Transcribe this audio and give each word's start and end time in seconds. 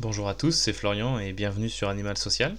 Bonjour 0.00 0.28
à 0.28 0.34
tous, 0.36 0.52
c'est 0.52 0.72
Florian 0.72 1.18
et 1.18 1.32
bienvenue 1.32 1.68
sur 1.68 1.88
Animal 1.88 2.16
Social. 2.16 2.56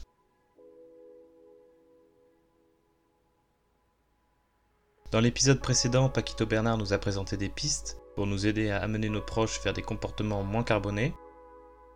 Dans 5.12 5.22
l'épisode 5.22 5.62
précédent, 5.62 6.10
Paquito 6.10 6.46
Bernard 6.46 6.78
nous 6.78 6.92
a 6.92 6.98
présenté 6.98 7.38
des 7.38 7.48
pistes 7.48 7.98
pour 8.18 8.28
nous 8.28 8.46
aider 8.46 8.72
à 8.72 8.82
amener 8.82 9.08
nos 9.08 9.22
proches 9.22 9.64
vers 9.64 9.72
des 9.72 9.82
comportements 9.82 10.44
moins 10.44 10.66
carbonés. 10.66 11.14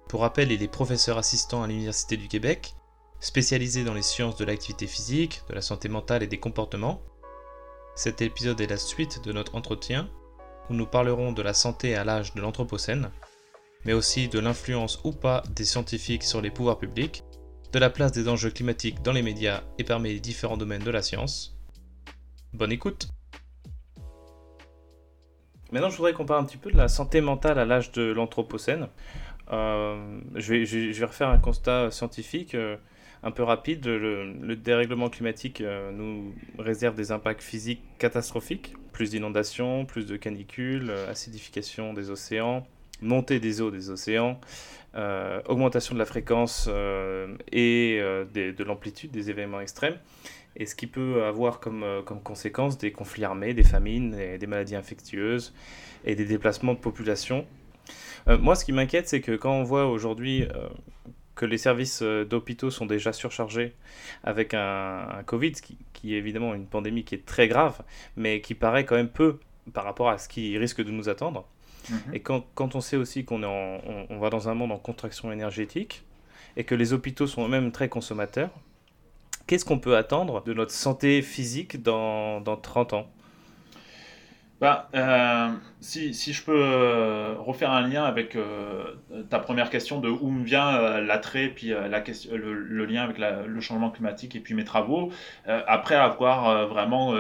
Pour 0.08 0.22
rappel, 0.22 0.50
il 0.50 0.64
est 0.64 0.70
professeur 0.70 1.18
assistant 1.18 1.62
à 1.62 1.68
l'Université 1.68 2.16
du 2.16 2.30
Québec, 2.30 2.74
spécialisé 3.20 3.84
dans 3.84 3.94
les 3.94 4.02
sciences 4.02 4.38
de 4.38 4.46
l'activité 4.46 4.88
physique, 4.88 5.42
de 5.50 5.56
la 5.56 5.62
santé 5.62 5.90
mentale 5.90 6.24
et 6.24 6.28
des 6.28 6.40
comportements. 6.40 7.02
Cet 7.96 8.22
épisode 8.22 8.62
est 8.62 8.68
la 8.68 8.78
suite 8.78 9.22
de 9.22 9.34
notre 9.34 9.56
entretien 9.56 10.10
où 10.70 10.74
nous 10.74 10.88
parlerons 10.88 11.34
de 11.34 11.42
la 11.42 11.54
santé 11.54 11.96
à 11.96 12.06
l'âge 12.06 12.34
de 12.34 12.40
l'Anthropocène 12.40 13.12
mais 13.86 13.94
aussi 13.94 14.28
de 14.28 14.40
l'influence 14.40 15.00
ou 15.04 15.12
pas 15.12 15.44
des 15.56 15.66
scientifiques 15.66 16.24
sur 16.24 16.42
les 16.42 16.52
pouvoirs 16.52 16.80
publics, 16.80 17.24
de 17.72 17.80
la 17.80 17.90
place 17.90 18.12
des 18.12 18.28
enjeux 18.30 18.52
climatiques 18.52 19.02
dans 19.02 19.14
les 19.14 19.24
médias 19.24 19.64
et 19.78 19.84
parmi 19.84 20.14
les 20.14 20.20
différents 20.20 20.58
domaines 20.58 20.84
de 20.84 20.92
la 20.92 21.02
science. 21.02 21.58
Bonne 22.54 22.72
écoute 22.72 23.08
Maintenant, 25.72 25.90
je 25.90 25.98
voudrais 25.98 26.14
qu'on 26.14 26.26
parle 26.26 26.44
un 26.44 26.46
petit 26.46 26.58
peu 26.58 26.72
de 26.72 26.78
la 26.78 26.88
santé 26.88 27.20
mentale 27.20 27.58
à 27.58 27.66
l'âge 27.66 27.92
de 27.92 28.04
l'Anthropocène. 28.04 28.90
Euh, 29.52 30.20
je, 30.36 30.54
vais, 30.54 31.06
refaire 31.06 31.30
un 31.30 31.40
constat 31.40 31.90
scientifique 31.90 32.54
euh, 32.54 32.78
un 33.24 33.32
peu 33.32 33.42
rapide. 33.42 33.84
Le, 33.88 34.56
dérèglement 34.56 35.10
climatique 35.10 35.62
euh, 35.62 35.92
nous 35.92 36.36
réserve 36.60 36.94
des 36.96 37.12
impacts 37.12 37.42
physiques 37.42 37.82
catastrophiques. 37.98 38.76
Plus 38.92 39.10
d'inondations, 39.10 39.86
plus 39.86 40.06
de 40.06 40.16
canicules, 40.16 40.92
acidification 41.10 41.94
des 41.94 42.12
océans, 42.12 42.68
montée 43.04 43.40
des 43.40 43.62
eaux 43.62 43.72
des 43.72 43.90
océans, 43.90 44.40
euh, 44.96 45.42
augmentation 45.48 45.96
de 45.96 46.00
la 46.00 46.06
fréquence 46.06 46.68
euh, 46.70 47.36
et 47.52 47.98
euh, 48.00 48.26
de 48.26 48.64
l'amplitude 48.64 49.10
des 49.10 49.32
événements 49.32 49.60
extrêmes, 49.60 49.98
et 50.56 50.68
ce 50.68 50.76
qui 50.76 50.86
peut 50.86 51.24
avoir 51.24 51.60
comme, 51.60 51.84
conséquence 52.24 52.78
des 52.78 52.92
conflits 52.92 53.24
armés, 53.24 53.56
des 53.56 53.64
famines, 53.64 54.12
des 54.12 54.48
maladies 54.48 54.76
infectieuses 54.76 55.56
et 56.06 56.14
des 56.14 56.26
déplacements 56.26 56.74
de 56.74 56.80
population. 56.80 57.48
moi, 58.28 58.54
ce 58.54 58.64
qui 58.64 58.72
m'inquiète, 58.72 59.08
c'est 59.08 59.22
que 59.22 59.36
quand 59.36 59.52
on 59.52 59.64
voit 59.64 59.88
aujourd'hui 59.88 60.48
que 61.34 61.48
les 61.48 61.58
services 61.58 62.04
d'hôpitaux 62.04 62.70
sont 62.70 62.86
déjà 62.86 63.14
surchargés 63.14 63.74
avec 64.24 64.54
un, 64.54 65.24
Covid, 65.26 65.54
qui, 65.94 66.14
est 66.14 66.18
évidemment 66.18 66.54
une 66.54 66.68
pandémie 66.68 67.04
qui 67.04 67.16
est 67.16 67.26
très 67.26 67.48
grave, 67.48 67.82
mais 68.16 68.42
qui 68.42 68.54
paraît 68.54 68.86
quand 68.86 68.96
même 68.96 69.10
peu 69.10 69.40
par 69.74 69.86
rapport 69.86 70.10
à 70.10 70.20
ce 70.20 70.30
qui 70.30 70.56
risque 70.60 70.84
de 70.84 70.92
nous 70.92 71.10
attendre. 71.10 71.48
Et 72.14 72.20
quand, 72.22 72.44
on 72.76 72.82
sait 72.82 72.98
aussi 72.98 73.26
qu'on 73.26 73.44
on, 73.44 74.06
on, 74.10 74.20
va 74.20 74.30
dans 74.30 74.50
un 74.50 74.54
monde 74.54 74.72
en 74.72 74.78
contraction 74.78 75.32
énergétique 75.32 76.04
et 76.56 76.64
que 76.64 76.76
les 76.76 76.94
hôpitaux 76.94 77.28
sont 77.28 77.46
eux-mêmes 77.46 77.72
très 77.72 77.90
consommateurs, 77.90 78.50
qu'est-ce 79.48 79.66
qu'on 79.66 79.80
peut 79.80 79.98
attendre 79.98 80.44
de 80.44 80.54
notre 80.54 80.72
santé 80.72 81.22
physique 81.22 81.82
dans, 81.82 82.42
dans 82.42 82.58
30 82.58 82.94
ans? 82.94 83.08
Bah, 84.64 84.88
euh, 84.96 85.50
si, 85.82 86.14
je 86.14 86.42
peux 86.42 86.56
euh, 86.56 87.36
refaire 87.38 87.70
un 87.72 87.86
lien 87.86 88.06
avec 88.06 88.38
euh, 88.38 88.94
ta 89.30 89.40
première 89.40 89.70
question 89.70 90.00
de 90.00 90.08
où 90.08 90.30
me 90.32 90.46
vient 90.46 91.02
l'attrait, 91.02 91.50
puis 91.50 91.74
le, 91.74 92.86
lien 92.86 93.04
avec 93.04 93.18
le 93.18 93.60
changement 93.60 93.90
climatique 93.90 94.38
et 94.38 94.40
puis 94.40 94.54
mes 94.54 94.64
travaux, 94.64 95.12
après 95.46 95.96
avoir 95.96 96.66
vraiment 96.70 97.14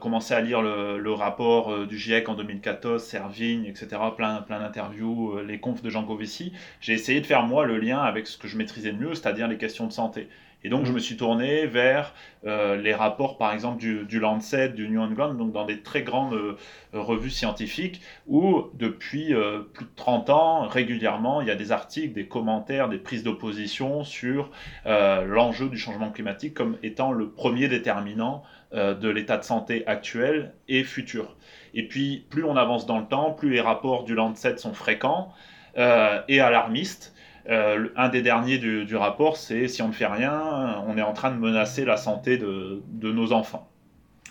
commencé 0.00 0.34
à 0.34 0.40
lire 0.40 0.62
le, 0.62 1.12
rapport 1.12 1.84
du 1.88 1.98
GIEC 1.98 2.28
en 2.28 2.34
2014, 2.34 3.02
Servigne, 3.02 3.64
etc., 3.64 3.88
plein, 4.16 4.42
plein 4.42 4.60
d'interviews, 4.60 5.40
les 5.40 5.58
confs 5.58 5.82
de 5.82 5.90
Jean 5.90 6.04
Covici, 6.04 6.52
j'ai 6.80 6.92
essayé 6.92 7.20
de 7.20 7.26
faire 7.26 7.42
moi 7.42 7.66
le 7.66 7.78
lien 7.78 7.98
avec 7.98 8.28
ce 8.28 8.38
que 8.38 8.46
je 8.46 8.56
maîtrisais 8.56 8.92
le 8.92 8.98
mieux, 8.98 9.14
c'est-à-dire 9.16 9.48
les 9.48 9.58
questions 9.58 9.88
de 9.88 9.92
santé. 9.92 10.28
Et 10.64 10.70
donc, 10.70 10.86
je 10.86 10.92
me 10.92 10.98
suis 10.98 11.16
tourné 11.16 11.66
vers 11.66 12.14
euh, 12.44 12.76
les 12.76 12.92
rapports, 12.92 13.38
par 13.38 13.52
exemple, 13.52 13.78
du, 13.78 14.18
Lancet, 14.18 14.70
du 14.70 14.88
New 14.88 15.00
England, 15.00 15.34
donc 15.34 15.52
dans 15.52 15.64
des 15.64 15.82
très 15.82 16.02
grandes 16.02 16.34
euh, 16.34 16.56
revues 16.92 17.30
scientifiques, 17.30 18.00
où 18.26 18.64
depuis 18.74 19.34
euh, 19.34 19.60
plus 19.60 19.84
de 19.84 19.90
30 19.94 20.30
ans, 20.30 20.66
régulièrement, 20.66 21.40
il 21.40 21.46
y 21.46 21.52
a 21.52 21.54
des 21.54 21.70
articles, 21.70 22.12
des 22.12 22.26
commentaires, 22.26 22.88
des 22.88 22.98
prises 22.98 23.22
d'opposition 23.22 24.02
sur 24.02 24.50
l'enjeu 24.84 25.68
du 25.68 25.78
changement 25.78 26.10
climatique 26.10 26.54
comme 26.54 26.76
étant 26.82 27.12
le 27.12 27.28
premier 27.30 27.68
déterminant 27.68 28.42
de 28.72 29.08
l'état 29.08 29.36
de 29.36 29.44
santé 29.44 29.86
actuel 29.86 30.54
et 30.68 30.82
futur. 30.84 31.36
Et 31.74 31.86
puis, 31.86 32.26
plus 32.30 32.44
on 32.44 32.56
avance 32.56 32.86
dans 32.86 32.98
le 32.98 33.06
temps, 33.06 33.32
plus 33.32 33.50
les 33.50 33.60
rapports 33.60 34.04
du 34.04 34.14
Lancet 34.14 34.56
sont 34.56 34.72
fréquents 34.72 35.32
et 35.76 36.40
alarmistes. 36.40 37.14
Euh, 37.48 37.88
un 37.96 38.08
des 38.08 38.20
derniers 38.20 38.58
du, 38.58 38.96
rapport, 38.96 39.36
c'est 39.36 39.68
si 39.68 39.80
on 39.80 39.88
ne 39.88 39.92
fait 39.92 40.06
rien, 40.06 40.82
on 40.86 40.98
est 40.98 41.02
en 41.02 41.14
train 41.14 41.30
de 41.30 41.38
menacer 41.38 41.84
la 41.84 41.96
santé 41.96 42.36
de, 42.36 42.82
nos 43.02 43.32
enfants. 43.32 43.70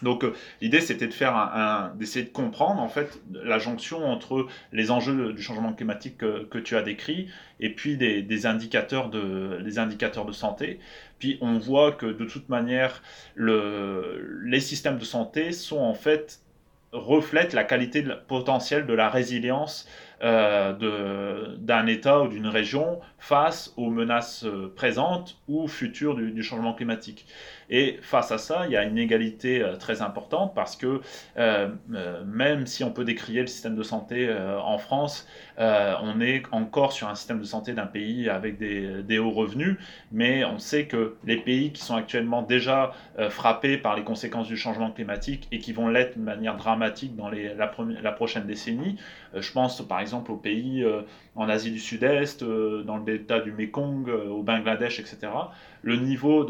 Donc 0.04 0.24
euh, 0.24 0.34
l'idée 0.62 0.80
c'était 0.80 1.08
de 1.08 1.14
faire 1.14 1.36
un, 1.36 1.92
d'essayer 1.96 2.24
de 2.24 2.30
comprendre 2.30 2.80
en 2.80 2.88
fait 2.88 3.20
la 3.32 3.58
jonction 3.58 4.06
entre 4.06 4.46
les 4.72 4.92
enjeux 4.92 5.34
du 5.34 5.42
changement 5.42 5.74
climatique 5.74 6.20
que, 6.20 6.60
tu 6.60 6.76
as 6.76 6.84
décrit 6.84 7.30
et 7.60 7.74
puis 7.74 7.98
des, 7.98 8.46
indicateurs 8.46 9.10
de 9.10 9.58
les 9.60 9.80
indicateurs 9.80 10.26
de 10.26 10.34
santé. 10.34 10.80
Puis 11.18 11.40
on 11.42 11.58
voit 11.58 11.94
que 11.94 12.06
de 12.06 12.26
toute 12.26 12.48
manière 12.48 13.02
le, 13.34 14.44
les 14.46 14.60
systèmes 14.60 15.00
de 15.00 15.04
santé 15.04 15.52
sont 15.52 15.80
en 15.80 15.96
fait 15.96 16.42
reflètent 16.92 17.54
la 17.54 17.64
qualité 17.64 18.06
potentielle 18.28 18.86
de 18.86 18.94
la 18.94 19.10
résilience 19.10 19.88
d'un 20.22 21.88
État 21.88 22.22
ou 22.22 22.28
d'une 22.28 22.48
région 22.48 23.00
face 23.20 23.74
aux 23.78 23.90
menaces 23.90 24.46
euh, 24.46 24.72
présentes 24.76 25.38
ou 25.48 25.68
futures 25.68 26.16
du, 26.16 26.44
changement 26.44 26.74
climatique. 26.74 27.26
Et 27.70 28.00
face 28.02 28.32
à 28.32 28.38
ça, 28.38 28.66
il 28.66 28.72
y 28.72 28.78
a 28.78 28.84
une 28.84 28.98
égalité 28.98 29.62
euh, 29.62 29.76
très 29.76 30.02
importante 30.02 30.54
parce 30.56 30.76
que 30.76 31.02
même 31.38 32.66
si 32.66 32.84
on 32.84 32.92
peut 32.92 33.04
décrier 33.04 33.42
le 33.42 33.48
système 33.48 33.76
de 33.76 33.84
santé 33.84 34.34
en 34.64 34.78
France, 34.78 35.28
on 35.58 36.22
est 36.22 36.44
encore 36.52 36.92
sur 36.92 37.08
un 37.08 37.16
système 37.16 37.40
de 37.40 37.46
santé 37.46 37.74
d'un 37.74 37.86
pays 37.86 38.30
avec 38.30 38.58
des, 38.58 39.20
hauts 39.20 39.32
revenus, 39.32 39.78
mais 40.12 40.46
on 40.46 40.60
sait 40.60 40.86
que 40.86 41.16
les 41.26 41.38
pays 41.38 41.72
qui 41.72 41.82
sont 41.82 41.96
actuellement 41.96 42.44
déjà 42.44 42.94
frappés 43.30 43.78
par 43.78 43.96
les 43.96 44.04
conséquences 44.04 44.48
du 44.48 44.58
changement 44.58 44.92
climatique 44.92 45.48
et 45.52 45.60
qui 45.60 45.74
vont 45.74 45.88
l'être 45.88 46.18
de 46.18 46.24
manière 46.24 46.58
dramatique 46.58 47.16
dans 47.16 47.30
la, 47.30 48.12
prochaine 48.12 48.46
décennie, 48.46 48.98
je 49.36 49.52
pense 49.52 49.82
par 49.88 50.00
exemple 50.00 50.32
aux 50.32 50.38
pays 50.38 50.84
euh, 50.84 51.02
en 51.36 51.50
Asie 51.50 51.72
du 51.72 51.80
Sud-Est, 51.80 52.44
euh, 52.44 52.84
dans 52.84 52.98
le 52.98 53.04
delta 53.04 53.40
du 53.40 53.52
Mekong, 53.52 54.10
euh, 54.10 54.30
au 54.30 54.44
Bangladesh, 54.44 55.00
etc., 55.00 55.32
le 55.84 55.96
niveau 55.98 56.44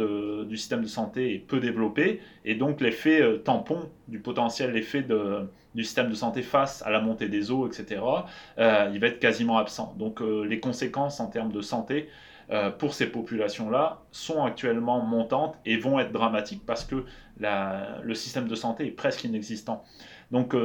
du 0.46 0.58
système 0.58 0.82
de 0.82 0.88
santé 0.88 1.36
est 1.36 1.40
peu 1.40 1.60
développé 1.60 2.22
et 2.44 2.56
donc 2.56 2.82
l'effet 2.82 3.22
tampon 3.44 3.90
du 4.08 4.20
potentiel 4.20 4.76
effet 4.76 5.04
de, 5.04 5.48
du 5.76 5.84
système 5.84 6.10
de 6.10 6.16
santé 6.16 6.42
face 6.42 6.82
à 6.84 6.90
la 6.90 7.02
montée 7.02 7.30
des 7.30 7.52
eaux, 7.52 7.68
etc., 7.68 8.02
il 8.58 9.00
va 9.00 9.08
être 9.08 9.20
quasiment 9.20 9.58
absent. 9.58 9.96
Donc 9.98 10.22
les 10.22 10.60
conséquences 10.60 11.20
en 11.20 11.28
termes 11.28 11.52
de 11.52 11.62
santé 11.62 12.10
pour 12.80 12.94
ces 12.94 13.08
populations-là 13.08 14.00
sont 14.12 14.44
actuellement 14.46 15.02
montantes 15.02 15.56
et 15.66 15.78
vont 15.78 16.00
être 16.00 16.12
dramatiques 16.12 16.66
parce 16.66 16.84
que 16.84 17.06
le 17.40 18.14
système 18.16 18.48
de 18.48 18.56
santé 18.56 18.88
est 18.88 18.92
presque 18.92 19.24
inexistant. 19.24 19.84
Donc 20.32 20.56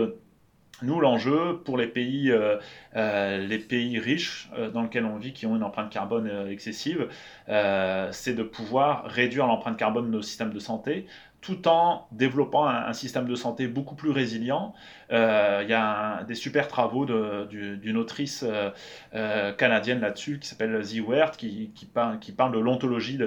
nous, 0.83 1.01
l'enjeu 1.01 1.61
pour 1.65 1.79
les 1.79 1.87
pays, 1.87 2.31
euh, 2.31 2.57
euh, 2.97 3.39
les 3.39 3.59
pays 3.59 3.99
riches 3.99 4.51
euh, 4.57 4.71
dans 4.71 4.83
lesquels 4.83 5.05
on 5.05 5.17
vit, 5.17 5.33
qui 5.33 5.47
ont 5.47 5.55
une 5.57 5.63
empreinte 5.63 5.91
carbone 5.91 6.49
excessive, 6.51 7.09
c'est 7.47 8.35
de 8.35 8.43
pouvoir 8.43 9.05
réduire 9.07 9.47
l'empreinte 9.47 9.77
carbone 9.77 10.07
de 10.07 10.11
nos 10.11 10.23
systèmes 10.23 10.53
de 10.53 10.59
santé 10.59 11.07
tout 11.43 11.67
en 11.67 12.07
développant 12.13 12.69
un, 12.69 12.93
système 12.93 13.27
de 13.27 13.35
santé 13.35 13.67
beaucoup 13.67 13.97
plus 13.97 14.11
résilient. 14.11 14.75
Euh, 15.11 15.61
il 15.65 15.69
y 15.69 15.75
a 15.75 16.23
des 16.23 16.37
super 16.37 16.69
travaux 16.69 17.05
d'une 17.05 17.97
autrice 17.97 18.45
euh, 18.47 18.71
euh, 19.15 19.53
canadienne 19.53 20.01
là-dessus 20.01 20.39
qui 20.39 20.47
s'appelle 20.47 20.81
Ziwert, 20.83 21.33
qui, 21.33 21.73
qui, 21.75 21.85
parle, 21.85 22.53
de 22.53 22.59
l'ontologie, 22.61 23.19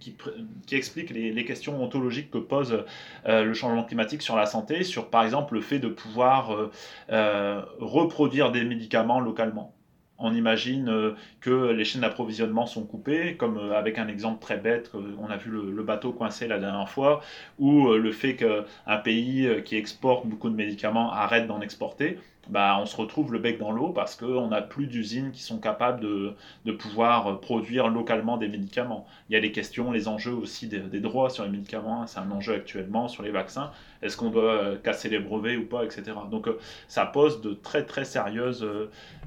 qui, 0.00 0.76
explique 0.76 1.10
les, 1.10 1.44
questions 1.44 1.82
ontologiques 1.82 2.30
que 2.30 2.38
pose 2.38 2.84
le 3.26 3.54
changement 3.54 3.82
climatique 3.82 4.22
sur 4.22 4.36
la 4.36 4.46
santé, 4.46 4.84
sur 4.84 5.10
par 5.10 5.24
exemple 5.24 5.54
le 5.54 5.60
fait 5.60 5.80
de 5.80 5.88
pouvoir 5.88 6.70
reproduire 7.08 8.52
des 8.52 8.62
médicaments 8.62 9.18
localement 9.18 9.74
on 10.22 10.34
imagine 10.34 10.88
euh, 10.88 11.12
que 11.40 11.70
les 11.72 11.84
chaînes 11.84 12.02
d'approvisionnement 12.02 12.66
sont 12.66 12.84
coupées, 12.84 13.36
comme 13.36 13.58
euh, 13.58 13.76
avec 13.76 13.98
un 13.98 14.08
exemple 14.08 14.40
très 14.40 14.56
bête, 14.56 14.90
on 14.94 15.28
a 15.28 15.36
vu 15.36 15.50
le, 15.50 15.82
bateau 15.82 16.12
coincé 16.12 16.46
la 16.46 16.58
dernière 16.58 16.88
fois, 16.88 17.22
ou 17.58 17.88
euh, 17.88 17.98
le 17.98 18.12
fait 18.12 18.36
qu'un 18.36 18.96
pays 18.98 19.48
qui 19.64 19.76
exporte 19.76 20.26
beaucoup 20.26 20.48
de 20.48 20.54
médicaments 20.54 21.12
arrête 21.12 21.46
d'en 21.46 21.60
exporter. 21.60 22.18
Bah, 22.48 22.76
on 22.80 22.86
se 22.86 22.96
retrouve 22.96 23.32
le 23.32 23.38
bec 23.38 23.58
dans 23.58 23.70
l'eau 23.70 23.90
parce 23.90 24.16
qu'on 24.16 24.48
n'a 24.48 24.62
plus 24.62 24.86
d'usines 24.86 25.30
qui 25.30 25.42
sont 25.42 25.58
capables 25.58 26.00
de, 26.00 26.72
pouvoir 26.72 27.40
produire 27.40 27.88
localement 27.88 28.36
des 28.36 28.48
médicaments. 28.48 29.06
Il 29.28 29.34
y 29.34 29.36
a 29.36 29.40
les 29.40 29.52
questions, 29.52 29.92
les 29.92 30.08
enjeux 30.08 30.32
aussi 30.32 30.66
des, 30.66 31.00
droits 31.00 31.30
sur 31.30 31.44
les 31.44 31.50
médicaments, 31.50 32.06
c'est 32.06 32.18
un 32.18 32.30
enjeu 32.32 32.54
actuellement 32.54 33.06
sur 33.06 33.22
les 33.22 33.30
vaccins. 33.30 33.70
Est-ce 34.02 34.16
qu'on 34.16 34.30
doit 34.30 34.52
euh, 34.52 34.76
casser 34.76 35.08
les 35.08 35.20
brevets 35.20 35.56
ou 35.56 35.66
pas, 35.66 35.84
etc. 35.84 36.12
Donc 36.30 36.48
euh, 36.48 36.58
ça 36.88 37.06
pose 37.06 37.40
de 37.42 37.54
très 37.54 37.84
très 37.84 38.04
sérieuses 38.04 38.66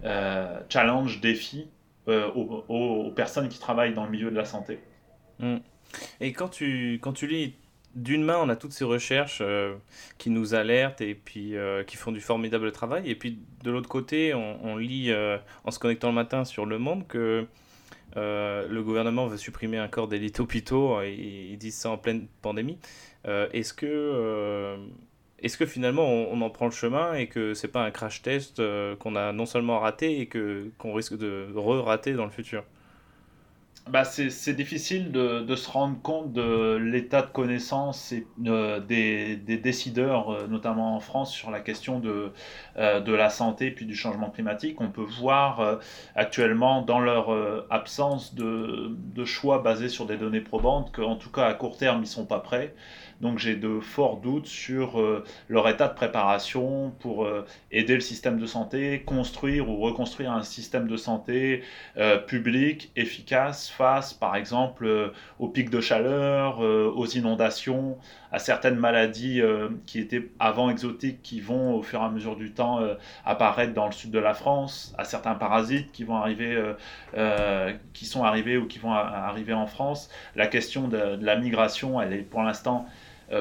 euh, 0.04 0.60
challenges, 0.68 1.22
défis 1.22 1.68
aux, 2.08 3.12
personnes 3.16 3.50
qui 3.50 3.60
travaillent 3.60 3.94
dans 3.94 4.06
le 4.06 4.12
milieu 4.12 4.30
de 4.30 4.36
la 4.36 4.46
santé. 4.46 4.80
Hmm. 5.40 5.58
Et 6.20 6.34
quand 6.34 6.50
tu, 6.50 7.00
quand 7.02 7.14
tu 7.14 7.28
lis 7.28 7.56
d'une 7.96 8.24
main, 8.24 8.38
on 8.38 8.50
a 8.50 8.56
toutes 8.56 8.74
ces 8.74 8.84
recherches 8.84 9.40
euh, 9.42 9.76
qui 10.18 10.30
nous 10.30 10.54
alertent 10.54 11.02
et 11.02 11.16
puis 11.16 11.56
euh, 11.56 11.84
qui 11.84 11.96
font 11.96 12.12
du 12.12 12.20
formidable 12.20 12.72
travail. 12.72 13.10
Et 13.10 13.16
puis 13.16 13.40
de 13.64 13.72
l'autre 13.72 13.90
côté, 13.90 14.34
on, 14.34 14.78
lit 14.78 15.12
euh, 15.12 15.38
en 15.64 15.72
se 15.72 15.80
connectant 15.80 16.10
le 16.10 16.16
matin 16.16 16.44
sur 16.46 16.66
Le 16.66 16.78
Monde 16.78 17.08
que 17.08 17.48
le 18.16 18.82
gouvernement 18.82 19.28
veut 19.28 19.38
supprimer 19.38 19.78
un 19.78 19.88
corps 19.88 20.08
d'élite 20.08 20.40
hôpitaux. 20.40 21.02
Et 21.02 21.50
ils 21.52 21.58
disent 21.58 21.78
ça 21.78 21.90
en 21.90 21.98
pleine 21.98 22.28
pandémie. 22.42 22.78
est-ce 23.26 23.74
que 23.74 24.78
est-ce 25.40 25.58
que 25.58 25.66
finalement 25.66 26.08
on, 26.08 26.42
en 26.42 26.50
prend 26.50 26.66
le 26.66 26.72
chemin 26.72 27.14
et 27.14 27.28
que 27.28 27.54
c'est 27.54 27.68
pas 27.68 27.84
un 27.84 27.92
crash 27.92 28.22
test 28.22 28.62
qu'on 29.00 29.16
a 29.16 29.34
non 29.34 29.46
seulement 29.46 29.80
raté 29.80 30.22
et 30.22 30.28
que 30.28 30.70
qu'on 30.78 30.94
risque 30.94 31.18
de 31.18 31.48
re-rater 31.56 32.14
dans 32.14 32.26
le 32.26 32.32
futur? 32.32 32.64
Bah, 33.88 34.04
c'est 34.04 34.54
difficile 34.54 35.12
de, 35.12 35.42
de, 35.42 35.56
se 35.56 35.70
rendre 35.70 36.02
compte 36.02 36.34
de 36.34 36.76
l'état 36.76 37.22
de 37.22 37.28
connaissance 37.28 38.16
euh, 38.48 38.80
des, 38.80 39.36
des, 39.36 39.58
décideurs, 39.58 40.32
euh, 40.32 40.48
notamment 40.48 40.96
en 40.96 41.00
France, 41.00 41.32
sur 41.32 41.52
la 41.52 41.60
question 41.60 42.00
de, 42.00 42.32
euh, 42.78 43.00
de 43.00 43.14
la 43.14 43.30
santé 43.30 43.70
puis 43.70 43.86
du 43.86 43.96
changement 43.96 44.32
climatique. 44.32 44.82
On 44.82 44.90
peut 44.90 45.06
voir 45.20 45.80
actuellement, 46.16 46.82
dans 46.82 47.00
leur 47.00 47.30
absence 47.70 48.34
de, 48.34 48.90
de, 48.90 49.26
choix 49.26 49.62
basés 49.62 49.90
sur 49.90 50.08
des 50.08 50.18
données 50.18 50.42
probantes, 50.42 50.92
qu'en 50.92 51.16
tout 51.16 51.32
cas 51.32 51.46
à 51.46 51.54
court 51.54 51.78
terme, 51.78 52.00
ils 52.00 52.02
ne 52.02 52.06
sont 52.06 52.26
pas 52.26 52.40
prêts. 52.40 52.74
Donc 53.22 53.40
j'ai 53.40 53.56
de 53.56 53.80
forts 53.80 54.18
doutes 54.18 54.48
sur 54.48 55.00
euh, 55.00 55.24
leur 55.48 55.70
état 55.70 55.88
de 55.88 55.94
préparation 55.94 56.92
pour 57.00 57.26
euh, 57.26 57.46
aider 57.72 57.96
le 57.96 58.02
système 58.02 58.38
de 58.38 58.46
santé, 58.46 59.04
construire 59.06 59.70
ou 59.70 59.78
reconstruire 59.78 60.32
un 60.32 60.44
système 60.44 60.88
de 60.88 60.98
santé 60.98 61.64
euh, 61.98 62.18
public 62.18 62.92
efficace 62.96 63.70
face 63.70 64.14
par 64.14 64.36
exemple 64.36 65.14
aux 65.40 65.48
pics 65.48 65.70
de 65.70 65.80
chaleur, 65.80 66.60
aux 66.60 67.06
inondations, 67.08 67.98
à 68.36 68.40
certaines 68.40 68.76
maladies 68.76 69.42
qui 69.86 70.00
étaient 70.00 70.30
avant 70.40 70.70
exotiques 70.70 71.22
qui 71.22 71.40
vont 71.40 71.74
au 71.74 71.82
fur 71.82 72.02
et 72.02 72.04
à 72.04 72.10
mesure 72.10 72.36
du 72.36 72.52
temps 72.52 72.82
apparaître 73.24 73.74
dans 73.74 73.86
le 73.86 73.94
sud 73.94 74.12
de 74.12 74.20
la 74.20 74.34
France, 74.34 74.94
à 74.98 75.06
certains 75.06 75.36
parasites 75.36 75.92
qui 75.94 76.04
vont 76.04 76.18
arriver, 76.18 76.62
qui 77.94 78.06
sont 78.06 78.26
arrivés 78.26 78.58
ou 78.58 78.68
qui 78.68 78.80
vont 78.80 78.92
arriver 78.92 79.54
en 79.54 79.68
France. 79.68 80.10
La 80.36 80.48
question 80.48 80.90
de, 80.90 81.18
la 81.22 81.38
migration, 81.38 82.02
elle 82.02 82.14
est 82.14 82.24
pour 82.24 82.44
l'instant 82.44 82.86
euh, 82.86 82.90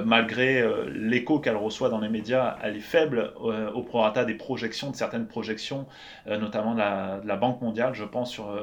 malgré 0.05 0.61
euh, 0.61 0.89
l'écho 0.91 1.39
qu'elle 1.39 1.57
reçoit 1.57 1.89
dans 1.89 2.01
les 2.01 2.09
médias, 2.09 2.57
elle 2.63 2.77
est 2.77 2.81
faible 2.81 3.33
euh, 3.43 3.71
au 3.73 3.83
prorata 3.83 4.25
des 4.25 4.35
projections, 4.35 4.91
de 4.91 4.97
certaines 4.97 5.27
projections, 5.27 5.87
notamment 6.27 6.75
de 6.75 6.79
la, 7.27 7.37
Banque 7.37 7.61
mondiale, 7.61 7.95
je 7.95 8.05
pense, 8.05 8.31
sur 8.31 8.57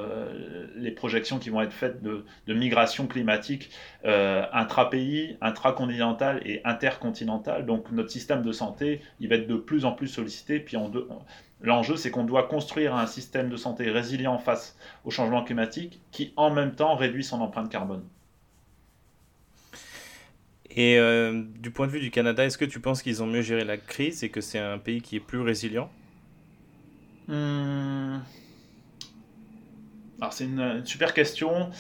les 0.76 0.92
projections 0.92 1.40
qui 1.40 1.50
vont 1.50 1.62
être 1.62 1.74
faites 1.74 2.02
de, 2.02 2.24
migration 2.48 3.06
climatique 3.06 3.70
intra-pays, 4.04 5.38
intracontinentale 5.42 6.42
et 6.46 6.62
intercontinentale. 6.64 7.66
Donc 7.66 7.92
notre 7.92 8.10
système 8.10 8.44
de 8.44 8.52
santé, 8.52 9.02
il 9.20 9.28
va 9.28 9.36
être 9.36 9.48
de 9.48 9.58
plus 9.58 9.86
en 9.86 9.92
plus 9.92 10.08
sollicité. 10.08 10.60
Puis 10.60 10.78
L'enjeu, 11.64 11.96
c'est 11.96 12.10
qu'on 12.10 12.24
doit 12.24 12.48
construire 12.48 12.96
un 12.96 13.06
système 13.06 13.50
de 13.50 13.56
santé 13.56 13.92
résilient 13.92 14.40
face 14.40 14.76
au 15.06 15.12
changement 15.12 15.44
climatique 15.44 16.02
qui, 16.12 16.34
en 16.36 16.50
même 16.50 16.74
temps, 16.74 16.96
réduit 16.96 17.24
son 17.24 17.40
empreinte 17.42 17.70
carbone. 17.70 18.04
Et 20.76 20.98
euh, 20.98 21.44
du 21.60 21.72
point 21.72 21.88
de 21.88 21.92
vue 21.92 22.00
du 22.00 22.12
Canada, 22.12 22.46
est-ce 22.46 22.58
que 22.58 22.66
tu 22.66 22.80
penses 22.80 23.02
qu'ils 23.02 23.22
ont 23.22 23.28
mieux 23.28 23.42
géré 23.42 23.66
la 23.66 23.78
crise 23.78 24.24
et 24.24 24.30
que 24.30 24.42
c'est 24.42 24.60
un 24.60 24.78
pays 24.78 25.02
qui 25.02 25.18
est 25.18 25.22
plus 25.22 25.42
résilient? 25.42 25.92
Hmm. 27.28 28.20
Alors 30.20 30.34
c'est 30.34 30.46
une, 30.46 30.86
super 30.86 31.14
question. 31.14 31.72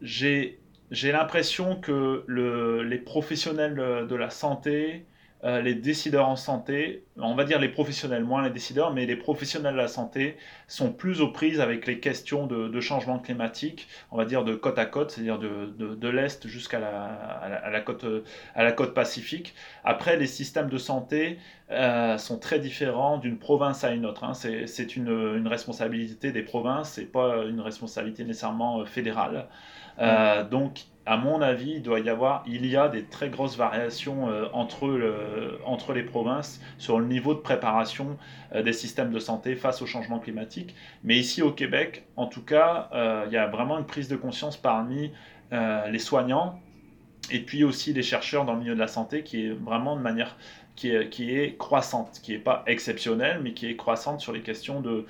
J'ai 0.00 0.58
l'impression 0.90 1.76
que 1.76 2.24
le, 2.26 2.82
les 2.82 2.98
professionnels 2.98 3.74
de 3.74 4.14
la 4.14 4.30
santé 4.30 5.04
euh, 5.42 5.62
les 5.62 5.74
décideurs 5.74 6.28
en 6.28 6.36
santé, 6.36 7.04
on 7.16 7.34
va 7.34 7.44
dire 7.44 7.58
les 7.58 7.70
professionnels, 7.70 8.24
moins 8.24 8.42
les 8.42 8.50
décideurs, 8.50 8.92
mais 8.92 9.06
les 9.06 9.16
professionnels 9.16 9.72
de 9.72 9.78
la 9.78 9.88
santé 9.88 10.36
sont 10.68 10.92
plus 10.92 11.22
aux 11.22 11.28
prises 11.28 11.60
avec 11.60 11.86
les 11.86 11.98
questions 11.98 12.46
de, 12.46 12.80
changement 12.80 13.18
climatique, 13.18 13.88
on 14.10 14.18
va 14.18 14.26
dire 14.26 14.44
de 14.44 14.54
côte 14.54 14.78
à 14.78 14.84
côte, 14.84 15.10
c'est-à-dire 15.10 15.38
de, 15.38 15.66
de, 15.76 16.08
l'Est 16.08 16.46
jusqu'à 16.46 16.78
la, 16.78 17.04
à 17.04 17.70
la, 17.70 17.80
côte, 17.80 18.04
à 18.54 18.64
la 18.64 18.72
côte 18.72 18.92
pacifique. 18.92 19.54
Après, 19.84 20.16
les 20.16 20.26
systèmes 20.26 20.68
de 20.68 20.78
santé 20.78 21.38
euh, 21.70 22.18
sont 22.18 22.38
très 22.38 22.58
différents 22.58 23.16
d'une 23.18 23.38
province 23.38 23.82
à 23.84 23.92
une 23.92 24.04
autre. 24.04 24.24
Hein. 24.24 24.34
C'est 24.34 24.96
une, 24.96 25.08
une, 25.08 25.48
responsabilité 25.48 26.32
des 26.32 26.42
provinces, 26.42 26.90
c'est 26.90 27.10
pas 27.10 27.44
une 27.44 27.60
responsabilité 27.60 28.24
nécessairement 28.24 28.84
fédérale. 28.84 29.46
Euh, 30.00 30.44
donc, 30.44 30.84
à 31.10 31.16
mon 31.16 31.42
avis, 31.42 31.72
il 31.72 31.82
doit 31.82 31.98
y 31.98 32.08
avoir, 32.08 32.44
il 32.46 32.64
y 32.66 32.76
a 32.76 32.88
des 32.88 33.02
très 33.02 33.30
grosses 33.30 33.56
variations 33.56 34.30
euh, 34.30 34.46
entre, 34.52 35.12
entre 35.64 35.92
les 35.92 36.04
provinces 36.04 36.60
sur 36.78 37.00
le 37.00 37.06
niveau 37.06 37.34
de 37.34 37.40
préparation 37.40 38.16
euh, 38.54 38.62
des 38.62 38.72
systèmes 38.72 39.10
de 39.10 39.18
santé 39.18 39.56
face 39.56 39.82
au 39.82 39.86
changement 39.86 40.20
climatique. 40.20 40.72
Mais 41.02 41.18
ici 41.18 41.42
au 41.42 41.50
Québec, 41.50 42.04
en 42.14 42.26
tout 42.26 42.44
cas, 42.44 42.90
euh, 42.94 43.24
il 43.26 43.32
y 43.32 43.36
a 43.36 43.48
vraiment 43.48 43.76
une 43.76 43.86
prise 43.86 44.06
de 44.06 44.14
conscience 44.14 44.56
parmi 44.56 45.10
les 45.90 45.98
soignants 45.98 46.60
et 47.32 47.40
puis 47.40 47.64
aussi 47.64 47.92
les 47.92 48.04
chercheurs 48.04 48.44
dans 48.44 48.52
le 48.52 48.60
milieu 48.60 48.74
de 48.74 48.78
la 48.78 48.86
santé 48.86 49.24
qui 49.24 49.46
est 49.46 49.50
vraiment 49.50 49.96
de 49.96 50.00
manière 50.00 50.36
qui 50.76 50.92
est, 50.92 51.08
qui 51.08 51.36
est 51.36 51.56
croissante, 51.56 52.20
qui 52.22 52.30
n'est 52.30 52.38
pas 52.38 52.62
exceptionnelle, 52.68 53.40
mais 53.42 53.52
qui 53.52 53.66
est 53.66 53.74
croissante 53.74 54.20
sur 54.20 54.32
les 54.32 54.42
questions 54.42 54.80
de, 54.80 55.06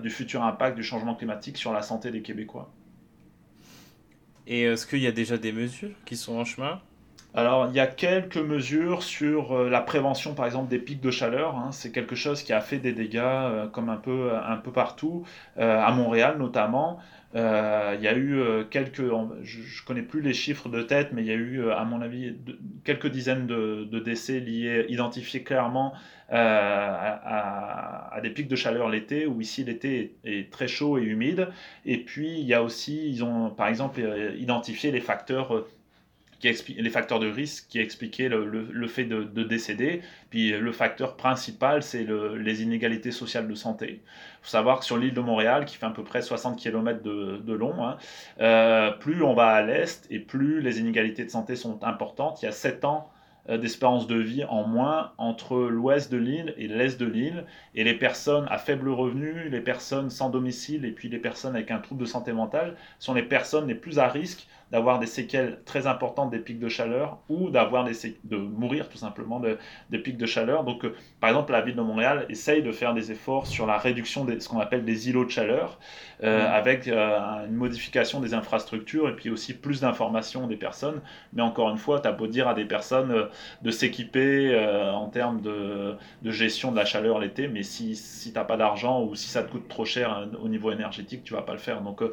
du 0.00 0.10
futur 0.10 0.42
impact 0.42 0.74
du 0.74 0.82
changement 0.82 1.14
climatique 1.14 1.58
sur 1.58 1.72
la 1.72 1.82
santé 1.82 2.10
des 2.10 2.22
Québécois. 2.22 2.72
Et 4.46 4.62
est-ce 4.62 4.86
qu'il 4.86 5.00
y 5.00 5.06
a 5.06 5.12
déjà 5.12 5.38
des 5.38 5.52
mesures 5.52 5.90
qui 6.04 6.16
sont 6.16 6.36
en 6.36 6.44
chemin? 6.44 6.80
Alors, 7.34 7.68
il 7.68 7.74
y 7.74 7.80
a 7.80 7.86
quelques 7.86 8.36
mesures 8.36 9.02
sur 9.02 9.52
euh, 9.52 9.70
la 9.70 9.80
prévention, 9.80 10.34
par 10.34 10.44
exemple, 10.44 10.68
des 10.68 10.78
pics 10.78 11.00
de 11.00 11.10
chaleur. 11.10 11.56
Hein. 11.56 11.72
C'est 11.72 11.90
quelque 11.90 12.14
chose 12.14 12.42
qui 12.42 12.52
a 12.52 12.60
fait 12.60 12.76
des 12.76 12.92
dégâts 12.92 13.20
euh, 13.22 13.66
comme 13.68 13.88
un 13.88 13.96
peu, 13.96 14.32
un 14.34 14.56
peu 14.56 14.70
partout, 14.70 15.24
euh, 15.56 15.80
à 15.80 15.92
Montréal 15.92 16.36
notamment. 16.38 16.98
il 17.34 18.00
y 18.02 18.08
a 18.08 18.16
eu 18.16 18.42
quelques, 18.70 19.02
je 19.42 19.58
ne 19.60 19.86
connais 19.86 20.02
plus 20.02 20.20
les 20.20 20.34
chiffres 20.34 20.68
de 20.68 20.82
tête, 20.82 21.12
mais 21.12 21.22
il 21.22 21.28
y 21.28 21.30
a 21.30 21.34
eu, 21.34 21.70
à 21.70 21.84
mon 21.84 22.02
avis, 22.02 22.36
quelques 22.84 23.06
dizaines 23.06 23.46
de, 23.46 23.88
de, 23.90 23.98
décès 23.98 24.40
liés, 24.40 24.84
identifiés 24.90 25.42
clairement 25.42 25.94
à, 26.32 28.14
à, 28.14 28.20
des 28.20 28.30
pics 28.30 28.48
de 28.48 28.56
chaleur 28.56 28.88
l'été, 28.88 29.26
où 29.26 29.40
ici 29.40 29.64
l'été 29.64 30.14
est, 30.24 30.50
très 30.50 30.68
chaud 30.68 30.98
et 30.98 31.02
humide. 31.02 31.48
Et 31.84 31.98
puis, 31.98 32.38
il 32.38 32.46
y 32.46 32.54
a 32.54 32.62
aussi, 32.62 33.08
ils 33.08 33.24
ont 33.24 33.50
par 33.50 33.68
exemple 33.68 34.00
identifié 34.38 34.90
les 34.90 35.00
facteurs 35.00 35.66
qui 36.42 36.74
les 36.74 36.90
facteurs 36.90 37.20
de 37.20 37.28
risque 37.28 37.66
qui 37.68 37.78
expliquaient 37.78 38.28
le, 38.28 38.44
le, 38.44 38.88
fait 38.88 39.04
de, 39.04 39.22
de, 39.22 39.44
décéder. 39.44 40.02
Puis 40.30 40.50
le 40.50 40.72
facteur 40.72 41.16
principal, 41.16 41.82
c'est 41.82 42.02
le, 42.02 42.36
les 42.36 42.62
inégalités 42.62 43.12
sociales 43.12 43.46
de 43.46 43.54
santé. 43.54 44.00
Il 44.02 44.42
faut 44.42 44.50
savoir 44.50 44.80
que 44.80 44.84
sur 44.84 44.98
l'île 44.98 45.14
de 45.14 45.20
Montréal, 45.20 45.64
qui 45.64 45.76
fait 45.76 45.86
à 45.86 45.90
peu 45.90 46.02
près 46.02 46.20
60 46.20 46.58
km 46.58 47.02
de, 47.02 47.52
long, 47.52 47.84
hein, 47.84 47.96
euh, 48.40 48.90
plus 48.90 49.22
on 49.22 49.34
va 49.34 49.50
à 49.50 49.62
l'est 49.62 50.06
et 50.10 50.18
plus 50.18 50.60
les 50.60 50.80
inégalités 50.80 51.24
de 51.24 51.30
santé 51.30 51.54
sont 51.54 51.82
importantes. 51.84 52.42
Il 52.42 52.46
y 52.46 52.48
a 52.48 52.52
7 52.52 52.84
ans 52.84 53.08
euh, 53.08 53.11
d'espérance 53.48 54.06
de 54.06 54.16
vie 54.16 54.44
en 54.44 54.64
moins 54.64 55.12
entre 55.18 55.56
l'ouest 55.56 56.12
de 56.12 56.16
l'île 56.16 56.54
et 56.56 56.68
l'est 56.68 56.98
de 56.98 57.06
l'île. 57.06 57.44
Et 57.74 57.84
les 57.84 57.94
personnes 57.94 58.46
à 58.50 58.58
faible 58.58 58.88
revenu, 58.88 59.48
les 59.48 59.60
personnes 59.60 60.10
sans 60.10 60.30
domicile 60.30 60.84
et 60.84 60.92
puis 60.92 61.08
les 61.08 61.18
personnes 61.18 61.54
avec 61.56 61.70
un 61.70 61.78
trouble 61.78 62.02
de 62.02 62.06
santé 62.06 62.32
mentale 62.32 62.76
sont 62.98 63.14
les 63.14 63.22
personnes 63.22 63.66
les 63.66 63.74
plus 63.74 63.98
à 63.98 64.08
risque 64.08 64.46
d'avoir 64.72 64.98
des 64.98 65.06
séquelles 65.06 65.60
très 65.66 65.86
importantes 65.86 66.30
des 66.30 66.38
pics 66.38 66.58
de 66.58 66.68
chaleur 66.68 67.18
ou 67.28 67.50
d'avoir 67.50 67.84
des 67.84 67.92
de 68.24 68.36
mourir 68.36 68.88
tout 68.88 68.96
simplement 68.96 69.38
de, 69.38 69.58
des 69.90 69.98
pics 69.98 70.16
de 70.16 70.26
chaleur. 70.26 70.64
Donc, 70.64 70.84
euh, 70.84 70.94
par 71.20 71.30
exemple, 71.30 71.52
la 71.52 71.60
ville 71.60 71.76
de 71.76 71.82
Montréal 71.82 72.26
essaye 72.30 72.62
de 72.62 72.72
faire 72.72 72.94
des 72.94 73.12
efforts 73.12 73.46
sur 73.46 73.66
la 73.66 73.76
réduction 73.76 74.24
de 74.24 74.38
ce 74.38 74.48
qu'on 74.48 74.60
appelle 74.60 74.84
des 74.84 75.10
îlots 75.10 75.26
de 75.26 75.30
chaleur, 75.30 75.78
euh, 76.22 76.38
mmh. 76.38 76.52
avec 76.52 76.88
euh, 76.88 77.46
une 77.46 77.54
modification 77.54 78.20
des 78.20 78.32
infrastructures 78.32 79.08
et 79.10 79.16
puis 79.16 79.28
aussi 79.28 79.52
plus 79.54 79.82
d'informations 79.82 80.46
des 80.46 80.56
personnes. 80.56 81.00
Mais 81.34 81.42
encore 81.42 81.68
une 81.70 81.76
fois, 81.76 82.00
tu 82.00 82.08
as 82.08 82.12
beau 82.12 82.26
dire 82.26 82.48
à 82.48 82.54
des 82.54 82.64
personnes 82.64 83.28
de 83.60 83.70
s'équiper 83.70 84.32
en 84.92 85.08
termes 85.08 85.42
de, 85.42 85.96
de, 86.22 86.30
gestion 86.30 86.72
de 86.72 86.76
la 86.76 86.84
chaleur 86.84 87.18
l'été, 87.18 87.46
mais 87.46 87.62
si, 87.62 87.94
si 87.94 88.32
tu 88.32 88.38
n'as 88.38 88.44
pas 88.44 88.56
d'argent 88.56 89.02
ou 89.02 89.14
si 89.14 89.28
ça 89.28 89.42
te 89.42 89.50
coûte 89.50 89.68
trop 89.68 89.84
cher 89.84 90.28
au 90.42 90.48
niveau 90.48 90.72
énergétique, 90.72 91.24
tu 91.24 91.34
vas 91.34 91.42
pas 91.42 91.52
le 91.52 91.58
faire. 91.58 91.82
Donc, 91.82 92.00
mmh. 92.00 92.06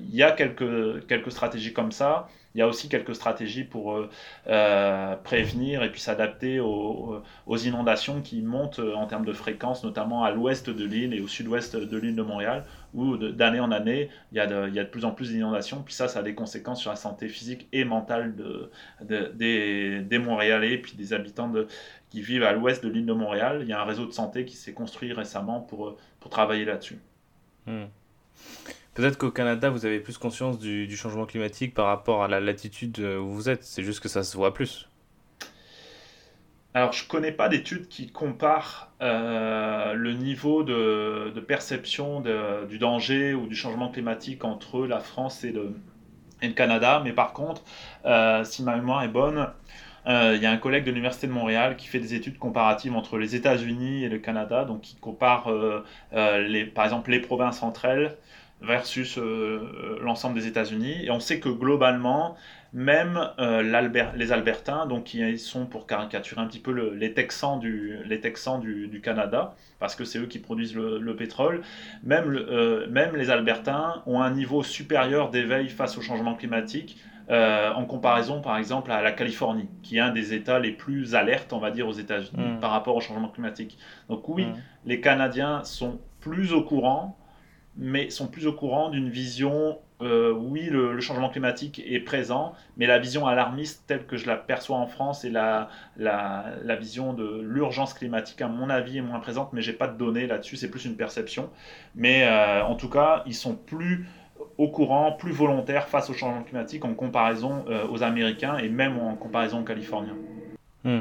il 0.00 0.14
y 0.14 0.22
a 0.22 0.32
quelques, 0.32 1.06
quelques 1.06 1.32
stratégies 1.32 1.72
comme 1.78 1.92
ça. 1.92 2.28
Il 2.54 2.58
y 2.58 2.62
a 2.62 2.66
aussi 2.66 2.88
quelques 2.88 3.14
stratégies 3.14 3.62
pour 3.62 3.94
euh, 3.94 4.10
euh, 4.48 5.14
prévenir 5.14 5.84
et 5.84 5.92
puis 5.92 6.00
s'adapter 6.00 6.58
aux, 6.58 7.22
inondations 7.56 8.20
qui 8.20 8.42
montent 8.42 8.80
en 8.80 9.06
termes 9.06 9.24
de 9.24 9.32
fréquence, 9.32 9.84
notamment 9.84 10.24
à 10.24 10.32
l'ouest 10.32 10.68
de 10.68 10.84
l'île 10.84 11.14
et 11.14 11.20
au 11.20 11.28
sud-ouest 11.28 11.76
de 11.76 11.96
l'île 11.96 12.16
de 12.16 12.22
Montréal, 12.22 12.64
où 12.94 13.16
d'année 13.16 13.60
en 13.60 13.70
année, 13.70 14.10
il 14.32 14.38
y, 14.38 14.40
a 14.40 14.46
de, 14.46 14.82
plus 14.84 15.04
en 15.04 15.12
plus 15.12 15.30
d'inondations. 15.30 15.82
Puis 15.82 15.94
ça, 15.94 16.08
ça 16.08 16.18
a 16.18 16.22
des 16.22 16.34
conséquences 16.34 16.80
sur 16.80 16.90
la 16.90 16.96
santé 16.96 17.28
physique 17.28 17.68
et 17.72 17.84
mentale 17.84 18.34
de, 18.34 18.70
des, 19.34 20.18
Montréalais, 20.18 20.78
puis 20.78 20.94
des 20.96 21.12
habitants 21.12 21.52
qui 22.10 22.22
vivent 22.22 22.42
à 22.42 22.52
l'ouest 22.52 22.82
de 22.82 22.88
l'île 22.88 23.06
de 23.06 23.12
Montréal. 23.12 23.60
Il 23.62 23.68
y 23.68 23.72
a 23.72 23.80
un 23.80 23.84
réseau 23.84 24.06
de 24.06 24.12
santé 24.12 24.44
qui 24.44 24.56
s'est 24.56 24.72
construit 24.72 25.12
récemment 25.12 25.60
pour, 25.60 25.96
pour 26.18 26.30
travailler 26.30 26.64
là-dessus. 26.64 26.98
Hmm. 27.66 27.84
Peut-être 28.94 29.16
qu'au 29.16 29.30
Canada, 29.30 29.70
vous 29.70 29.86
avez 29.86 30.00
plus 30.00 30.18
conscience 30.18 30.58
du, 30.58 30.96
changement 30.96 31.26
climatique 31.26 31.74
par 31.74 31.86
rapport 31.86 32.24
à 32.24 32.28
la 32.28 32.40
latitude 32.40 32.98
où 32.98 33.28
vous 33.28 33.48
êtes. 33.48 33.62
C'est 33.62 33.84
juste 33.84 34.00
que 34.00 34.08
ça 34.08 34.24
se 34.24 34.36
voit 34.36 34.52
plus. 34.52 34.88
Alors, 36.74 36.92
je 36.92 37.02
ne 37.02 37.08
connais 37.08 37.32
pas 37.32 37.48
d'études 37.48 37.88
qui 37.88 38.10
comparent 38.10 38.92
euh, 39.00 39.94
le 39.94 40.12
niveau 40.12 40.62
de, 40.62 41.32
perception 41.46 42.22
du 42.68 42.78
danger 42.78 43.34
ou 43.34 43.46
du 43.46 43.56
changement 43.56 43.88
climatique 43.88 44.44
entre 44.44 44.86
la 44.86 45.00
France 45.00 45.44
et 45.44 45.52
le, 45.52 45.74
Canada. 46.54 47.00
Mais 47.02 47.12
par 47.12 47.32
contre, 47.32 47.62
euh, 48.04 48.44
si 48.44 48.62
ma 48.62 48.76
mémoire 48.76 49.02
est 49.02 49.08
bonne, 49.08 49.48
euh, 50.06 50.34
il 50.36 50.42
y 50.42 50.46
a 50.46 50.52
un 50.52 50.56
collègue 50.56 50.84
de 50.84 50.90
l'Université 50.90 51.26
de 51.26 51.32
Montréal 51.32 51.74
qui 51.76 51.88
fait 51.88 51.98
des 51.98 52.14
études 52.14 52.38
comparatives 52.38 52.94
entre 52.94 53.18
les 53.18 53.34
États-Unis 53.34 54.04
et 54.04 54.08
le 54.08 54.18
Canada, 54.18 54.64
donc 54.64 54.82
qui 54.82 54.94
compare 54.96 55.50
les, 56.12 56.64
par 56.64 56.84
exemple 56.84 57.10
les 57.10 57.20
provinces 57.20 57.62
entre 57.64 57.86
elles 57.86 58.16
versus 58.60 59.18
l'ensemble 60.00 60.34
des 60.34 60.46
États-Unis. 60.46 61.04
Et 61.04 61.10
on 61.10 61.20
sait 61.20 61.40
que 61.40 61.48
globalement, 61.48 62.36
même 62.72 63.30
euh, 63.38 63.62
les 64.14 64.32
Albertains, 64.32 64.86
donc 64.86 65.04
qui 65.04 65.38
sont 65.38 65.66
pour 65.66 65.86
caricaturer 65.86 66.40
un 66.40 66.46
petit 66.46 66.58
peu 66.58 66.92
les 66.92 67.14
Texans, 67.14 67.58
du, 67.58 67.98
les 68.04 68.20
Texans 68.20 68.60
du, 68.60 69.00
Canada, 69.02 69.54
parce 69.78 69.94
que 69.94 70.04
c'est 70.04 70.18
eux 70.18 70.26
qui 70.26 70.38
produisent 70.38 70.76
le, 70.76 71.16
pétrole, 71.16 71.62
même, 72.02 72.34
euh, 72.34 72.86
même 72.90 73.16
les 73.16 73.30
Albertains 73.30 74.02
ont 74.06 74.20
un 74.20 74.30
niveau 74.30 74.62
supérieur 74.62 75.30
d'éveil 75.30 75.68
face 75.68 75.96
au 75.96 76.02
changement 76.02 76.34
climatique. 76.34 76.98
Euh, 77.30 77.70
en 77.74 77.84
comparaison 77.84 78.40
par 78.40 78.56
exemple 78.56 78.90
à 78.90 79.02
la 79.02 79.12
Californie, 79.12 79.68
qui 79.82 79.98
est 79.98 80.00
un 80.00 80.12
des 80.12 80.32
États 80.32 80.58
les 80.58 80.72
plus 80.72 81.14
alertes, 81.14 81.52
on 81.52 81.58
va 81.58 81.70
dire, 81.70 81.86
aux 81.86 81.92
États-Unis 81.92 82.52
mm. 82.56 82.60
par 82.60 82.70
rapport 82.70 82.96
au 82.96 83.02
changement 83.02 83.28
climatique. 83.28 83.76
Donc 84.08 84.26
oui, 84.30 84.46
mm. 84.46 84.54
les 84.86 85.00
Canadiens 85.02 85.62
sont 85.62 86.00
plus 86.20 86.54
au 86.54 86.62
courant, 86.62 87.18
mais 87.78 88.10
sont 88.10 88.26
plus 88.26 88.46
au 88.46 88.52
courant 88.52 88.90
d'une 88.90 89.08
vision 89.08 89.78
euh, 90.00 90.32
oui, 90.32 90.68
le, 90.70 91.00
changement 91.00 91.28
climatique 91.28 91.82
est 91.84 92.00
présent, 92.00 92.54
mais 92.76 92.86
la 92.86 92.98
vision 92.98 93.26
alarmiste 93.26 93.82
telle 93.88 94.06
que 94.06 94.16
je 94.16 94.28
la 94.28 94.36
perçois 94.36 94.76
en 94.76 94.86
France 94.86 95.24
et 95.24 95.30
la, 95.30 95.68
la, 95.96 96.76
vision 96.76 97.12
de 97.14 97.40
l'urgence 97.42 97.94
climatique, 97.94 98.40
à 98.40 98.46
mon 98.46 98.70
avis, 98.70 98.98
est 98.98 99.02
moins 99.02 99.18
présente, 99.18 99.52
mais 99.52 99.60
j'ai 99.60 99.72
pas 99.72 99.88
de 99.88 99.98
données 99.98 100.28
là-dessus, 100.28 100.56
c'est 100.56 100.70
plus 100.70 100.84
une 100.84 100.96
perception. 100.96 101.50
Mais 101.96 102.24
euh, 102.24 102.64
en 102.64 102.76
tout 102.76 102.88
cas, 102.88 103.24
ils 103.26 103.34
sont 103.34 103.56
plus 103.56 104.06
au 104.56 104.68
courant, 104.68 105.12
plus 105.12 105.32
volontaires 105.32 105.88
face 105.88 106.10
au 106.10 106.14
changement 106.14 106.44
climatique 106.44 106.84
en 106.84 106.94
comparaison 106.94 107.64
euh, 107.68 107.86
aux 107.88 108.04
Américains 108.04 108.58
et 108.58 108.68
même 108.68 108.98
en 108.98 109.16
comparaison 109.16 109.60
aux 109.60 109.64
Californiens. 109.64 110.16
Hmm. 110.84 111.00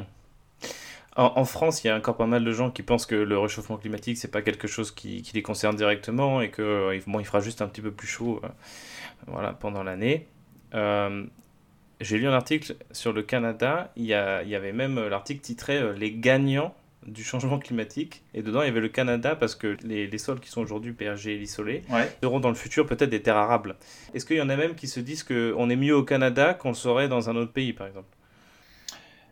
En, 1.18 1.46
France, 1.46 1.84
il 1.84 1.88
y 1.88 1.90
a 1.90 1.98
encore 1.98 2.16
pas 2.16 2.28
mal 2.28 2.44
de 2.44 2.52
gens 2.52 2.70
qui 2.70 2.84
pensent 2.84 3.08
que 3.08 3.16
le 3.16 3.40
réchauffement 3.40 3.78
climatique, 3.78 4.18
c'est 4.18 4.30
pas 4.30 4.44
quelque 4.44 4.68
chose 4.68 4.92
qui, 4.92 5.28
les 5.34 5.42
concerne 5.42 5.76
directement 5.76 6.42
et 6.42 6.52
que 6.52 7.00
bon, 7.08 7.20
il 7.20 7.26
fera 7.26 7.40
juste 7.40 7.64
un 7.64 7.68
petit 7.68 7.82
peu 7.82 7.92
plus 7.92 8.08
chaud 8.08 8.40
voilà, 9.26 9.54
pendant 9.54 9.82
l'année. 9.82 10.28
Euh, 10.76 11.26
j'ai 12.02 12.18
lu 12.18 12.28
un 12.28 12.34
article 12.34 12.76
sur 12.92 13.14
le 13.14 13.24
Canada, 13.24 13.92
il 13.96 14.06
y, 14.06 14.14
a, 14.14 14.44
il 14.44 14.50
y 14.50 14.56
avait 14.56 14.74
même 14.74 14.98
euh, 14.98 15.10
l'article 15.10 15.42
titré 15.42 15.78
euh, 15.78 15.94
Les 15.94 16.12
gagnants 16.12 16.76
du 17.08 17.24
changement 17.24 17.58
climatique. 17.58 18.24
Et 18.34 18.44
dedans, 18.44 18.62
il 18.62 18.66
y 18.66 18.70
avait 18.70 18.82
le 18.82 18.90
Canada 18.90 19.36
parce 19.36 19.56
que 19.56 19.78
les, 19.84 20.08
les 20.08 20.18
sols 20.18 20.40
qui 20.40 20.50
sont 20.50 20.62
aujourd'hui 20.62 20.92
PRG 20.92 21.28
et 21.28 21.38
lissolés 21.38 21.84
seront 22.22 22.40
dans 22.40 22.50
le 22.50 22.56
futur 22.56 22.86
peut-être 22.86 23.10
des 23.10 23.22
terres 23.22 23.38
arables. 23.38 23.78
Est-ce 24.14 24.26
qu'il 24.26 24.38
y 24.38 24.42
en 24.42 24.50
a 24.50 24.58
même 24.58 24.76
qui 24.76 24.88
se 24.88 25.00
disent 25.00 25.24
qu'on 25.24 25.70
est 25.70 25.76
mieux 25.76 25.96
au 25.96 26.04
Canada 26.04 26.54
qu'on 26.54 26.70
le 26.70 26.76
serait 26.76 27.08
dans 27.08 27.30
un 27.30 27.36
autre 27.38 27.54
pays, 27.54 27.72
par 27.72 27.88
exemple? 27.88 28.17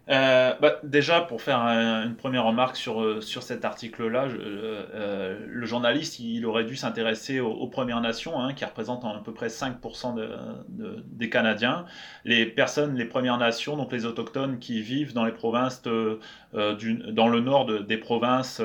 Euh, 0.07 0.53
bah, 0.61 0.79
déjà, 0.83 1.21
pour 1.21 1.41
faire 1.41 1.59
une 1.59 2.15
première 2.15 2.45
remarque 2.45 2.75
sur, 2.75 3.01
euh, 3.01 3.21
sur 3.21 3.41
cet 3.41 3.65
article-là, 3.65 4.27
euh, 4.27 5.39
le 5.47 5.65
journaliste 5.65 6.19
il 6.19 6.45
aurait 6.45 6.63
dû 6.63 6.75
s'intéresser 6.75 7.39
aux, 7.39 7.67
Premières 7.67 8.01
Nations, 8.01 8.39
hein, 8.39 8.53
qui 8.53 8.63
représentent 8.63 9.03
à 9.03 9.21
peu 9.23 9.33
près 9.33 9.47
5% 9.47 10.15
de, 10.15 11.03
des 11.07 11.29
Canadiens. 11.29 11.85
Les 12.23 12.45
personnes, 12.45 12.95
les 12.95 13.05
Premières 13.05 13.37
Nations, 13.37 13.75
donc 13.75 13.91
les 13.91 14.05
autochtones 14.05 14.59
qui 14.59 14.81
vivent 14.81 15.13
dans 15.13 15.25
les 15.25 15.31
provinces, 15.31 15.81
du, 15.83 16.93
dans 17.11 17.27
le 17.27 17.39
nord 17.41 17.65
des 17.83 17.97
provinces 17.97 18.61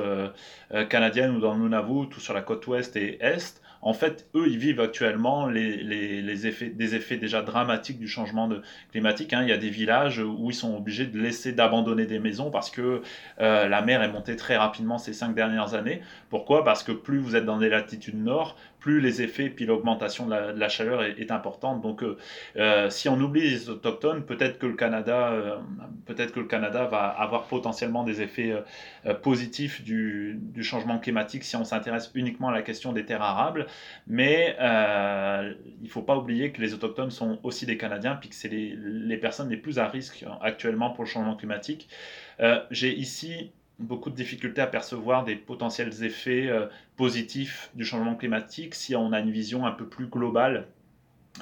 canadiennes 0.90 1.36
ou 1.36 1.40
dans 1.40 1.54
le 1.54 1.60
Nunavut, 1.60 2.08
tout 2.08 2.20
sur 2.20 2.34
la 2.34 2.42
côte 2.42 2.66
ouest 2.66 2.94
et 2.96 3.18
est, 3.20 3.59
en 3.82 3.94
fait, 3.94 4.28
eux, 4.34 4.46
ils 4.46 4.58
vivent 4.58 4.80
actuellement 4.80 5.48
des 5.50 6.46
effets 6.46 7.16
déjà 7.16 7.40
dramatiques 7.40 7.98
du 7.98 8.08
changement 8.08 8.48
climatique. 8.90 9.32
Hein. 9.32 9.42
Il 9.42 9.48
y 9.48 9.52
a 9.52 9.56
des 9.56 9.70
villages 9.70 10.18
où 10.18 10.50
ils 10.50 10.54
sont 10.54 10.76
obligés 10.76 11.06
de 11.06 11.18
laisser 11.18 11.52
d'abandonner 11.52 12.04
des 12.04 12.18
maisons 12.18 12.50
parce 12.50 12.70
que 12.70 13.00
euh, 13.40 13.68
la 13.68 13.80
mer 13.80 14.02
est 14.02 14.12
montée 14.12 14.36
très 14.36 14.56
rapidement 14.56 14.98
ces 14.98 15.14
cinq 15.14 15.34
dernières 15.34 15.74
années. 15.74 16.02
Pourquoi? 16.28 16.62
Parce 16.62 16.82
que 16.82 16.92
plus 16.92 17.18
vous 17.18 17.36
êtes 17.36 17.46
dans 17.46 17.58
des 17.58 17.70
latitudes 17.70 18.22
nord, 18.22 18.56
plus 18.80 19.00
les 19.00 19.22
effets, 19.22 19.50
puis 19.50 19.66
l'augmentation 19.66 20.26
de, 20.26 20.34
la, 20.34 20.68
chaleur 20.68 21.02
est, 21.02 21.30
importante. 21.30 21.82
Donc, 21.82 22.02
euh, 22.02 22.16
euh, 22.56 22.90
si 22.90 23.08
on 23.08 23.20
oublie 23.20 23.42
les 23.42 23.68
autochtones, 23.68 24.24
peut-être 24.24 24.58
que 24.58 24.66
le 24.66 24.74
Canada, 24.74 25.30
euh, 25.30 25.58
peut-être 26.06 26.32
que 26.32 26.40
le 26.40 26.46
Canada 26.46 26.86
va 26.86 27.06
avoir 27.08 27.44
potentiellement 27.44 28.02
des 28.02 28.22
effets 28.22 28.54
positifs 29.22 29.84
du, 29.84 30.40
changement 30.62 30.98
climatique 30.98 31.44
si 31.44 31.56
on 31.56 31.64
s'intéresse 31.64 32.10
uniquement 32.14 32.48
à 32.48 32.52
la 32.52 32.62
question 32.62 32.92
des 32.92 33.04
terres 33.04 33.22
arables. 33.22 33.66
Mais 34.06 34.56
il 34.58 35.84
ne 35.84 35.88
faut 35.88 36.02
pas 36.02 36.16
oublier 36.16 36.50
que 36.52 36.60
les 36.60 36.74
autochtones 36.74 37.10
sont 37.10 37.38
aussi 37.42 37.66
des 37.66 37.76
Canadiens, 37.76 38.16
puis 38.16 38.30
que 38.30 38.34
c'est 38.34 38.48
les, 38.48 39.16
personnes 39.18 39.50
les 39.50 39.56
plus 39.56 39.78
à 39.78 39.86
risque 39.86 40.24
actuellement 40.40 40.90
pour 40.90 41.04
le 41.04 41.10
changement 41.10 41.36
climatique. 41.36 41.88
J'ai 42.70 42.94
ici 42.94 43.52
beaucoup 43.80 44.10
de 44.10 44.14
difficultés 44.14 44.60
à 44.60 44.66
percevoir 44.66 45.24
des 45.24 45.36
potentiels 45.36 46.04
effets 46.04 46.48
euh, 46.48 46.66
positifs 46.96 47.70
du 47.74 47.84
changement 47.84 48.14
climatique 48.14 48.74
si 48.74 48.94
on 48.94 49.12
a 49.12 49.20
une 49.20 49.30
vision 49.30 49.66
un 49.66 49.72
peu 49.72 49.86
plus 49.86 50.06
globale 50.06 50.66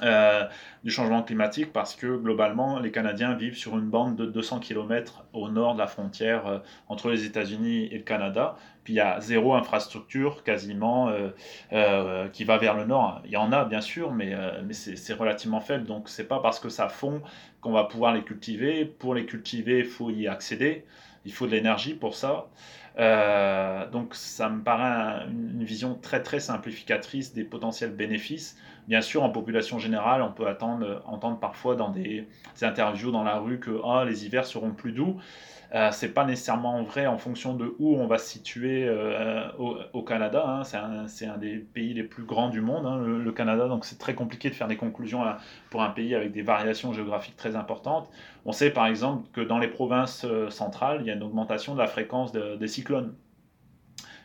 euh, 0.03 0.45
du 0.83 0.91
changement 0.91 1.23
climatique 1.23 1.73
parce 1.73 1.95
que 1.95 2.15
globalement 2.15 2.79
les 2.79 2.91
Canadiens 2.91 3.33
vivent 3.33 3.57
sur 3.57 3.77
une 3.77 3.89
bande 3.89 4.15
de 4.15 4.25
200 4.25 4.59
km 4.59 5.25
au 5.33 5.49
nord 5.49 5.73
de 5.73 5.79
la 5.79 5.87
frontière 5.87 6.47
euh, 6.47 6.59
entre 6.87 7.09
les 7.09 7.25
États-Unis 7.25 7.89
et 7.91 7.97
le 7.97 8.03
Canada. 8.03 8.55
Puis 8.83 8.93
il 8.93 8.97
y 8.97 9.01
a 9.01 9.19
zéro 9.19 9.55
infrastructure 9.55 10.43
quasiment 10.43 11.11
qui 12.31 12.43
va 12.43 12.57
vers 12.57 12.75
le 12.75 12.85
nord. 12.85 13.21
Il 13.25 13.31
y 13.31 13.37
en 13.37 13.51
a 13.51 13.65
bien 13.65 13.81
sûr, 13.81 14.11
mais, 14.11 14.33
mais 14.65 14.73
c'est 14.73 15.13
relativement 15.13 15.59
faible. 15.59 15.85
Donc 15.85 16.09
c'est 16.09 16.27
pas 16.27 16.39
parce 16.39 16.59
que 16.59 16.69
ça 16.69 16.89
fond 16.89 17.21
qu'on 17.61 17.71
va 17.71 17.83
pouvoir 17.83 18.13
les 18.13 18.23
cultiver. 18.23 18.85
Pour 18.85 19.13
les 19.13 19.27
cultiver, 19.27 19.79
il 19.79 19.85
faut 19.85 20.09
y 20.09 20.27
accéder 20.27 20.85
il 21.25 21.33
faut 21.33 21.45
de 21.45 21.51
l'énergie 21.51 21.93
pour 21.93 22.15
ça. 22.15 22.47
Euh, 22.97 23.89
donc 23.89 24.13
ça 24.13 24.49
me 24.49 24.61
paraît 24.61 25.25
une 25.27 25.63
vision 25.63 25.95
très 25.95 26.21
très 26.21 26.39
simplificatrice 26.39 27.33
des 27.33 27.43
potentiels 27.43 27.91
bénéfices. 27.91 28.57
Bien 28.87 29.01
sûr, 29.01 29.23
en 29.23 29.29
population 29.29 29.79
générale, 29.79 30.21
on 30.21 30.31
peut 30.31 30.47
entendre 30.47 31.39
parfois 31.39 31.75
dans 31.75 31.89
des, 31.89 32.27
interviews 32.61 33.11
dans 33.11 33.23
la 33.23 33.37
rue 33.37 33.59
que 33.59 33.79
ah, 33.85 34.03
les 34.05 34.25
hivers 34.25 34.45
seront 34.45 34.71
plus 34.71 34.91
doux. 34.91 35.17
Euh, 35.75 35.89
c'est 35.91 36.09
pas 36.09 36.25
nécessairement 36.25 36.81
vrai 36.81 37.05
en 37.05 37.19
fonction 37.19 37.53
de 37.53 37.75
où 37.77 37.95
on 37.95 38.07
va 38.07 38.17
se 38.17 38.27
situer 38.27 38.87
euh, 38.87 39.47
au, 39.93 40.01
Canada. 40.01 40.43
Hein. 40.47 40.63
C'est 41.07 41.27
un, 41.27 41.37
des 41.37 41.57
pays 41.57 41.93
les 41.93 42.03
plus 42.03 42.23
grands 42.23 42.49
du 42.49 42.59
monde, 42.59 42.87
hein, 42.87 42.97
le, 42.97 43.31
Canada, 43.31 43.67
donc 43.67 43.85
c'est 43.85 43.99
très 43.99 44.15
compliqué 44.15 44.49
de 44.49 44.55
faire 44.55 44.67
des 44.67 44.77
conclusions 44.77 45.23
pour 45.69 45.83
un 45.83 45.91
pays 45.91 46.15
avec 46.15 46.31
des 46.31 46.41
variations 46.41 46.91
géographiques 46.91 47.37
très 47.37 47.55
importantes. 47.55 48.09
On 48.45 48.51
sait 48.51 48.71
par 48.71 48.87
exemple 48.87 49.29
que 49.31 49.41
dans 49.41 49.59
les 49.59 49.67
provinces 49.67 50.25
euh, 50.25 50.49
centrales, 50.49 51.01
il 51.01 51.07
y 51.07 51.11
a 51.11 51.13
une 51.13 51.23
augmentation 51.23 51.75
de 51.75 51.79
la 51.79 51.87
fréquence 51.87 52.31
des 52.31 52.67
cyclones 52.67 53.13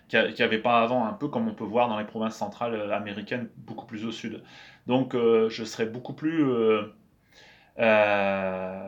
qu'il 0.08 0.34
n'y 0.34 0.42
avait 0.42 0.58
pas 0.58 0.82
avant, 0.82 1.04
un 1.06 1.12
peu 1.12 1.28
comme 1.28 1.48
on 1.48 1.54
peut 1.54 1.64
voir 1.64 1.88
dans 1.88 1.98
les 1.98 2.04
provinces 2.04 2.36
centrales 2.36 2.92
américaines, 2.92 3.48
beaucoup 3.56 3.86
plus 3.86 4.04
au 4.04 4.12
sud. 4.12 4.42
Donc 4.86 5.14
je 5.14 5.64
serais 5.64 5.86
beaucoup 5.86 6.12
plus 6.12 6.44
euh, 6.44 6.82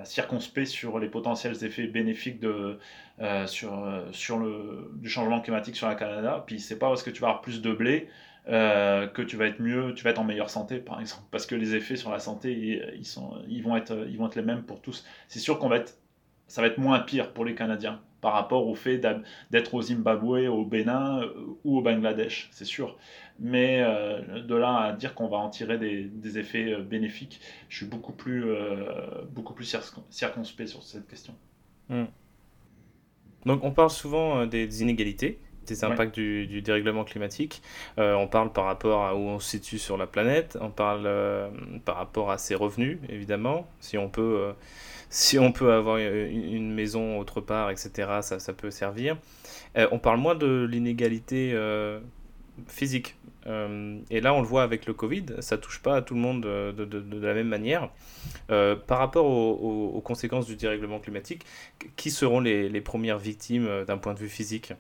circonspect 0.05 0.69
sur 0.69 0.99
les 0.99 1.09
potentiels 1.09 1.64
effets 1.64 1.87
bénéfiques 1.87 2.40
de, 2.40 2.78
euh, 3.21 3.47
sur, 3.47 3.73
sur 4.12 4.38
le, 4.38 4.90
du 4.95 5.09
changement 5.09 5.40
climatique 5.40 5.76
sur 5.76 5.88
la 5.88 5.95
Canada. 5.95 6.45
Puis 6.47 6.61
c'est 6.61 6.78
pas 6.78 6.88
parce 6.88 7.02
que 7.02 7.11
tu 7.11 7.21
vas 7.21 7.28
avoir 7.28 7.43
plus 7.43 7.62
de 7.62 7.73
blé 7.73 8.09
euh, 8.49 9.09
que 9.09 9.23
tu 9.23 9.37
vas 9.37 9.47
être 9.47 9.61
mieux, 9.61 9.93
tu 9.95 10.05
vas 10.05 10.11
être 10.11 10.21
en 10.21 10.25
meilleure 10.25 10.50
santé, 10.50 10.78
par 10.78 11.00
exemple, 11.00 11.25
parce 11.33 11.47
que 11.47 11.57
les 11.57 11.75
effets 11.75 11.97
sur 11.97 12.12
la 12.12 12.21
santé, 12.21 12.81
ils, 12.97 13.05
sont, 13.05 13.43
ils, 13.49 13.62
vont, 13.62 13.76
être, 13.76 14.07
ils 14.09 14.16
vont 14.19 14.26
être 14.26 14.37
les 14.37 14.43
mêmes 14.43 14.62
pour 14.62 14.81
tous. 14.81 15.05
C'est 15.26 15.40
sûr 15.40 15.59
qu'on 15.59 15.69
va 15.69 15.78
être, 15.78 15.99
ça 16.47 16.61
va 16.61 16.69
être 16.69 16.79
moins 16.79 17.00
pire 17.00 17.33
pour 17.33 17.45
les 17.45 17.55
Canadiens 17.55 18.00
par 18.21 18.33
rapport 18.33 18.67
au 18.67 18.75
fait 18.75 19.00
d'être 19.50 19.75
au 19.75 19.83
Zimbabwe, 19.83 20.49
au 20.49 20.65
Bénin 20.65 21.21
ou 21.65 21.79
au 21.79 21.83
Bangladesh, 21.83 22.49
c'est 22.50 22.65
sûr. 22.65 22.97
Mais 23.38 23.81
euh, 23.83 24.43
de 24.43 24.55
là 24.55 24.76
à 24.79 24.93
dire 24.93 25.15
qu'on 25.15 25.29
va 25.29 25.37
en 25.37 25.50
tirer 25.50 25.79
des, 25.79 26.38
effets 26.38 26.73
euh, 26.73 26.83
bénéfiques, 26.83 27.41
je 27.69 27.76
suis 27.76 27.87
beaucoup 27.87 28.12
plus, 28.12 28.50
euh, 28.50 29.23
beaucoup 29.31 29.53
plus 29.53 29.76
circonspect 30.11 30.69
sur 30.69 30.83
cette 30.83 31.07
question. 31.07 31.35
Hmm. 31.88 32.07
Donc 33.45 33.62
on 33.62 33.71
parle 33.71 33.91
souvent 33.91 34.47
des, 34.47 34.83
inégalités, 34.83 35.38
des 35.67 35.85
impacts 35.85 36.15
du, 36.15 36.62
dérèglement 36.62 37.05
climatique. 37.05 37.62
on 37.97 38.26
parle 38.26 38.53
par 38.53 38.65
rapport 38.65 39.05
à 39.05 39.15
où 39.15 39.21
on 39.21 39.38
se 39.38 39.50
situe 39.50 39.79
sur 39.79 39.97
la 39.97 40.09
planète, 40.09 40.59
on 40.61 40.71
parle 40.71 41.09
par 41.85 41.95
rapport 41.95 42.33
à 42.33 42.38
ses 42.38 42.57
revenus, 42.57 42.99
évidemment. 43.09 43.69
Si 43.79 43.99
on 43.99 44.09
peut, 44.09 44.53
si 45.10 45.38
on 45.38 45.52
peut 45.52 45.72
avoir 45.72 45.98
une, 45.98 46.72
maison 46.75 47.18
autre 47.18 47.40
part, 47.40 47.70
etc., 47.70 47.90
ça, 48.22 48.38
ça 48.38 48.52
peut 48.52 48.70
servir. 48.70 49.16
on 49.75 49.98
parle 49.98 50.18
moins 50.18 50.34
de 50.34 50.66
l'inégalité 50.70 51.56
physique. 52.68 53.16
et 53.46 54.20
là, 54.20 54.34
on 54.34 54.40
le 54.40 54.46
voit 54.46 54.62
avec 54.62 54.86
le 54.86 54.94
Covid, 54.94 55.26
ça 55.40 55.58
touche 55.58 55.80
pas 55.80 55.96
à 55.96 56.02
tout 56.02 56.14
le 56.14 56.20
monde 56.20 56.42
de, 56.42 57.18
la 57.20 57.34
même 57.34 57.48
manière. 57.48 57.90
par 58.48 58.98
rapport 58.98 59.26
aux, 59.26 60.00
conséquences 60.00 60.46
du 60.46 60.56
dérèglement 60.56 60.98
climatique, 60.98 61.44
qui 61.96 62.10
seront 62.10 62.40
les 62.40 62.80
premières 62.80 63.18
victimes 63.18 63.84
d'un 63.86 63.98
point 63.98 64.14
de 64.14 64.18
vue 64.18 64.28
physique? 64.28 64.72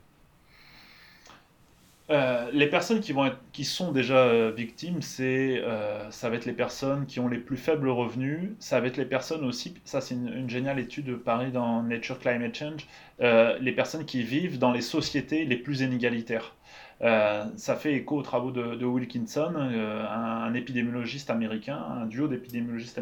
Euh, 2.08 2.48
les 2.52 2.68
personnes 2.68 3.00
qui, 3.00 3.12
vont 3.12 3.26
être, 3.26 3.38
qui 3.52 3.64
sont 3.64 3.90
déjà 3.90 4.18
euh, 4.18 4.52
victimes, 4.56 5.02
c'est, 5.02 5.60
euh, 5.60 6.08
ça 6.12 6.30
va 6.30 6.36
être 6.36 6.44
les 6.44 6.52
personnes 6.52 7.04
qui 7.06 7.18
ont 7.18 7.26
les 7.26 7.38
plus 7.38 7.56
faibles 7.56 7.88
revenus, 7.88 8.50
ça 8.60 8.80
va 8.80 8.86
être 8.86 8.96
les 8.96 9.06
personnes 9.06 9.44
aussi, 9.44 9.74
ça 9.84 10.00
c'est 10.00 10.14
une, 10.14 10.48
géniale 10.48 10.78
étude 10.78 11.06
de 11.06 11.16
Paris 11.16 11.50
dans 11.50 11.82
Nature 11.82 12.20
Climate 12.20 12.54
Change, 12.54 12.86
les 13.18 13.72
personnes 13.72 14.04
qui 14.04 14.22
vivent 14.22 14.58
dans 14.58 14.70
les 14.70 14.82
sociétés 14.82 15.44
les 15.44 15.56
plus 15.56 15.80
inégalitaires. 15.80 16.54
ça 17.00 17.76
fait 17.76 17.94
écho 17.94 18.18
aux 18.18 18.22
travaux 18.22 18.52
de, 18.52 18.84
Wilkinson, 18.84 19.54
un, 19.56 20.54
épidémiologiste 20.54 21.30
américain, 21.30 21.78
un 22.00 22.06
duo 22.06 22.28
d'épidémiologistes 22.28 23.00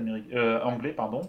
anglais, 0.65 0.93
pardon, 0.93 1.23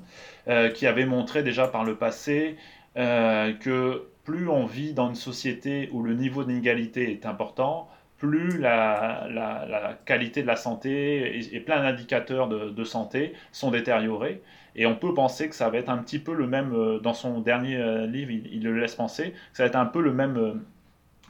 qui 0.74 0.88
avait 0.88 1.06
montré 1.06 1.44
déjà 1.44 1.68
par 1.68 1.84
le 1.84 1.96
passé 1.96 2.56
que 2.96 4.08
plus 4.26 4.50
on 4.50 4.66
vit 4.66 4.94
dans 4.94 5.08
une 5.08 5.16
société 5.16 5.90
où 5.94 6.04
le 6.04 6.14
niveau 6.14 6.44
d'inégalité 6.44 7.12
est 7.12 7.26
important, 7.26 7.88
plus 8.18 8.58
la, 8.58 9.98
qualité 10.06 10.42
de 10.42 10.48
la 10.48 10.56
santé 10.56 11.38
et, 11.56 11.60
plein 11.60 11.82
d'indicateurs 11.82 12.50
de, 12.50 12.84
santé 12.84 13.34
sont 13.52 13.72
détériorés. 13.72 14.42
Et 14.76 14.86
on 14.86 14.96
peut 14.96 15.14
penser 15.14 15.48
que 15.48 15.56
ça 15.56 15.70
va 15.70 15.78
être 15.78 15.90
un 15.90 16.00
petit 16.00 16.20
peu 16.20 16.34
le 16.34 16.48
même, 16.48 16.74
euh, 16.74 17.00
dans 17.00 17.14
son 17.14 17.40
dernier 17.40 17.78
euh, 17.78 18.06
livre, 18.08 18.32
il, 18.32 18.62
le 18.62 18.78
laisse 18.78 18.96
penser, 18.96 19.32
que 19.32 19.38
ça 19.54 19.64
va 19.64 19.68
être 19.68 19.78
un 19.78 19.86
peu 19.86 20.02
le 20.02 20.12
même, 20.12 20.36
euh, 20.38 20.54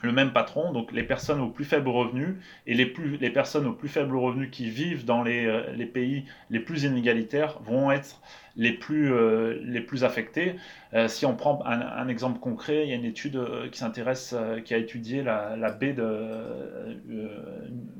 le 0.05 0.11
même 0.11 0.31
patron. 0.31 0.71
Donc 0.71 0.91
les 0.91 1.03
personnes 1.03 1.41
aux 1.41 1.49
plus 1.49 1.65
faibles 1.65 1.89
revenus 1.89 2.35
et 2.67 2.73
les, 2.73 2.85
plus, 2.85 3.17
les 3.17 3.29
personnes 3.29 3.65
aux 3.65 3.73
plus 3.73 3.89
faibles 3.89 4.15
revenus 4.15 4.49
qui 4.51 4.69
vivent 4.69 5.05
dans 5.05 5.23
les, 5.23 5.63
les 5.75 5.85
pays 5.85 6.25
les 6.49 6.59
plus 6.59 6.83
inégalitaires 6.83 7.59
vont 7.63 7.91
être 7.91 8.21
les 8.55 8.71
plus, 8.71 9.13
euh, 9.13 9.59
les 9.63 9.81
plus 9.81 10.03
affectés. 10.03 10.55
Euh, 10.93 11.07
si 11.07 11.25
on 11.25 11.35
prend 11.35 11.63
un, 11.65 12.07
exemple 12.07 12.39
concret, 12.39 12.83
il 12.83 12.89
y 12.89 12.93
a 12.93 12.95
une 12.95 13.05
étude 13.05 13.35
euh, 13.35 13.69
qui 13.69 13.79
s'intéresse, 13.79 14.35
qui 14.63 14.73
a 14.73 14.77
étudié 14.77 15.23
la, 15.23 15.71
baie 15.71 15.93
de, 15.93 16.05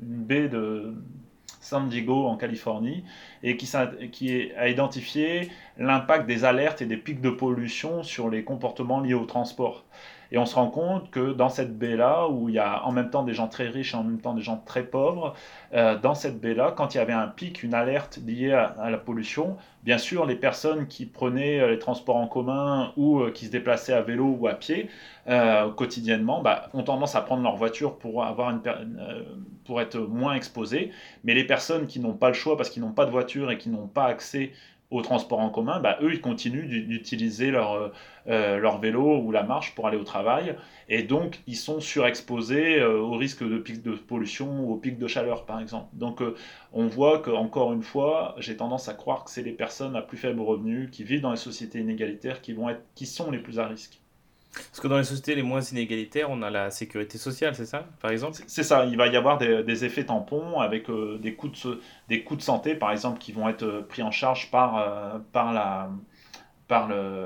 baie 0.00 0.48
de 0.48 0.94
San 1.60 1.88
Diego 1.88 2.26
en 2.26 2.36
Californie 2.36 3.04
et 3.42 3.56
qui, 3.56 3.70
qui 4.12 4.52
a 4.56 4.68
identifié 4.68 5.50
l'impact 5.78 6.26
des 6.26 6.44
alertes 6.44 6.80
et 6.80 6.86
des 6.86 6.96
pics 6.96 7.20
de 7.20 7.30
pollution 7.30 8.02
sur 8.02 8.30
les 8.30 8.44
comportements 8.44 9.00
liés 9.00 9.14
au 9.14 9.26
transport. 9.26 9.84
Et 10.32 10.38
on 10.38 10.46
se 10.46 10.54
rend 10.54 10.68
compte 10.68 11.10
que 11.10 11.32
dans 11.32 11.48
cette 11.48 11.78
baie-là, 11.78 12.28
où 12.28 12.48
il 12.48 12.54
y 12.54 12.58
a 12.58 12.84
en 12.84 12.92
même 12.92 13.10
temps 13.10 13.22
des 13.22 13.34
gens 13.34 13.48
très 13.48 13.68
riches 13.68 13.94
et 13.94 13.96
en 13.96 14.04
même 14.04 14.20
temps 14.20 14.34
des 14.34 14.42
gens 14.42 14.62
très 14.64 14.82
pauvres, 14.82 15.34
euh, 15.74 15.98
dans 15.98 16.14
cette 16.14 16.40
baie-là, 16.40 16.72
quand 16.76 16.94
il 16.94 16.98
y 16.98 17.00
avait 17.00 17.12
un 17.12 17.28
pic, 17.28 17.62
une 17.62 17.74
alerte 17.74 18.18
liée 18.26 18.52
à, 18.52 18.90
la 18.90 18.98
pollution, 18.98 19.56
bien 19.84 19.98
sûr, 19.98 20.26
les 20.26 20.36
personnes 20.36 20.86
qui 20.86 21.06
prenaient 21.06 21.60
euh, 21.60 21.70
les 21.70 21.78
transports 21.78 22.16
en 22.16 22.26
commun 22.26 22.92
ou 22.96 23.20
euh, 23.20 23.30
qui 23.30 23.46
se 23.46 23.50
déplaçaient 23.50 23.92
à 23.92 24.02
vélo 24.02 24.36
ou 24.38 24.46
à 24.46 24.54
pied 24.54 24.88
quotidiennement 25.74 26.40
bah, 26.40 26.70
ont 26.72 26.84
tendance 26.84 27.16
à 27.16 27.20
prendre 27.20 27.42
leur 27.42 27.56
voiture 27.56 27.98
pour, 27.98 28.22
avoir 28.22 28.50
une, 28.50 28.60
pour 29.64 29.80
être 29.80 29.98
moins 29.98 30.34
exposées. 30.34 30.92
Mais 31.24 31.34
les 31.34 31.42
personnes 31.42 31.88
qui 31.88 31.98
n'ont 31.98 32.12
pas 32.12 32.28
le 32.28 32.34
choix 32.34 32.56
parce 32.56 32.70
qu'ils 32.70 32.82
n'ont 32.82 32.92
pas 32.92 33.06
de 33.06 33.10
voiture 33.10 33.50
et 33.50 33.58
qui 33.58 33.68
n'ont 33.68 33.88
pas 33.88 34.04
accès 34.04 34.52
au 34.90 35.02
transport 35.02 35.40
en 35.40 35.50
commun, 35.50 35.80
bah, 35.80 35.98
eux, 36.00 36.12
ils 36.12 36.20
continuent 36.20 36.86
d'utiliser 36.86 37.50
leur, 37.50 37.72
euh, 37.72 37.88
euh, 38.28 38.58
leur 38.58 38.78
vélo 38.78 39.18
ou 39.18 39.32
la 39.32 39.42
marche 39.42 39.74
pour 39.74 39.86
aller 39.88 39.96
au 39.96 40.04
travail. 40.04 40.56
Et 40.88 41.02
donc, 41.02 41.40
ils 41.46 41.56
sont 41.56 41.80
surexposés 41.80 42.78
euh, 42.78 43.00
au 43.00 43.16
risque 43.16 43.42
de 43.42 43.58
pic 43.58 43.82
de 43.82 43.92
pollution 43.92 44.60
ou 44.60 44.72
au 44.72 44.76
pic 44.76 44.98
de 44.98 45.06
chaleur, 45.08 45.44
par 45.44 45.60
exemple. 45.60 45.88
Donc, 45.94 46.22
on 46.72 46.86
voit 46.86 47.18
qu'encore 47.20 47.72
une 47.72 47.82
fois, 47.82 48.36
j'ai 48.38 48.56
tendance 48.56 48.88
à 48.88 48.94
croire 48.94 49.24
que 49.24 49.30
c'est 49.30 49.42
les 49.42 49.52
personnes 49.52 49.96
à 49.96 50.02
plus 50.02 50.18
faible 50.18 50.40
revenu 50.40 50.88
qui 50.90 51.02
vivent 51.04 51.22
dans 51.22 51.32
les 51.32 51.36
sociétés 51.36 51.80
inégalitaires 51.80 52.40
qui, 52.40 52.52
vont 52.52 52.68
être, 52.68 52.82
qui 52.94 53.06
sont 53.06 53.30
les 53.30 53.38
plus 53.38 53.58
à 53.58 53.66
risque. 53.66 54.00
Parce 54.56 54.80
que 54.80 54.88
dans 54.88 54.98
les 54.98 55.04
sociétés 55.04 55.34
les 55.34 55.42
moins 55.42 55.60
inégalitaires, 55.60 56.30
on 56.30 56.42
a 56.42 56.50
la 56.50 56.70
sécurité 56.70 57.18
sociale, 57.18 57.54
c'est 57.54 57.66
ça, 57.66 57.86
par 58.00 58.10
exemple? 58.10 58.38
C'est 58.46 58.62
ça, 58.62 58.84
il 58.86 58.96
va 58.96 59.06
y 59.08 59.16
avoir 59.16 59.38
des, 59.38 59.84
effets 59.84 60.04
tampons 60.04 60.60
avec 60.60 60.88
euh, 60.88 61.18
des, 61.18 61.34
coûts 61.34 61.48
de, 61.48 62.42
santé, 62.42 62.74
par 62.74 62.90
exemple, 62.90 63.18
qui 63.18 63.32
vont 63.32 63.48
être 63.48 63.64
euh, 63.64 63.82
pris 63.86 64.02
en 64.02 64.10
charge 64.10 64.50
par, 64.50 64.78
euh, 64.78 65.18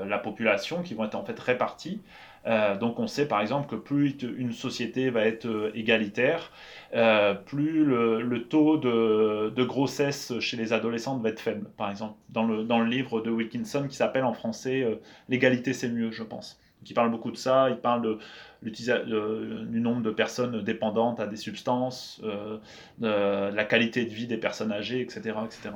la, 0.05 0.17
population, 0.19 0.81
qui 0.81 0.93
vont 0.93 1.05
être 1.05 1.15
en 1.15 1.23
fait 1.23 1.39
répartis. 1.39 2.01
donc 2.79 2.99
on 2.99 3.07
sait 3.07 3.27
par 3.27 3.41
exemple 3.41 3.67
que 3.67 3.75
plus 3.75 4.15
une 4.21 4.51
société 4.51 5.09
va 5.09 5.21
être 5.21 5.71
égalitaire, 5.73 6.51
plus 7.45 7.85
le, 7.85 8.45
taux 8.49 8.77
de, 8.77 9.49
de, 9.55 9.63
grossesse 9.63 10.37
chez 10.39 10.57
les 10.57 10.73
adolescentes 10.73 11.21
va 11.21 11.29
être 11.29 11.39
faible, 11.39 11.69
par 11.77 11.89
exemple, 11.89 12.15
dans 12.29 12.43
le, 12.45 12.63
dans 12.63 12.79
le 12.79 12.85
livre 12.85 13.21
de 13.21 13.31
Wilkinson 13.31 13.87
qui 13.89 13.95
s'appelle 13.95 14.25
en 14.25 14.33
français 14.33 14.99
L'égalité 15.29 15.73
c'est 15.73 15.89
mieux, 15.89 16.11
je 16.11 16.23
pense 16.23 16.60
qui 16.83 16.93
parle 16.93 17.11
beaucoup 17.11 17.31
de 17.31 17.37
ça. 17.37 17.69
Il 17.69 17.77
parle 17.77 18.01
de, 18.01 18.17
du 18.63 19.79
nombre 19.79 20.01
de 20.01 20.11
personnes 20.11 20.61
dépendantes 20.61 21.19
à 21.19 21.27
des 21.27 21.35
substances, 21.35 22.21
euh, 22.23 22.57
de 22.99 23.55
la 23.55 23.65
qualité 23.65 24.05
de 24.05 24.13
vie 24.13 24.27
des 24.27 24.37
personnes 24.37 24.71
âgées, 24.71 25.01
etc., 25.01 25.35
etc. 25.45 25.75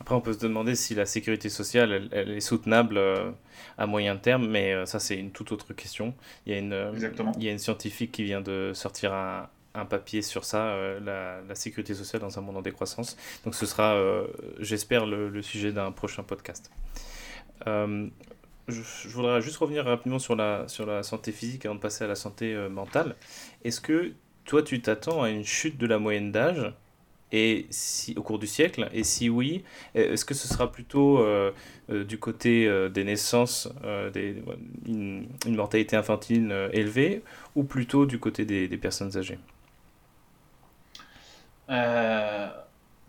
Après, 0.00 0.14
on 0.14 0.20
peut 0.20 0.32
se 0.32 0.38
demander 0.38 0.76
si 0.76 0.94
la 0.94 1.06
sécurité 1.06 1.48
sociale, 1.48 2.08
elle, 2.12 2.30
est 2.30 2.40
soutenable 2.40 2.98
euh, 2.98 3.30
à 3.78 3.86
moyen 3.86 4.16
terme, 4.16 4.48
mais 4.48 4.72
euh, 4.72 4.86
ça, 4.86 5.00
c'est 5.00 5.16
une 5.16 5.32
toute 5.32 5.50
autre 5.50 5.72
question. 5.74 6.14
Il 6.46 6.52
y, 6.52 6.56
a 6.56 6.58
une, 6.58 6.90
Exactement. 6.94 7.32
il 7.36 7.42
y 7.42 7.48
a 7.48 7.52
une 7.52 7.58
scientifique 7.58 8.12
qui 8.12 8.22
vient 8.22 8.40
de 8.40 8.70
sortir 8.74 9.12
un, 9.12 9.48
un 9.74 9.84
papier 9.86 10.22
sur 10.22 10.44
ça, 10.44 10.76
la, 11.04 11.40
la, 11.40 11.54
sécurité 11.56 11.94
sociale 11.94 12.22
dans 12.22 12.38
un 12.38 12.42
monde 12.42 12.58
en 12.58 12.62
décroissance. 12.62 13.16
Donc, 13.44 13.56
ce 13.56 13.66
sera, 13.66 14.00
j'espère, 14.60 15.04
le, 15.04 15.28
le, 15.28 15.42
sujet 15.42 15.72
d'un 15.72 15.90
prochain 15.90 16.22
podcast 16.22 16.70
je, 18.68 19.08
voudrais 19.08 19.40
juste 19.40 19.56
revenir 19.56 19.84
rapidement 19.84 20.18
sur 20.18 20.36
la, 20.36 20.68
sur 20.68 20.86
la 20.86 21.02
santé 21.02 21.32
physique 21.32 21.64
avant 21.66 21.74
de 21.74 21.80
passer 21.80 22.04
à 22.04 22.06
la 22.06 22.14
santé 22.14 22.54
euh, 22.54 22.68
mentale. 22.68 23.16
Est-ce 23.64 23.80
que 23.80 24.12
toi, 24.44 24.62
tu 24.62 24.80
t'attends 24.80 25.22
à 25.22 25.30
une 25.30 25.44
chute 25.44 25.78
de 25.78 25.86
la 25.86 25.98
moyenne 25.98 26.32
d'âge? 26.32 26.72
Et 27.30 27.66
si, 27.70 28.14
au 28.16 28.22
cours 28.22 28.38
du 28.38 28.46
siècle? 28.46 28.88
Et 28.92 29.04
si 29.04 29.28
oui, 29.28 29.62
est-ce 29.94 30.24
que 30.24 30.32
ce 30.32 30.48
sera 30.48 30.72
plutôt 30.72 31.18
euh, 31.18 31.52
euh, 31.90 32.04
du 32.04 32.18
côté 32.18 32.70
des 32.90 33.04
naissances, 33.04 33.68
des, 34.14 34.42
une, 34.86 35.26
une, 35.46 35.54
mortalité 35.54 35.96
infantile 35.96 36.70
élevée, 36.72 37.22
ou 37.54 37.64
plutôt 37.64 38.06
du 38.06 38.18
côté 38.18 38.46
des, 38.46 38.66
des 38.66 38.78
personnes 38.78 39.14
âgées? 39.18 39.38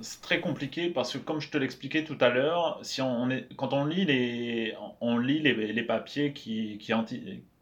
C'est 0.02 0.22
très 0.22 0.40
compliqué 0.40 0.90
parce 0.90 1.14
que 1.14 1.18
comme 1.18 1.42
je 1.42 1.50
te 1.50 1.58
l'expliquais 1.58 2.04
tout 2.04 2.18
à 2.22 2.30
l'heure, 2.30 2.80
si 2.84 3.02
on 3.02 3.30
est, 3.30 3.48
quand 3.56 3.74
on 3.74 3.86
lit 3.86 4.06
les, 4.06 4.76
on 5.02 5.18
lit 5.18 5.42
les, 5.42 5.84
papiers 5.84 6.34
qui, 6.34 6.78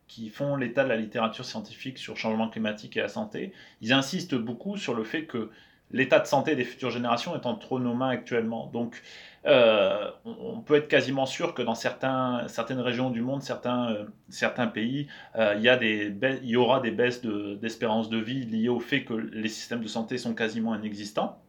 qui, 0.07 0.29
font 0.29 0.55
l'état 0.55 0.83
de 0.83 0.89
la 0.89 0.97
littérature 0.97 1.45
scientifique 1.45 1.97
sur 1.97 2.13
le 2.13 2.19
changement 2.19 2.49
climatique 2.49 2.97
et 2.97 3.01
la 3.01 3.09
santé, 3.09 3.53
ils 3.81 3.93
insistent 3.93 4.35
beaucoup 4.35 4.77
sur 4.77 4.93
le 4.93 5.03
fait 5.03 5.25
que 5.25 5.49
l'état 5.91 6.19
de 6.19 6.27
santé 6.27 6.55
des 6.55 6.63
futures 6.63 6.91
générations 6.91 7.35
est 7.35 7.45
entre 7.45 7.79
nos 7.79 7.93
mains 7.93 8.09
actuellement. 8.09 8.67
Donc, 8.67 9.01
euh, 9.45 10.11
on 10.25 10.59
peut 10.59 10.75
être 10.75 10.87
quasiment 10.89 11.25
sûr 11.25 11.53
que 11.53 11.61
dans 11.61 11.75
certains, 11.75 12.47
certaines 12.49 12.81
régions 12.81 13.09
du 13.09 13.21
monde, 13.21 13.41
certains, 13.41 13.91
euh, 13.91 14.05
certains 14.29 14.67
pays, 14.67 15.07
euh, 15.37 15.55
il, 15.57 15.63
y 15.63 15.69
a 15.69 15.77
des 15.77 16.13
il 16.43 16.49
y 16.49 16.57
aura 16.57 16.81
des 16.81 16.91
baisses 16.91 17.21
d'espérance 17.21 18.09
de, 18.09 18.17
de 18.17 18.23
vie 18.23 18.45
liées 18.45 18.69
au 18.69 18.79
fait 18.79 19.05
que 19.05 19.13
les 19.13 19.49
systèmes 19.49 19.81
de 19.81 19.87
santé 19.87 20.17
sont 20.17 20.33
quasiment 20.35 20.75
inexistants 20.75 21.39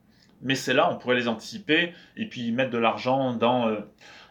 mais 0.43 0.55
c'est 0.55 0.75
là, 0.75 0.91
on 0.93 0.97
pourrait 0.97 1.17
les 1.17 1.29
anticiper 1.29 1.93
et 2.17 2.27
puis 2.27 2.53
mettre 2.53 2.71
de 2.71 2.79
l'argent 2.79 3.33
dans, 3.33 3.69
euh, 3.69 3.81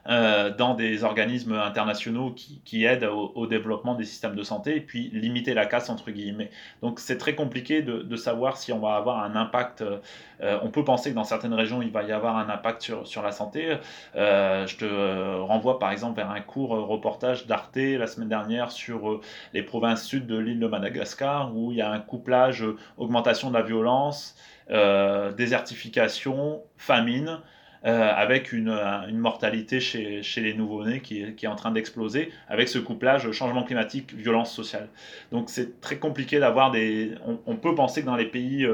euh, 0.07 0.55
dans 0.55 0.73
des 0.73 1.03
organismes 1.03 1.53
internationaux 1.53 2.31
qui, 2.31 2.61
qui 2.63 2.85
aident 2.85 3.03
au, 3.05 3.45
développement 3.47 3.93
des 3.93 4.05
systèmes 4.05 4.35
de 4.35 4.43
santé 4.43 4.77
et 4.77 4.81
puis 4.81 5.09
limiter 5.11 5.53
la 5.53 5.65
casse 5.65 5.89
entre 5.89 6.11
guillemets. 6.11 6.49
Donc 6.81 6.99
c'est 6.99 7.17
très 7.17 7.35
compliqué 7.35 7.81
de, 7.81 8.03
de, 8.03 8.15
savoir 8.15 8.57
si 8.57 8.71
on 8.71 8.79
va 8.79 8.95
avoir 8.95 9.21
un 9.23 9.35
impact. 9.35 9.81
Euh, 9.81 10.59
on 10.61 10.69
peut 10.69 10.83
penser 10.83 11.09
que 11.09 11.15
dans 11.15 11.23
certaines 11.23 11.53
régions, 11.53 11.81
il 11.81 11.91
va 11.91 12.03
y 12.03 12.11
avoir 12.11 12.37
un 12.37 12.49
impact 12.49 12.81
sur, 12.83 13.05
sur 13.07 13.21
la 13.21 13.31
santé. 13.31 13.77
je 14.15 14.77
te 14.77 15.39
renvoie 15.41 15.79
par 15.79 15.91
exemple 15.91 16.17
vers 16.17 16.29
un 16.29 16.41
court 16.41 16.69
reportage 16.69 17.47
d'Arte 17.47 17.75
la 17.75 18.07
semaine 18.07 18.29
dernière 18.29 18.71
sur 18.71 19.19
les 19.53 19.63
provinces 19.63 20.03
sud 20.03 20.25
de 20.25 20.37
l'île 20.37 20.59
de 20.59 20.67
Madagascar 20.67 21.55
où 21.55 21.71
il 21.71 21.79
y 21.79 21.81
a 21.81 21.91
un 21.91 21.99
couplage, 21.99 22.63
augmentation 22.97 23.49
de 23.49 23.55
la 23.55 23.61
violence. 23.63 24.35
Euh, 24.69 25.31
désertification, 25.31 26.63
famine, 26.77 27.39
avec 27.83 28.51
une, 28.51 28.69
une, 28.69 29.17
mortalité 29.17 29.79
chez, 29.79 30.21
les 30.37 30.53
nouveau-nés 30.53 31.01
qui, 31.01 31.21
est 31.21 31.47
en 31.47 31.55
train 31.55 31.71
d'exploser, 31.71 32.31
avec 32.47 32.67
ce 32.67 32.79
couplage 32.79 33.31
changement 33.31 33.63
climatique, 33.63 34.13
violence 34.13 34.53
sociale. 34.53 34.89
Donc 35.31 35.49
c'est 35.49 35.79
très 35.79 35.97
compliqué 35.97 36.39
d'avoir 36.39 36.71
des... 36.71 37.11
On, 37.45 37.55
peut 37.55 37.75
penser 37.75 38.01
que 38.01 38.05
dans 38.05 38.15
les 38.15 38.25
pays, 38.25 38.67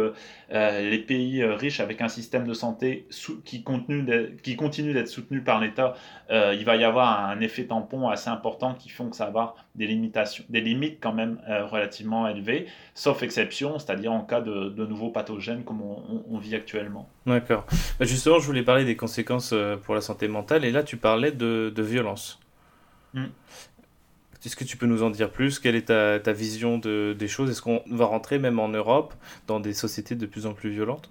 pays 1.07 1.43
riches 1.43 1.79
avec 1.79 2.01
un 2.01 2.07
système 2.07 2.47
de 2.47 2.53
santé 2.53 3.07
qui, 3.45 3.63
continue 3.63 4.03
d'être 4.93 5.07
soutenu 5.07 5.41
par 5.41 5.59
l'État, 5.59 5.95
il 6.29 6.63
va 6.65 6.75
y 6.75 6.83
avoir 6.83 7.29
un 7.29 7.39
effet 7.41 7.65
tampon 7.65 8.09
assez 8.09 8.29
important 8.29 8.73
qui 8.73 8.89
font 8.89 9.09
que 9.09 9.15
ça 9.15 9.25
va 9.25 9.29
avoir 9.29 9.55
des 9.75 9.87
limitations, 9.87 10.43
des 10.49 10.61
limites 10.61 10.97
quand 11.01 11.13
même 11.13 11.39
relativement 11.47 12.27
élevées, 12.27 12.67
sauf 12.93 13.23
exception, 13.23 13.79
c'est-à-dire 13.79 14.11
en 14.11 14.21
cas 14.21 14.41
de 14.41 14.85
nouveaux 14.85 15.09
pathogènes 15.09 15.63
comme 15.63 15.81
on, 15.81 16.37
vit 16.37 16.55
actuellement. 16.55 17.07
D'accord. 17.25 17.65
Bah, 17.99 18.05
justement, 18.05 18.39
je 18.39 18.45
voulais 18.45 18.63
parler 18.63 18.85
des 18.85 18.97
conséquences 18.97 19.51
euh, 19.53 19.77
pour 19.77 19.95
la 19.95 20.01
santé 20.01 20.27
mentale, 20.27 20.65
et 20.65 20.71
là, 20.71 20.83
tu 20.83 20.97
parlais 20.97 21.31
de, 21.31 21.71
de 21.73 21.83
violence. 21.83 22.39
Hmm. 23.13 23.27
Est-ce 24.45 24.57
que 24.57 24.65
tu 24.65 24.75
peux 24.75 24.87
nous 24.87 25.03
en 25.03 25.09
dire 25.09 25.31
plus? 25.31 25.59
Quelle 25.59 25.75
est 25.75 25.85
ta, 25.85 26.19
ta 26.19 26.33
vision 26.33 26.77
de, 26.77 27.15
des 27.17 27.29
choses? 27.29 27.49
Est-ce 27.49 27.61
qu'on 27.61 27.81
va 27.89 28.05
rentrer 28.05 28.39
même 28.39 28.59
en 28.59 28.67
Europe 28.67 29.13
dans 29.47 29.61
des 29.61 29.73
sociétés 29.73 30.15
de 30.15 30.25
plus 30.25 30.45
en 30.45 30.53
plus 30.53 30.69
violentes? 30.69 31.09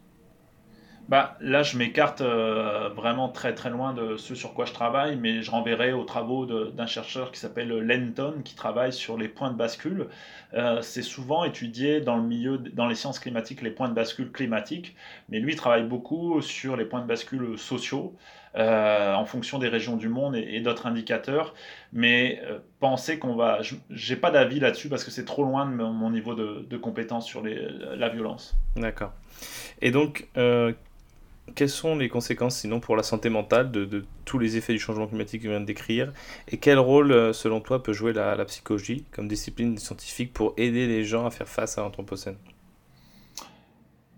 Bah, 1.09 1.37
là, 1.41 1.63
je 1.63 1.77
m'écarte 1.77 2.21
euh, 2.21 2.89
vraiment 2.91 3.29
très 3.29 3.55
très 3.55 3.71
loin 3.71 3.93
de 3.93 4.17
ce 4.17 4.35
sur 4.35 4.55
quoi 4.55 4.67
je 4.67 4.73
travaille, 4.73 5.17
mais 5.17 5.43
je 5.43 5.51
renverrai 5.51 5.93
aux 5.93 6.05
travaux 6.05 6.47
d'un 6.47 6.87
chercheur 6.87 7.33
qui 7.33 7.41
s'appelle 7.41 7.69
Lenton, 7.69 8.37
qui 8.45 8.55
travaille 8.55 8.93
sur 8.93 9.19
les 9.19 9.29
points 9.29 9.51
de 9.51 9.57
bascule. 9.57 10.07
Euh, 10.55 10.81
c'est 10.81 11.03
souvent 11.03 11.45
étudié 11.45 12.01
dans 12.01 12.17
le 12.17 12.23
milieu, 12.23 12.59
dans 12.59 12.87
les 12.87 12.95
sciences 12.95 13.19
climatiques, 13.19 13.63
les 13.63 13.71
points 13.71 13.89
de 13.89 13.95
bascule 13.95 14.31
climatiques, 14.31 14.95
mais 15.29 15.41
lui 15.41 15.57
travaille 15.57 15.85
beaucoup 15.85 16.41
sur 16.41 16.77
les 16.77 16.85
points 16.85 17.01
de 17.01 17.07
bascule 17.07 17.59
sociaux. 17.59 18.17
Euh, 18.55 19.15
en 19.15 19.25
fonction 19.25 19.59
des 19.59 19.69
régions 19.69 19.97
du 19.97 20.11
monde 20.11 20.37
et, 20.37 20.61
d'autres 20.61 20.85
indicateurs. 20.87 21.55
Mais 21.95 22.43
penser 22.81 23.19
qu'on 23.19 23.35
va. 23.35 23.61
J'ai 23.89 24.15
pas 24.15 24.31
d'avis 24.31 24.61
là-dessus 24.61 24.91
parce 24.91 25.05
que 25.05 25.11
c'est 25.11 25.25
trop 25.25 25.43
loin 25.43 25.65
de 25.65 25.75
mon, 25.75 26.11
niveau 26.11 26.35
de, 26.35 26.67
de 26.69 26.77
compétence 26.77 27.27
sur 27.27 27.43
la 27.43 28.09
violence. 28.11 28.55
D'accord. 28.77 29.13
Et 29.81 29.91
donc, 29.91 30.29
quelles 31.55 31.69
sont 31.69 31.97
les 31.97 32.09
conséquences 32.09 32.57
sinon 32.57 32.81
pour 32.81 32.97
la 32.97 33.03
santé 33.03 33.29
mentale 33.29 33.71
de, 33.71 34.05
tous 34.25 34.39
les 34.39 34.57
effets 34.57 34.73
du 34.73 34.79
changement 34.79 35.07
climatique 35.07 35.43
que 35.43 35.49
je 35.49 35.51
viens 35.51 35.61
de 35.61 35.67
décrire? 35.67 36.13
Et 36.49 36.57
quel 36.57 36.79
rôle, 36.79 37.13
euh, 37.13 37.33
selon 37.33 37.61
toi, 37.61 37.83
peut 37.83 37.93
jouer 37.93 38.13
la, 38.13 38.45
psychologie 38.45 39.05
comme 39.13 39.29
discipline 39.29 39.77
scientifique 39.79 40.33
pour 40.33 40.55
aider 40.57 40.87
les 40.87 41.05
gens 41.05 41.27
à 41.27 41.31
faire 41.31 41.49
face 41.49 41.79
à 41.79 41.83
l'Anthropocène? 41.83 42.37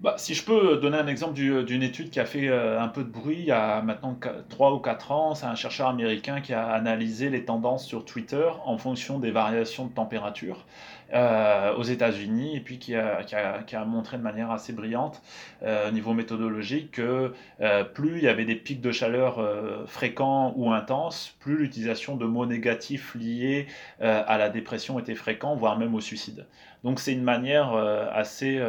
Bah, 0.00 0.16
si 0.18 0.34
je 0.34 0.44
peux 0.44 0.76
donner 0.76 0.98
un 0.98 1.06
exemple 1.06 1.34
d'une 1.34 1.82
étude 1.82 2.10
qui 2.10 2.20
a 2.20 2.26
fait 2.26 2.48
euh, 2.48 2.78
un 2.78 2.88
peu 2.88 3.04
de 3.04 3.08
bruit 3.08 3.38
il 3.38 3.46
y 3.46 3.52
a 3.52 3.80
maintenant 3.80 4.18
3 4.50 4.74
ou 4.74 4.78
4 4.78 5.12
ans, 5.12 5.34
c'est 5.34 5.46
un 5.46 5.54
chercheur 5.54 5.88
américain 5.88 6.42
qui 6.42 6.52
a 6.52 6.66
analysé 6.66 7.30
les 7.30 7.44
tendances 7.44 7.86
sur 7.86 8.04
Twitter 8.04 8.46
en 8.66 8.76
fonction 8.76 9.18
des 9.18 9.30
variations 9.30 9.86
de 9.86 9.94
température. 9.94 10.66
Euh, 11.12 11.74
aux 11.76 11.82
États-Unis 11.82 12.56
et 12.56 12.60
puis 12.60 12.78
qui 12.78 12.94
a, 12.94 13.84
montré 13.86 14.16
de 14.16 14.22
manière 14.22 14.50
assez 14.50 14.72
brillante 14.72 15.20
euh, 15.62 15.90
au 15.90 15.92
niveau 15.92 16.14
méthodologique 16.14 16.92
que 16.92 17.34
euh, 17.60 17.84
plus 17.84 18.16
il 18.16 18.24
y 18.24 18.28
avait 18.28 18.46
des 18.46 18.54
pics 18.54 18.80
de 18.80 18.90
chaleur 18.90 19.38
fréquents 19.86 20.54
ou 20.56 20.72
intenses, 20.72 21.36
plus 21.40 21.58
l'utilisation 21.58 22.16
de 22.16 22.24
mots 22.24 22.46
négatifs 22.46 23.14
liés 23.14 23.66
à 24.00 24.38
la 24.38 24.48
dépression 24.48 24.98
était 24.98 25.14
fréquent, 25.14 25.54
voire 25.56 25.78
même 25.78 25.94
au 25.94 26.00
suicide. 26.00 26.46
Donc 26.84 27.00
c'est 27.00 27.12
une 27.12 27.24
manière 27.24 27.74
assez 27.74 28.62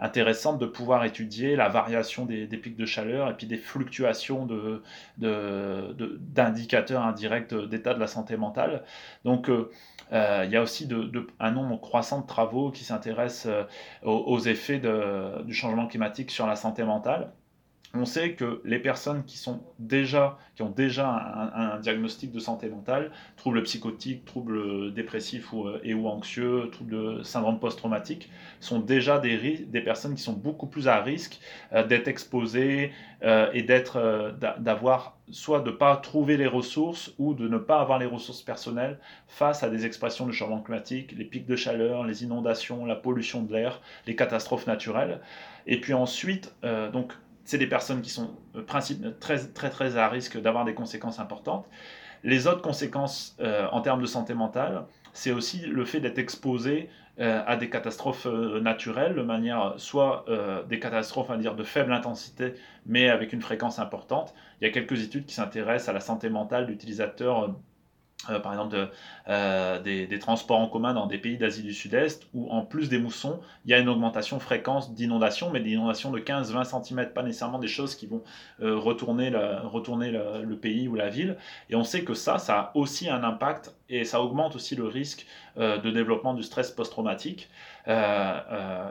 intéressante 0.00 0.58
de 0.58 0.66
pouvoir 0.66 1.04
étudier 1.04 1.56
la 1.56 1.68
variation 1.68 2.26
des, 2.26 2.46
pics 2.48 2.76
de 2.76 2.86
chaleur 2.86 3.30
et 3.30 3.34
puis 3.34 3.46
des 3.46 3.56
fluctuations 3.56 4.46
d'indicateurs 5.16 7.02
de, 7.02 7.08
indirects 7.08 7.54
d'état 7.54 7.94
de 7.94 8.00
la 8.00 8.06
santé 8.08 8.36
mentale. 8.36 8.82
Donc 9.24 9.48
euh, 10.12 10.42
il 10.44 10.50
y 10.50 10.56
a 10.56 10.62
aussi 10.62 10.88
un 11.40 11.50
nombre 11.50 11.80
croissant 11.80 12.20
de 12.20 12.26
travaux 12.26 12.70
qui 12.70 12.84
s'intéressent 12.84 13.46
euh, 13.46 13.64
aux, 14.04 14.38
effets 14.40 14.80
du 15.44 15.54
changement 15.54 15.86
climatique 15.86 16.30
sur 16.30 16.46
la 16.46 16.56
santé 16.56 16.84
mentale. 16.84 17.32
On 17.98 18.04
sait 18.04 18.32
que 18.32 18.60
les 18.64 18.78
personnes 18.78 19.24
qui, 19.24 19.38
sont 19.38 19.62
déjà, 19.78 20.38
qui 20.54 20.62
ont 20.62 20.70
déjà 20.70 21.08
un, 21.54 21.78
diagnostic 21.80 22.32
de 22.32 22.40
santé 22.40 22.68
mentale, 22.68 23.10
troubles 23.36 23.62
psychotiques, 23.62 24.24
troubles 24.24 24.92
dépressifs 24.92 25.52
ou, 25.52 25.68
ou 25.68 26.08
anxieux, 26.08 26.68
troubles 26.72 27.24
syndrome 27.24 27.58
post-traumatique, 27.58 28.30
sont 28.60 28.80
déjà 28.80 29.18
des, 29.18 29.36
personnes 29.84 30.14
qui 30.14 30.22
sont 30.22 30.32
beaucoup 30.32 30.66
plus 30.66 30.88
à 30.88 31.00
risque 31.00 31.40
euh, 31.72 31.86
d'être 31.86 32.08
exposées 32.08 32.92
et 33.54 33.62
d'être, 33.62 34.36
d'avoir 34.58 35.16
soit 35.30 35.60
de 35.60 35.70
ne 35.70 35.76
pas 35.76 35.96
trouver 35.96 36.36
les 36.36 36.46
ressources 36.46 37.12
ou 37.18 37.34
de 37.34 37.48
ne 37.48 37.58
pas 37.58 37.80
avoir 37.80 37.98
les 37.98 38.06
ressources 38.06 38.42
personnelles 38.42 38.98
face 39.26 39.62
à 39.62 39.70
des 39.70 39.84
expressions 39.86 40.26
de 40.26 40.32
changement 40.32 40.60
climatique, 40.60 41.14
les 41.16 41.24
pics 41.24 41.46
de 41.46 41.56
chaleur, 41.56 42.04
les 42.04 42.22
inondations, 42.22 42.84
la 42.84 42.94
pollution 42.94 43.42
de 43.42 43.52
l'air, 43.52 43.80
les 44.06 44.14
catastrophes 44.14 44.66
naturelles. 44.66 45.20
Et 45.66 45.80
puis 45.80 45.94
ensuite, 45.94 46.54
euh, 46.64 46.90
donc 46.90 47.12
c'est 47.46 47.58
des 47.58 47.66
personnes 47.66 48.02
qui 48.02 48.10
sont 48.10 48.36
euh, 48.56 48.62
très 49.18 49.38
très 49.38 49.70
très 49.70 49.96
à 49.96 50.08
risque 50.08 50.38
d'avoir 50.38 50.66
des 50.66 50.74
conséquences 50.74 51.18
importantes. 51.18 51.66
Les 52.22 52.46
autres 52.46 52.62
conséquences 52.62 53.36
euh, 53.40 53.66
en 53.72 53.80
termes 53.80 54.02
de 54.02 54.06
santé 54.06 54.34
mentale, 54.34 54.84
c'est 55.14 55.32
aussi 55.32 55.60
le 55.60 55.84
fait 55.86 56.00
d'être 56.00 56.18
exposé 56.18 56.90
euh, 57.18 57.42
à 57.46 57.56
des 57.56 57.70
catastrophes 57.70 58.26
euh, 58.26 58.60
naturelles, 58.60 59.14
de 59.14 59.22
manière 59.22 59.74
soit 59.78 60.26
euh, 60.28 60.62
des 60.64 60.78
catastrophes 60.78 61.30
dire, 61.38 61.54
de 61.54 61.64
faible 61.64 61.94
intensité, 61.94 62.52
mais 62.84 63.08
avec 63.08 63.32
une 63.32 63.40
fréquence 63.40 63.78
importante. 63.78 64.34
Il 64.60 64.66
y 64.66 64.68
a 64.68 64.70
quelques 64.70 65.02
études 65.02 65.24
qui 65.24 65.34
s'intéressent 65.34 65.88
à 65.88 65.94
la 65.94 66.00
santé 66.00 66.28
mentale 66.28 66.66
d'utilisateurs 66.66 67.54
euh, 68.30 68.40
par 68.40 68.52
exemple 68.52 68.88
euh, 69.28 69.80
des, 69.80 70.18
transports 70.18 70.58
en 70.58 70.68
commun 70.68 70.94
dans 70.94 71.06
des 71.06 71.18
pays 71.18 71.36
d'Asie 71.36 71.62
du 71.62 71.74
Sud-Est, 71.74 72.26
où 72.34 72.50
en 72.50 72.62
plus 72.62 72.88
des 72.88 72.98
moussons, 72.98 73.40
il 73.64 73.70
y 73.70 73.74
a 73.74 73.78
une 73.78 73.88
augmentation 73.88 74.40
fréquence 74.40 74.94
d'inondations, 74.94 75.50
mais 75.50 75.60
des 75.60 75.72
inondations 75.72 76.10
de 76.10 76.18
15-20 76.18 76.84
cm, 76.84 77.12
pas 77.12 77.22
nécessairement 77.22 77.58
des 77.58 77.68
choses 77.68 77.94
qui 77.94 78.06
vont 78.06 78.22
euh, 78.62 78.76
retourner, 78.76 79.30
retourner 79.64 80.10
le, 80.10 80.56
pays 80.56 80.88
ou 80.88 80.94
la 80.94 81.08
ville. 81.08 81.36
Et 81.68 81.76
on 81.76 81.84
sait 81.84 82.02
que 82.02 82.14
ça, 82.14 82.38
ça 82.38 82.58
a 82.58 82.72
aussi 82.74 83.08
un 83.10 83.22
impact 83.22 83.75
et 83.88 84.04
ça 84.04 84.20
augmente 84.20 84.56
aussi 84.56 84.74
le 84.74 84.86
risque 84.86 85.26
de 85.56 85.90
développement 85.90 86.34
du 86.34 86.42
stress 86.42 86.70
post-traumatique. 86.70 87.48
et 87.86 87.92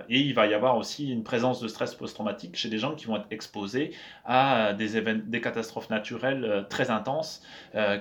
il 0.10 0.34
va 0.34 0.48
y 0.48 0.54
avoir 0.54 0.78
aussi 0.78 1.12
une 1.12 1.24
présence 1.24 1.60
de 1.60 1.68
stress 1.68 1.94
post-traumatique 1.96 2.56
chez 2.56 2.70
des 2.70 2.78
gens 2.78 2.96
qui 2.96 3.06
vont 3.06 3.18
être 3.18 3.28
exposés 3.30 3.92
à 4.26 4.74
des, 4.74 5.02
des 5.02 5.42
catastrophes 5.42 5.90
naturelles 5.90 6.66
très 6.70 6.90
intenses, 6.90 7.44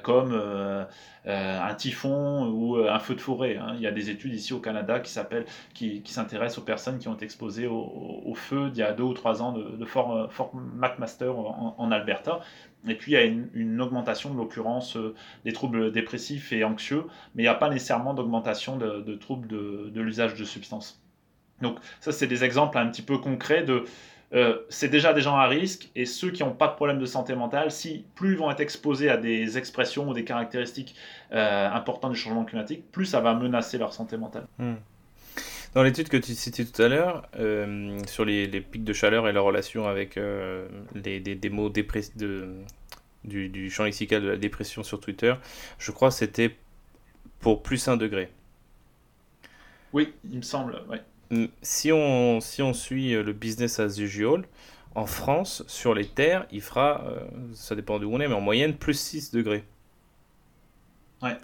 comme 0.02 0.33
euh, 1.26 1.59
un 1.59 1.74
typhon 1.74 2.48
ou 2.48 2.76
euh, 2.76 2.92
un 2.92 2.98
feu 2.98 3.14
de 3.14 3.20
forêt. 3.20 3.57
Hein. 3.57 3.72
Il 3.76 3.80
y 3.80 3.87
a 3.87 3.90
des 3.90 4.11
études 4.11 4.35
ici 4.35 4.52
au 4.52 4.59
Canada 4.59 5.00
qui 5.00 5.14
qui, 5.72 6.02
qui 6.02 6.12
s'intéressent 6.12 6.59
aux 6.59 6.66
personnes 6.66 6.98
qui 6.98 7.09
ont 7.09 7.14
été 7.14 7.24
exposées 7.24 7.66
au, 7.66 8.35
feu 8.35 8.68
d'il 8.68 8.80
y 8.80 8.83
a 8.83 8.92
deux 8.92 9.04
ou 9.04 9.14
trois 9.14 9.40
ans 9.42 9.52
de, 9.52 9.85
Fort, 9.87 10.14
euh, 10.14 10.28
Fort 10.28 10.54
McMaster 10.54 11.30
en, 11.30 11.90
Alberta. 11.90 12.40
Et 12.88 12.94
puis 12.94 13.12
il 13.12 13.14
y 13.14 13.18
a 13.18 13.25
une, 13.25 13.81
augmentation 13.81 14.33
de 14.33 14.37
l'occurrence 14.37 14.99
des 15.44 15.53
troubles 15.53 15.90
dépressifs 15.92 16.53
et 16.53 16.64
anxieux, 16.64 17.05
mais 17.35 17.42
il 17.42 17.47
n'y 17.47 17.51
a 17.51 17.55
pas 17.55 17.70
nécessairement 17.70 18.14
d'augmentation 18.14 18.77
de, 18.77 19.14
troubles 19.14 19.47
de, 19.49 19.90
de 19.92 20.01
l'usage 20.01 20.35
de 20.35 20.44
substances. 20.44 21.03
Donc 21.62 21.79
ça, 22.01 22.12
c'est 22.12 22.27
des 22.27 22.44
exemples 22.44 22.79
un 22.79 22.87
petit 22.88 23.03
peu 23.03 23.18
concrets 23.18 23.62
de 23.62 23.85
euh, 24.35 24.59
c'est 24.68 24.88
déjà 24.88 25.12
des 25.12 25.20
gens 25.20 25.37
à 25.37 25.47
risque, 25.47 25.90
et 25.94 26.07
ceux 26.07 26.31
qui 26.31 26.42
n'ont 26.42 26.55
pas 26.55 26.66
de 26.66 26.75
problème 26.75 26.99
de 26.99 27.07
santé 27.07 27.37
mentale, 27.37 27.70
si 27.70 28.05
plus 28.16 28.33
ils 28.33 28.38
vont 28.38 28.51
être 28.51 28.61
exposés 28.61 29.09
à 29.09 29.16
des 29.16 29.59
expressions 29.59 30.09
ou 30.09 30.14
des 30.14 30.25
caractéristiques 30.25 30.97
euh, 31.33 31.70
importantes 31.70 32.12
du 32.12 32.18
changement 32.18 32.44
climatique, 32.44 32.90
plus 32.90 33.07
ça 33.07 33.20
va 33.20 33.35
menacer 33.35 33.79
leur 33.79 33.92
santé 33.92 34.16
mentale. 34.16 34.47
Hmm. 34.59 34.75
Dans 35.75 35.83
l'étude 35.83 36.09
que 36.09 36.17
tu 36.17 36.35
citais 36.35 36.65
tout 36.65 36.81
à 36.83 36.89
l'heure, 36.89 37.29
euh, 37.37 37.99
sur 38.07 38.25
les, 38.25 38.49
pics 38.61 38.85
de 38.85 38.93
chaleur 38.93 39.29
et 39.29 39.33
leur 39.33 39.45
relation 39.45 39.87
avec 39.87 40.19
les, 40.95 41.21
des, 41.21 41.51
mots 41.51 41.69
de, 41.69 42.55
du, 43.25 43.49
du, 43.49 43.71
champ 43.71 43.85
lexical 43.85 44.23
de 44.23 44.29
la 44.29 44.37
dépression 44.37 44.83
sur 44.83 45.01
Twitter, 45.01 45.35
je 45.79 45.91
crois 45.91 46.11
que 46.11 46.15
c'était 46.15 46.57
pour 47.41 47.63
plus 47.63 47.89
1 47.89 47.97
degré. 47.97 48.31
Oui, 49.93 50.13
il 50.31 50.39
me 50.39 50.43
semble, 50.43 50.81
oui 50.89 50.99
si 51.63 51.93
on, 51.93 52.41
si 52.41 52.63
on 52.63 52.73
suit 52.73 53.15
euh, 53.15 53.23
le 53.23 53.33
business 53.33 53.81
as 53.81 53.99
usual, 53.99 54.45
en 54.95 55.07
France, 55.07 55.65
sur 55.67 55.95
les 55.95 56.07
terres, 56.07 56.47
il 56.53 56.61
fera, 56.61 57.05
euh, 57.07 57.21
ça 57.55 57.75
dépend 57.75 57.99
d'où 57.99 58.11
on 58.13 58.21
est, 58.21 58.29
mais 58.29 58.35
en 58.35 58.41
moyenne, 58.41 58.75
plus 58.77 58.99
6 58.99 59.33
degrés. 59.33 59.65
Ouais. 61.23 61.37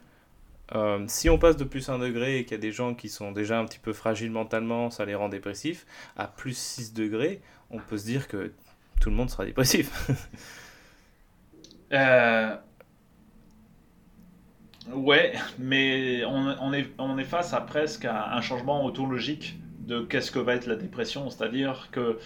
Euh, 0.74 1.04
si 1.08 1.28
on 1.28 1.38
passe 1.38 1.56
de 1.56 1.64
plus 1.64 1.88
1 1.88 1.98
degré 1.98 2.38
et 2.38 2.44
qu'il 2.44 2.52
y 2.52 2.54
a 2.54 2.58
des 2.58 2.72
gens 2.72 2.94
qui 2.94 3.08
sont 3.08 3.32
déjà 3.32 3.58
un 3.58 3.64
petit 3.64 3.78
peu 3.78 3.92
fragiles 3.92 4.30
mentalement, 4.30 4.90
ça 4.90 5.04
les 5.04 5.14
rend 5.14 5.28
dépressifs, 5.28 5.86
à 6.16 6.26
plus 6.28 6.56
6 6.56 6.94
degrés, 6.94 7.40
on 7.70 7.78
peut 7.78 7.98
se 7.98 8.04
dire 8.04 8.28
que 8.28 8.52
tout 9.00 9.10
le 9.10 9.16
monde 9.16 9.30
sera 9.30 9.44
dépressif. 9.44 9.90
euh, 11.92 12.56
Ouais, 14.92 15.34
mais 15.58 16.24
on, 16.24 16.72
est, 16.72 16.88
on 16.98 17.18
est 17.18 17.24
face 17.24 17.52
à 17.52 17.60
presque 17.60 18.06
un 18.06 18.40
changement 18.40 18.84
autologique 18.84 19.56
de 19.90 20.00
qu'est-ce 20.00 20.30
que 20.30 20.38
va 20.38 20.54
être 20.54 20.66
la 20.66 20.76
dépression, 20.76 21.28
c'est-à-dire 21.28 21.88
que 21.92 22.18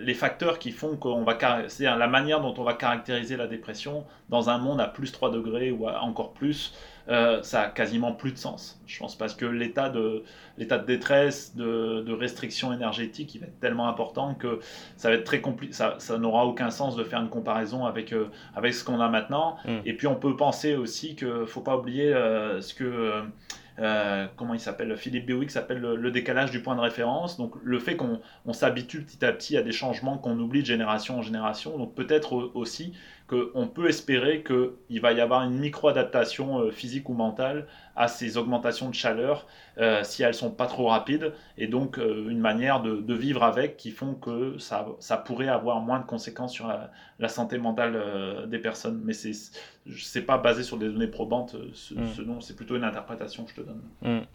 les 0.00 0.14
facteurs 0.14 0.58
qui 0.58 0.72
font 0.72 0.96
qu'on 0.96 1.22
va, 1.22 1.38
c'est-à-dire 1.68 1.96
la 1.96 2.08
manière 2.08 2.40
dont 2.40 2.54
on 2.58 2.64
va 2.64 2.74
caractériser 2.74 3.36
la 3.36 3.46
dépression 3.46 4.04
dans 4.28 4.50
un 4.50 4.58
monde 4.58 4.80
à 4.80 4.86
plus 4.86 5.12
3 5.12 5.30
degrés 5.30 5.70
ou 5.70 5.88
encore 5.88 6.32
plus, 6.32 6.74
euh, 7.08 7.42
ça 7.42 7.62
a 7.62 7.68
quasiment 7.68 8.12
plus 8.12 8.32
de 8.32 8.38
sens. 8.38 8.78
Je 8.86 8.98
pense 8.98 9.16
parce 9.16 9.34
que 9.34 9.46
l'état 9.46 9.88
de, 9.88 10.24
l'état 10.58 10.76
de 10.76 10.84
détresse, 10.84 11.56
de, 11.56 12.02
de, 12.02 12.12
restriction 12.12 12.70
énergétique, 12.70 13.34
il 13.34 13.40
va 13.40 13.46
être 13.46 13.60
tellement 13.60 13.88
important 13.88 14.34
que 14.34 14.60
ça 14.96 15.08
va 15.08 15.14
être 15.14 15.24
très 15.24 15.40
compliqué. 15.40 15.72
Ça, 15.72 15.94
ça 15.98 16.18
n'aura 16.18 16.44
aucun 16.44 16.70
sens 16.70 16.96
de 16.96 17.04
faire 17.04 17.20
une 17.20 17.30
comparaison 17.30 17.86
avec, 17.86 18.12
euh, 18.12 18.26
avec 18.54 18.74
ce 18.74 18.84
qu'on 18.84 19.00
a 19.00 19.08
maintenant. 19.08 19.56
Mm. 19.64 19.78
Et 19.86 19.94
puis 19.94 20.06
on 20.06 20.16
peut 20.16 20.36
penser 20.36 20.76
aussi 20.76 21.16
qu'il 21.16 21.28
ne 21.28 21.44
faut 21.46 21.62
pas 21.62 21.78
oublier 21.78 22.12
euh, 22.12 22.60
ce 22.60 22.74
que 22.74 23.22
euh, 23.80 24.26
comment 24.36 24.54
il 24.54 24.60
s'appelle 24.60 24.96
Philippe 24.96 25.26
Bewick 25.26 25.50
s'appelle 25.50 25.80
le, 25.80 26.10
décalage 26.10 26.50
du 26.50 26.60
point 26.60 26.74
de 26.74 26.80
référence. 26.80 27.36
Donc 27.36 27.54
le 27.62 27.78
fait 27.78 27.96
qu'on 27.96 28.20
s'habitue 28.52 29.02
petit 29.02 29.24
à 29.24 29.32
petit 29.32 29.56
à 29.56 29.62
des 29.62 29.72
changements 29.72 30.18
qu'on 30.18 30.38
oublie 30.38 30.62
de 30.62 30.66
génération 30.66 31.18
en 31.18 31.22
génération. 31.22 31.78
Donc 31.78 31.94
peut-être 31.94 32.50
aussi 32.54 32.92
qu'on 33.28 33.68
peut 33.68 33.88
espérer 33.88 34.42
qu'il 34.42 35.00
va 35.00 35.12
y 35.12 35.20
avoir 35.20 35.44
une 35.44 35.58
micro-adaptation 35.58 36.60
euh, 36.60 36.70
physique 36.70 37.08
ou 37.08 37.14
mentale 37.14 37.66
à 37.94 38.08
ces 38.08 38.36
augmentations 38.38 38.88
de 38.88 38.94
chaleur 38.94 39.46
euh, 39.78 40.02
si 40.02 40.22
elles 40.22 40.34
sont 40.34 40.50
pas 40.50 40.66
trop 40.66 40.88
rapides 40.88 41.32
et 41.56 41.66
donc 41.66 41.98
une 41.98 42.40
manière 42.40 42.80
de, 42.82 43.14
vivre 43.14 43.42
avec 43.42 43.76
qui 43.76 43.90
font 43.90 44.14
que 44.14 44.56
ça, 44.58 44.86
ça 44.98 45.16
pourrait 45.16 45.48
avoir 45.48 45.80
moins 45.80 46.00
de 46.00 46.06
conséquences 46.06 46.52
sur 46.52 46.68
la, 46.68 47.28
santé 47.28 47.58
mentale 47.58 48.48
des 48.48 48.58
personnes. 48.58 49.00
Mais 49.04 49.12
c'est 49.12 49.32
c'est 49.96 50.22
pas 50.22 50.38
basé 50.38 50.62
sur 50.62 50.76
des 50.76 50.88
données 50.88 51.06
probantes, 51.06 51.56
ce, 51.72 51.94
mm. 51.94 52.40
c'est 52.40 52.56
plutôt 52.56 52.76
une 52.76 52.84
interprétation 52.84 53.44
que 53.44 53.50
je 53.50 53.56
te 53.56 53.60
donne. 53.62 53.82
Mm. 54.02 54.26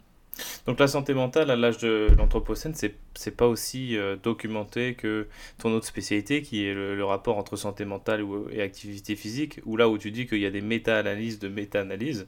Donc 0.66 0.80
la 0.80 0.88
santé 0.88 1.14
mentale 1.14 1.50
à 1.50 1.56
l'âge 1.56 1.78
de 1.78 2.08
l'Anthropocène, 2.16 2.74
c'est, 2.74 2.94
c'est 3.14 3.36
pas 3.36 3.46
aussi 3.46 3.96
euh, 3.96 4.16
documenté 4.16 4.94
que 4.94 5.28
ton 5.58 5.72
autre 5.72 5.86
spécialité 5.86 6.42
qui 6.42 6.66
est 6.66 6.74
le, 6.74 7.04
rapport 7.04 7.36
entre 7.36 7.56
santé 7.56 7.84
mentale 7.84 8.24
et 8.50 8.62
activité 8.62 9.14
physique, 9.14 9.60
où 9.66 9.76
là 9.76 9.88
où 9.88 9.98
tu 9.98 10.10
dis 10.10 10.26
qu'il 10.26 10.38
y 10.38 10.46
a 10.46 10.50
des 10.50 10.62
méta-analyses 10.62 11.38
de 11.38 11.48
méta-analyses, 11.48 12.26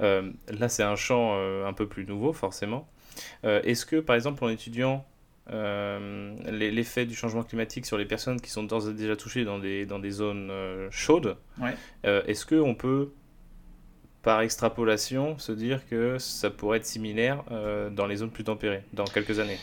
euh, 0.00 0.30
là 0.48 0.68
c'est 0.68 0.82
un 0.82 0.96
champ 0.96 1.32
euh, 1.34 1.66
un 1.66 1.72
peu 1.72 1.86
plus 1.86 2.04
nouveau 2.04 2.32
forcément. 2.32 2.88
est-ce 3.44 3.86
que 3.86 3.96
par 3.96 4.16
exemple 4.16 4.44
en 4.44 4.50
étudiant 4.50 5.04
l'effet 5.48 7.06
du 7.06 7.14
changement 7.14 7.42
climatique 7.42 7.86
sur 7.86 7.96
les 7.98 8.04
personnes 8.04 8.40
qui 8.40 8.50
sont 8.50 8.62
d'ores 8.62 8.90
et 8.90 8.92
déjà 8.92 9.16
touchées 9.16 9.44
dans 9.44 9.58
des, 9.58 9.86
dans 9.86 9.98
des 9.98 10.10
zones 10.10 10.52
chaudes, 10.90 11.36
est-ce 12.04 12.44
qu'on 12.44 12.74
peut 12.74 13.10
par 14.22 14.42
extrapolation, 14.42 15.38
se 15.38 15.52
dire 15.52 15.86
que 15.88 16.18
ça 16.18 16.50
pourrait 16.50 16.78
être 16.78 16.86
similaire 16.86 17.42
euh, 17.50 17.90
dans 17.90 18.06
les 18.06 18.16
zones 18.16 18.30
plus 18.30 18.44
tempérées 18.44 18.82
dans 18.92 19.04
quelques 19.04 19.38
années 19.38 19.58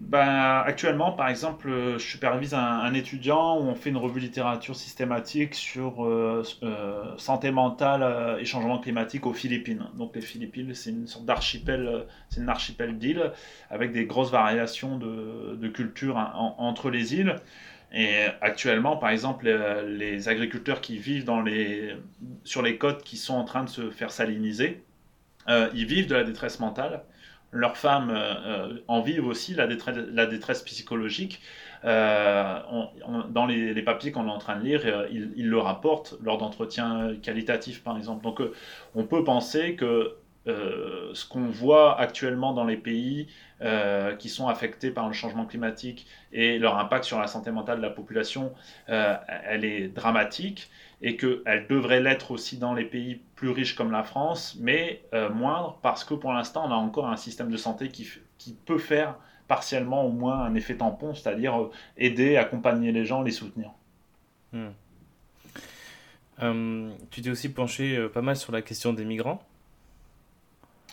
ben, 0.00 0.62
actuellement, 0.64 1.12
par 1.12 1.28
exemple, 1.28 1.68
je 1.68 1.98
supervise 1.98 2.54
un, 2.54 2.94
étudiant 2.94 3.58
où 3.58 3.64
on 3.64 3.74
fait 3.74 3.90
une 3.90 3.98
revue 3.98 4.18
littérature 4.18 4.74
systématique 4.74 5.54
sur 5.54 6.06
euh, 6.06 6.42
euh, 6.62 7.04
santé 7.18 7.50
mentale 7.50 8.38
et 8.40 8.46
changement 8.46 8.78
climatique 8.78 9.26
aux 9.26 9.34
Philippines. 9.34 9.84
Donc 9.98 10.14
les 10.14 10.22
Philippines, 10.22 10.72
c'est 10.72 10.88
une 10.88 11.06
sorte 11.06 11.26
d'archipel, 11.26 12.06
c'est 12.30 12.40
une 12.40 12.48
archipel 12.48 12.96
d'îles 12.96 13.30
avec 13.68 13.92
des 13.92 14.06
grosses 14.06 14.30
variations 14.30 14.96
de, 14.96 15.54
de 15.60 15.68
culture 15.68 16.16
entre 16.56 16.88
les 16.88 17.14
îles. 17.14 17.36
Et 17.92 18.26
actuellement, 18.40 18.96
par 18.96 19.10
exemple, 19.10 19.46
euh, 19.48 19.82
les 19.86 20.28
agriculteurs 20.28 20.80
qui 20.80 20.98
vivent 20.98 21.26
sur 22.44 22.62
les 22.62 22.78
côtes 22.78 23.02
qui 23.02 23.16
sont 23.16 23.34
en 23.34 23.44
train 23.44 23.64
de 23.64 23.68
se 23.68 23.90
faire 23.90 24.10
saliniser, 24.12 24.84
euh, 25.48 25.68
ils 25.74 25.86
vivent 25.86 26.06
de 26.06 26.14
la 26.14 26.24
détresse 26.24 26.60
mentale. 26.60 27.02
Leurs 27.52 27.76
femmes 27.76 28.12
euh, 28.14 28.78
en 28.86 29.00
vivent 29.00 29.26
aussi, 29.26 29.54
la 29.54 29.66
détresse, 29.66 30.62
psychologique. 30.62 31.40
dans 31.82 33.46
les, 33.48 33.82
papiers 33.82 34.12
qu'on 34.12 34.28
est 34.28 34.30
en 34.30 34.38
train 34.38 34.56
de 34.56 34.64
lire, 34.64 35.08
ils, 35.10 35.48
le 35.48 35.58
rapportent 35.58 36.14
lors 36.22 36.38
d'entretiens 36.38 37.16
qualitatifs, 37.20 37.82
par 37.82 37.96
exemple. 37.96 38.22
Donc, 38.22 38.40
on 38.94 39.04
peut 39.04 39.24
penser 39.24 39.74
que 39.74 40.14
euh, 40.50 41.10
ce 41.14 41.26
qu'on 41.26 41.46
voit 41.46 41.98
actuellement 41.98 42.52
dans 42.52 42.64
les 42.64 42.76
pays 42.76 43.28
euh, 43.62 44.16
qui 44.16 44.28
sont 44.28 44.48
affectés 44.48 44.90
par 44.90 45.06
le 45.06 45.12
changement 45.12 45.44
climatique 45.44 46.06
et 46.32 46.58
leur 46.58 46.78
impact 46.78 47.04
sur 47.04 47.18
la 47.18 47.26
santé 47.26 47.50
mentale 47.50 47.78
de 47.78 47.82
la 47.82 47.90
population, 47.90 48.52
euh, 48.88 49.16
elle 49.44 49.64
est 49.64 49.88
dramatique 49.88 50.70
et 51.02 51.16
qu'elle 51.16 51.66
devrait 51.68 52.00
l'être 52.00 52.30
aussi 52.30 52.58
dans 52.58 52.74
les 52.74 52.84
pays 52.84 53.20
plus 53.36 53.50
riches 53.50 53.74
comme 53.74 53.90
la 53.90 54.02
France, 54.02 54.56
mais 54.60 55.02
moindre 55.32 55.78
parce 55.82 56.04
que 56.04 56.12
pour 56.12 56.32
l'instant 56.32 56.66
on 56.66 56.70
a 56.70 56.74
encore 56.74 57.08
un 57.08 57.16
système 57.16 57.50
de 57.50 57.56
santé 57.56 57.88
qui, 57.88 58.06
peut 58.66 58.78
faire 58.78 59.16
partiellement 59.48 60.04
au 60.04 60.10
moins 60.10 60.40
un 60.40 60.54
effet 60.54 60.76
tampon, 60.76 61.14
c'est-à-dire 61.14 61.70
aider, 61.96 62.36
accompagner 62.36 62.92
les 62.92 63.06
gens, 63.06 63.22
les 63.22 63.30
soutenir. 63.30 63.70
Hmm. 64.52 64.70
tu 67.10 67.22
t'es 67.22 67.30
aussi 67.30 67.48
penché 67.50 68.08
pas 68.12 68.22
mal 68.22 68.36
sur 68.36 68.52
la 68.52 68.60
question 68.60 68.92
des 68.92 69.06
migrants. 69.06 69.42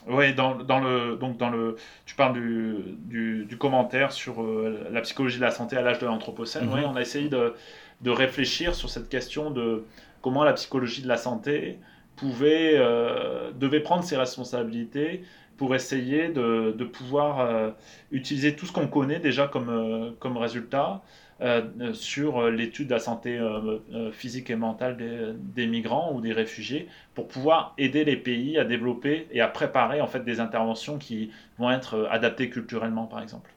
Oui, 0.09 0.33
dans, 0.33 0.55
dans, 0.55 0.79
le, 0.79 1.15
donc 1.15 1.37
dans 1.37 1.49
le, 1.49 1.75
tu 2.05 2.15
parles 2.15 2.33
du, 2.33 3.45
du, 3.45 3.57
commentaire 3.57 4.11
sur 4.11 4.41
euh, 4.41 4.87
la 4.91 5.01
psychologie 5.01 5.37
de 5.37 5.43
la 5.43 5.51
santé 5.51 5.75
à 5.75 5.81
l'âge 5.81 5.99
de 5.99 6.05
l'Anthropocène. 6.05 6.65
Mhm. 6.65 6.73
Oui, 6.73 6.79
on 6.85 6.95
a 6.95 7.01
essayé 7.01 7.29
de, 7.29 7.53
de, 8.01 8.11
réfléchir 8.11 8.75
sur 8.75 8.89
cette 8.89 9.09
question 9.09 9.51
de 9.51 9.83
comment 10.21 10.43
la 10.43 10.53
psychologie 10.53 11.01
de 11.01 11.07
la 11.07 11.17
santé 11.17 11.79
pouvait, 12.15 12.73
euh, 12.75 13.51
devait 13.53 13.81
prendre 13.81 14.03
ses 14.03 14.17
responsabilités 14.17 15.23
pour 15.57 15.75
essayer 15.75 16.29
de, 16.29 16.73
de 16.77 16.85
pouvoir 16.85 17.39
euh, 17.39 17.71
utiliser 18.11 18.55
tout 18.55 18.65
ce 18.65 18.71
qu'on 18.71 18.87
connaît 18.87 19.19
déjà 19.19 19.47
comme, 19.47 20.15
comme 20.19 20.37
résultat 20.37 21.01
euh, 21.39 21.93
sur 21.93 22.49
l'étude 22.49 22.87
de 22.87 22.95
la 22.95 22.99
santé 22.99 23.37
euh, 23.37 23.77
euh, 23.93 24.11
physique 24.11 24.49
et 24.49 24.55
mentale 24.55 24.97
des, 25.37 25.67
migrants 25.67 26.11
ou 26.15 26.19
des 26.19 26.33
réfugiés 26.33 26.87
pour 27.13 27.27
pouvoir 27.27 27.75
aider 27.77 28.03
les 28.05 28.17
pays 28.17 28.57
à 28.57 28.65
développer 28.65 29.27
et 29.29 29.39
à 29.39 29.47
préparer 29.47 30.01
en 30.01 30.07
fait 30.07 30.21
des 30.21 30.39
interventions 30.39 30.97
qui 30.97 31.31
vont 31.59 31.69
être 31.69 32.07
adaptées 32.09 32.49
culturellement 32.49 33.05
par 33.05 33.21
exemple. 33.21 33.51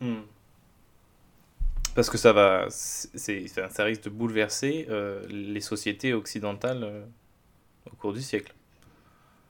Hmm. 0.00 0.22
Parce 1.94 2.08
que 2.08 2.16
ça 2.16 2.32
va, 2.32 2.66
c'est, 2.70 3.46
ça 3.48 3.84
risque 3.84 4.04
de 4.04 4.10
bouleverser 4.10 4.86
les 5.28 5.60
sociétés 5.60 6.14
occidentales 6.14 7.04
au 7.92 7.96
cours 7.96 8.12
du 8.12 8.22
siècle. 8.22 8.54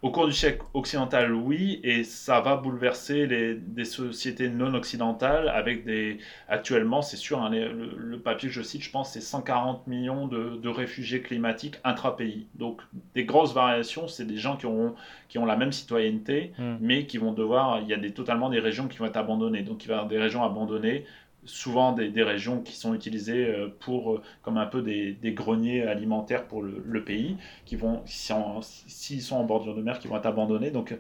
Au 0.01 0.11
cours 0.13 0.27
du 0.27 0.33
siècle 0.33 0.63
occidental, 0.75 1.35
oui, 1.35 1.81
et 1.83 2.05
ça 2.05 2.41
va 2.41 2.55
bouleverser 2.57 3.27
les, 3.27 3.55
des 3.57 3.85
sociétés 3.85 4.49
non 4.49 4.73
occidentales 4.75 5.49
avec 5.49 5.85
des... 5.85 6.19
Actuellement, 6.49 7.03
c'est 7.03 7.17
sûr, 7.17 7.43
hein, 7.43 7.51
le, 7.51 8.17
papier 8.21 8.49
que 8.49 8.55
je 8.55 8.63
cite, 8.63 8.83
je 8.83 8.93
pense, 8.93 9.13
c'est 9.13 9.21
140 9.21 9.89
millions 9.89 10.29
de, 10.29 10.57
de, 10.57 10.69
réfugiés 10.69 11.21
climatiques 11.21 11.81
intra-pays. 11.83 12.47
Donc, 12.55 12.81
des 13.17 13.25
grosses 13.25 13.53
variations, 13.53 14.07
c'est 14.07 14.25
des 14.25 14.37
gens 14.37 14.57
qui, 14.57 14.67
auront, 14.67 14.95
qui 15.29 15.39
ont 15.39 15.47
la 15.47 15.57
même 15.57 15.73
citoyenneté, 15.73 16.53
hmm. 16.59 16.77
mais 16.81 17.07
qui 17.07 17.19
vont 17.19 17.33
devoir... 17.33 17.81
Il 17.81 17.89
y 17.89 17.95
a 17.95 17.97
des, 17.97 18.13
totalement 18.13 18.51
des 18.51 18.61
régions 18.61 18.87
qui 18.87 18.99
vont 18.99 19.07
être 19.07 19.17
abandonnées. 19.17 19.63
Donc, 19.63 19.85
il 19.85 19.89
va 19.89 19.95
y 19.95 19.97
avoir 19.97 20.09
des 20.09 20.19
régions 20.19 20.45
abandonnées 20.45 21.07
souvent 21.49 21.93
des, 21.93 22.23
régions 22.23 22.61
qui 22.61 22.77
sont 22.77 22.95
utilisées 22.95 23.47
euh, 23.47 23.69
pour, 23.81 24.13
euh, 24.13 24.23
comme 24.43 24.59
un 24.59 24.67
peu 24.67 24.83
des, 24.83 25.33
greniers 25.33 25.83
alimentaires 25.83 26.47
pour 26.47 26.63
le, 26.63 27.05
pays, 27.05 27.37
qui 27.65 27.77
vont, 27.77 28.03
s'ils 28.07 29.23
sont 29.23 29.37
en 29.37 29.45
bordure 29.45 29.75
de 29.75 29.83
mer, 29.83 29.99
qui 29.99 30.09
vont 30.09 30.17
être 30.17 30.27
abandonnés. 30.27 30.71
Donc, 30.71 30.95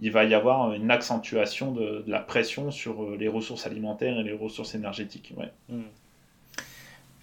il 0.00 0.10
va 0.10 0.24
y 0.24 0.34
avoir 0.34 0.72
une 0.74 0.90
accentuation 0.90 1.72
de, 1.72 2.04
la 2.06 2.18
pression 2.18 2.70
sur 2.70 3.02
euh, 3.02 3.16
les 3.18 3.28
ressources 3.28 3.66
alimentaires 3.66 4.18
et 4.18 4.22
les 4.22 4.32
ressources 4.32 4.74
énergétiques. 4.74 5.32
Ouais. 5.36 5.50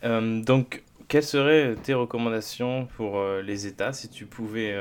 Hmm. 0.01 0.41
donc, 0.41 0.83
quelles 1.09 1.23
seraient 1.23 1.75
tes 1.75 1.95
recommandations 1.95 2.87
pour 2.95 3.19
les 3.43 3.65
États 3.65 3.93
si 3.93 4.09
tu 4.09 4.27
pouvais 4.27 4.77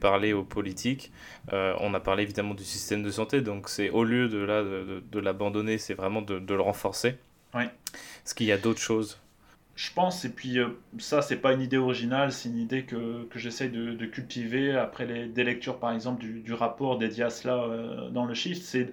parler 0.00 0.34
aux 0.34 0.44
politiques? 0.44 1.10
On 1.50 1.94
a 1.94 2.00
parlé 2.00 2.24
évidemment 2.24 2.52
du 2.52 2.62
système 2.62 3.02
de 3.02 3.10
santé, 3.10 3.40
donc 3.40 3.70
c'est 3.70 3.88
au 3.88 4.04
lieu 4.04 4.28
de, 4.28 4.36
là, 4.36 4.62
de, 4.62 5.18
l'abandonner, 5.18 5.78
c'est 5.78 5.94
vraiment 5.94 6.20
de, 6.20 6.34
le 6.34 6.60
renforcer. 6.60 7.16
Oui. 7.54 7.64
Est-ce 7.64 8.34
qu'il 8.34 8.46
y 8.46 8.52
a 8.52 8.58
d'autres 8.58 8.80
choses? 8.80 9.18
Je 9.74 9.90
pense, 9.92 10.24
et 10.24 10.28
puis 10.28 10.58
euh, 10.58 10.68
ça, 10.98 11.22
c'est 11.22 11.36
pas 11.36 11.52
une 11.52 11.62
idée 11.62 11.78
originale, 11.78 12.30
c'est 12.30 12.48
une 12.50 12.58
idée 12.58 12.84
que, 12.84 13.24
que 13.24 13.38
j'essaye 13.38 13.70
de, 13.70 13.92
de, 13.92 14.06
cultiver 14.06 14.76
après 14.76 15.06
les, 15.06 15.26
des 15.26 15.44
lectures, 15.44 15.78
par 15.78 15.92
exemple, 15.92 16.20
du, 16.20 16.40
du 16.40 16.52
rapport 16.52 16.98
dédié 16.98 17.24
à 17.24 17.30
cela 17.30 17.56
euh, 17.56 18.10
dans 18.10 18.26
le 18.26 18.34
Shift. 18.34 18.62
C'est 18.62 18.90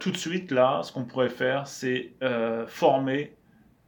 tout 0.00 0.10
de 0.10 0.16
suite, 0.16 0.50
là, 0.50 0.82
ce 0.82 0.92
qu'on 0.92 1.04
pourrait 1.04 1.28
faire, 1.28 1.66
c'est 1.66 2.12
euh, 2.22 2.66
former 2.66 3.35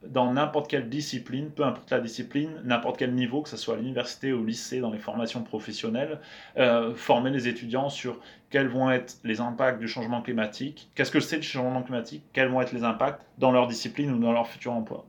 dans 0.07 0.31
n'importe 0.31 0.69
quelle 0.69 0.87
discipline, 0.87 1.49
peu 1.51 1.63
importe 1.63 1.91
la 1.91 1.99
discipline, 1.99 2.61
n'importe 2.63 2.97
quel 2.97 3.13
niveau, 3.13 3.41
que 3.41 3.49
ce 3.49 3.57
soit 3.57 3.75
à 3.75 3.77
l'université, 3.77 4.31
au 4.31 4.43
lycée, 4.43 4.79
dans 4.79 4.91
les 4.91 4.97
formations 4.97 5.43
professionnelles, 5.43 6.19
euh, 6.57 6.95
former 6.95 7.31
les 7.31 7.47
étudiants 7.49 7.89
sur 7.89 8.17
quels 8.49 8.67
vont 8.67 8.89
être 8.89 9.17
les 9.25 9.41
impacts 9.41 9.79
du 9.79 9.87
changement 9.87 10.21
climatique, 10.21 10.89
qu'est-ce 10.95 11.11
que 11.11 11.19
c'est 11.19 11.35
le 11.35 11.41
changement 11.41 11.83
climatique, 11.83 12.23
quels 12.31 12.47
vont 12.47 12.61
être 12.61 12.71
les 12.71 12.83
impacts 12.83 13.21
dans 13.37 13.51
leur 13.51 13.67
discipline 13.67 14.11
ou 14.11 14.19
dans 14.19 14.31
leur 14.31 14.47
futur 14.47 14.71
emploi. 14.71 15.05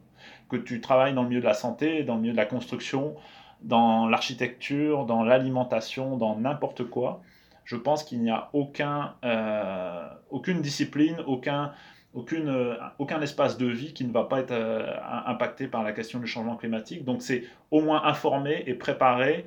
Que 0.48 0.56
tu 0.56 0.80
travailles 0.80 1.14
dans 1.14 1.22
le 1.22 1.28
milieu 1.28 1.40
de 1.40 1.46
la 1.46 1.54
santé, 1.54 2.02
dans 2.02 2.16
le 2.16 2.22
milieu 2.22 2.32
de 2.32 2.38
la 2.38 2.46
construction, 2.46 3.14
dans 3.62 4.08
l'architecture, 4.08 5.06
dans 5.06 5.22
l'alimentation, 5.22 6.16
dans 6.16 6.36
n'importe 6.36 6.84
quoi, 6.84 7.22
je 7.64 7.76
pense 7.76 8.02
qu'il 8.02 8.20
n'y 8.20 8.30
a 8.30 8.50
aucun, 8.52 9.14
aucune 10.30 10.60
discipline, 10.60 11.18
aucun, 11.26 11.72
aucune, 12.14 12.76
aucun 12.98 13.20
espace 13.20 13.56
de 13.56 13.66
vie 13.66 13.92
qui 13.92 14.04
ne 14.04 14.12
va 14.12 14.24
pas 14.24 14.40
être 14.40 14.54
impacté 15.26 15.68
par 15.68 15.84
la 15.84 15.92
question 15.92 16.18
du 16.18 16.26
changement 16.26 16.56
climatique. 16.56 17.04
Donc 17.04 17.22
c'est 17.22 17.44
au 17.70 17.80
moins 17.80 18.04
informer 18.04 18.64
et 18.66 18.74
préparer 18.74 19.46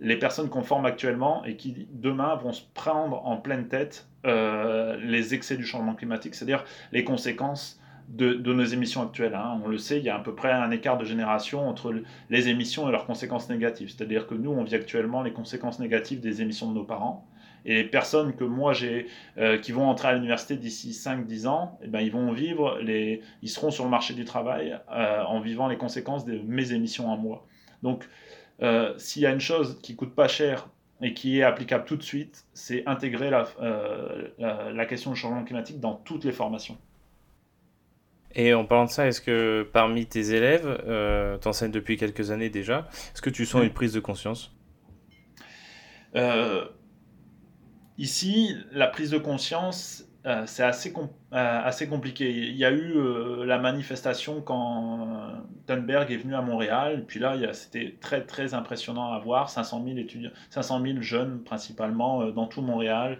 les 0.00 0.16
personnes 0.16 0.48
qu'on 0.48 0.62
forme 0.62 0.86
actuellement 0.86 1.44
et 1.44 1.56
qui 1.56 1.86
demain 1.92 2.34
vont 2.36 2.52
se 2.52 2.62
prendre 2.74 3.24
en 3.26 3.36
pleine 3.36 3.68
tête 3.68 4.08
euh, 4.26 4.96
les 5.02 5.34
excès 5.34 5.56
du 5.56 5.64
changement 5.64 5.94
climatique, 5.94 6.34
c'est-à-dire 6.34 6.64
les 6.92 7.04
conséquences 7.04 7.78
de, 8.08 8.34
nos 8.34 8.64
émissions 8.64 9.02
actuelles. 9.02 9.34
Hein. 9.34 9.60
On 9.62 9.68
le 9.68 9.78
sait, 9.78 9.98
il 9.98 10.04
y 10.04 10.08
a 10.08 10.16
à 10.16 10.18
peu 10.18 10.34
près 10.34 10.50
un 10.50 10.70
écart 10.70 10.98
de 10.98 11.04
génération 11.04 11.68
entre 11.68 11.94
les 12.28 12.48
émissions 12.48 12.88
et 12.88 12.92
leurs 12.92 13.06
conséquences 13.06 13.48
négatives. 13.48 13.92
C'est-à-dire 13.96 14.26
que 14.26 14.34
nous, 14.34 14.50
on 14.50 14.64
vit 14.64 14.74
actuellement 14.74 15.22
les 15.22 15.32
conséquences 15.32 15.78
négatives 15.78 16.20
des 16.20 16.42
émissions 16.42 16.68
de 16.70 16.74
nos 16.74 16.84
parents. 16.84 17.26
Et 17.64 17.74
les 17.74 17.84
personnes 17.84 18.34
que 18.34 18.44
moi 18.44 18.72
j'ai, 18.72 19.06
euh, 19.38 19.58
qui 19.58 19.72
vont 19.72 19.88
entrer 19.88 20.08
à 20.08 20.14
l'université 20.14 20.56
d'ici 20.56 20.92
5-10 20.92 21.46
ans, 21.46 21.78
eh 21.82 21.88
ben, 21.88 22.00
ils 22.00 22.12
vont 22.12 22.32
vivre, 22.32 22.78
les, 22.80 23.22
ils 23.42 23.48
seront 23.48 23.70
sur 23.70 23.84
le 23.84 23.90
marché 23.90 24.14
du 24.14 24.24
travail 24.24 24.78
euh, 24.92 25.22
en 25.22 25.40
vivant 25.40 25.68
les 25.68 25.76
conséquences 25.76 26.24
de 26.24 26.38
mes 26.46 26.72
émissions 26.72 27.12
à 27.12 27.16
moi. 27.16 27.46
Donc, 27.82 28.08
euh, 28.62 28.94
s'il 28.98 29.22
y 29.22 29.26
a 29.26 29.30
une 29.30 29.40
chose 29.40 29.78
qui 29.82 29.96
coûte 29.96 30.14
pas 30.14 30.28
cher 30.28 30.68
et 31.02 31.14
qui 31.14 31.38
est 31.38 31.42
applicable 31.42 31.84
tout 31.84 31.96
de 31.96 32.02
suite, 32.02 32.44
c'est 32.52 32.86
intégrer 32.86 33.30
la, 33.30 33.48
la, 34.38 34.84
question 34.84 35.12
du 35.12 35.16
changement 35.16 35.44
climatique 35.44 35.80
dans 35.80 35.94
toutes 35.94 36.24
les 36.24 36.32
formations. 36.32 36.76
Et 38.34 38.54
en 38.54 38.64
parlant 38.64 38.84
de 38.84 38.90
ça, 38.90 39.06
est-ce 39.06 39.20
que 39.20 39.68
parmi 39.72 40.06
tes 40.06 40.34
élèves, 40.34 40.66
euh, 40.86 41.36
tu 41.38 41.48
enseignes 41.48 41.72
depuis 41.72 41.96
quelques 41.96 42.30
années 42.30 42.50
déjà, 42.50 42.88
est-ce 43.12 43.22
que 43.22 43.30
tu 43.30 43.44
sens 43.44 43.62
une 43.64 43.72
prise 43.72 43.92
de 43.92 44.00
conscience? 44.00 44.54
Ici, 48.00 48.56
la 48.72 48.86
prise 48.86 49.10
de 49.10 49.18
conscience, 49.18 50.06
euh, 50.24 50.44
c'est 50.46 50.62
assez, 50.62 50.90
euh, 50.96 51.02
assez 51.32 51.86
compliqué. 51.86 52.30
Il 52.30 52.56
y 52.56 52.64
a 52.64 52.70
eu 52.70 52.94
euh, 52.96 53.44
la 53.44 53.58
manifestation 53.58 54.40
quand 54.40 55.06
Thunberg 55.66 56.10
est 56.10 56.16
venu 56.16 56.34
à 56.34 56.40
Montréal, 56.40 57.00
et 57.00 57.02
puis 57.02 57.20
là, 57.20 57.36
c'était 57.52 57.98
très 58.00 58.24
très 58.24 58.54
impressionnant 58.54 59.12
à 59.12 59.18
voir, 59.18 59.50
500 59.50 59.82
000 59.84 59.98
étudiants, 59.98 60.30
500 60.48 60.80
000 60.82 61.02
jeunes 61.02 61.42
principalement 61.42 62.24
dans 62.30 62.46
tout 62.46 62.62
Montréal. 62.62 63.18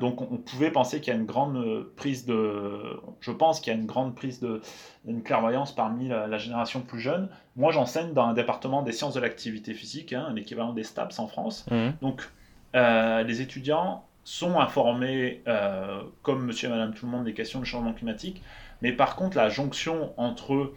donc 0.00 0.22
on, 0.22 0.38
pouvait 0.38 0.70
penser 0.70 1.02
qu'il 1.02 1.12
y 1.12 1.16
a 1.16 1.18
une 1.18 1.26
grande 1.26 1.84
prise 1.96 2.24
de, 2.24 2.80
je 3.20 3.32
pense 3.32 3.60
qu'il 3.60 3.70
y 3.70 3.76
a 3.76 3.78
une 3.78 3.86
grande 3.86 4.14
prise 4.14 4.40
de, 4.40 4.62
une 5.06 5.22
clairvoyance 5.22 5.74
parmi 5.74 6.08
la, 6.08 6.38
génération 6.38 6.80
plus 6.80 7.00
jeune. 7.00 7.28
Moi, 7.54 7.70
j'enseigne 7.70 8.14
dans 8.14 8.24
un 8.24 8.32
département 8.32 8.80
des 8.80 8.92
sciences 8.92 9.12
de 9.12 9.20
l'activité 9.20 9.74
physique, 9.74 10.14
hein, 10.14 10.32
l'équivalent 10.34 10.72
des 10.72 10.84
STAPS 10.84 11.18
en 11.18 11.26
France. 11.26 11.66
Mmh. 11.70 11.90
Donc 12.00 12.30
les 12.74 13.40
étudiants 13.40 14.04
sont 14.24 14.60
informés, 14.60 15.42
euh, 15.48 16.02
comme 16.22 16.44
monsieur 16.44 16.68
et 16.68 16.70
madame 16.70 16.94
tout 16.94 17.06
le 17.06 17.12
monde, 17.12 17.24
des 17.24 17.34
questions 17.34 17.60
de 17.60 17.64
changement 17.64 17.92
climatique. 17.92 18.42
Mais 18.82 18.92
par 18.92 19.16
contre, 19.16 19.36
la 19.36 19.48
jonction 19.48 20.12
entre 20.16 20.72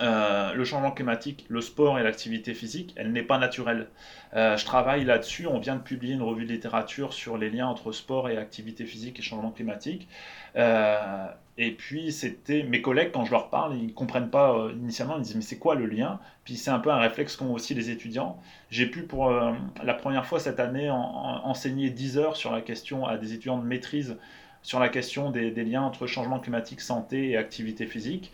euh, 0.00 0.54
le 0.54 0.64
changement 0.64 0.92
climatique, 0.92 1.46
le 1.48 1.60
sport 1.60 1.98
et 1.98 2.02
l'activité 2.02 2.54
physique, 2.54 2.92
elle 2.96 3.12
n'est 3.12 3.24
pas 3.24 3.38
naturelle. 3.38 3.88
Euh, 4.34 4.56
je 4.56 4.64
travaille 4.64 5.04
là-dessus. 5.04 5.46
On 5.46 5.58
vient 5.58 5.74
de 5.74 5.82
publier 5.82 6.14
une 6.14 6.22
revue 6.22 6.44
de 6.44 6.52
littérature 6.52 7.12
sur 7.12 7.36
les 7.36 7.50
liens 7.50 7.66
entre 7.66 7.90
sport 7.90 8.28
et 8.28 8.36
activité 8.36 8.84
physique 8.84 9.18
et 9.18 9.22
changement 9.22 9.50
climatique. 9.50 10.06
Euh, 10.54 11.26
et 11.58 11.72
puis, 11.72 12.12
c'était 12.12 12.62
mes 12.62 12.80
collègues, 12.80 13.10
quand 13.12 13.24
je 13.24 13.32
leur 13.32 13.50
parle, 13.50 13.76
ils 13.76 13.88
ne 13.88 13.92
comprennent 13.92 14.30
pas 14.30 14.68
initialement. 14.72 15.16
Ils 15.18 15.22
disent 15.22 15.36
Mais 15.36 15.42
c'est 15.42 15.58
quoi 15.58 15.74
le 15.74 15.86
lien? 15.86 16.18
Puis, 16.44 16.56
c'est 16.56 16.70
un 16.70 16.78
peu 16.78 16.90
un 16.90 16.98
réflexe 16.98 17.36
qu'ont 17.36 17.52
aussi 17.52 17.74
les 17.74 17.90
étudiants. 17.90 18.40
J'ai 18.70 18.86
pu, 18.86 19.02
pour 19.02 19.30
la 19.30 19.94
première 19.94 20.24
fois 20.24 20.40
cette 20.40 20.58
année, 20.60 20.90
enseigner 20.90 21.90
10 21.90 22.18
heures 22.18 22.36
sur 22.36 22.52
la 22.52 22.62
question 22.62 23.06
à 23.06 23.18
des 23.18 23.34
étudiants 23.34 23.58
de 23.58 23.66
maîtrise 23.66 24.16
sur 24.62 24.78
la 24.78 24.88
question 24.88 25.30
des 25.30 25.50
liens 25.64 25.82
entre 25.82 26.06
changement 26.06 26.38
climatique, 26.40 26.80
santé 26.80 27.30
et 27.30 27.36
activité 27.36 27.86
physique. 27.86 28.32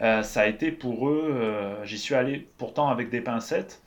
Euh, 0.00 0.22
ça 0.22 0.42
a 0.42 0.46
été 0.46 0.72
pour 0.72 1.08
eux, 1.08 1.30
euh, 1.30 1.84
j'y 1.84 1.98
suis 1.98 2.14
allé 2.14 2.48
pourtant 2.58 2.88
avec 2.88 3.10
des 3.10 3.20
pincettes, 3.20 3.82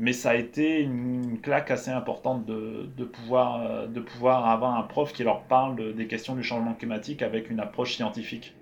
mais 0.00 0.14
ça 0.14 0.30
a 0.30 0.34
été 0.34 0.80
une 0.80 1.40
claque 1.42 1.70
assez 1.70 1.90
importante 1.90 2.46
de, 2.46 2.88
euh, 2.98 4.02
pouvoir 4.02 4.46
avoir 4.48 4.74
un 4.74 4.82
prof 4.82 5.12
qui 5.12 5.22
leur 5.22 5.42
parle 5.42 5.94
des 5.94 6.06
questions 6.06 6.34
du 6.34 6.42
changement 6.42 6.72
climatique 6.72 7.20
avec 7.20 7.50
une 7.50 7.60
approche 7.60 7.96
scientifique 7.96 8.54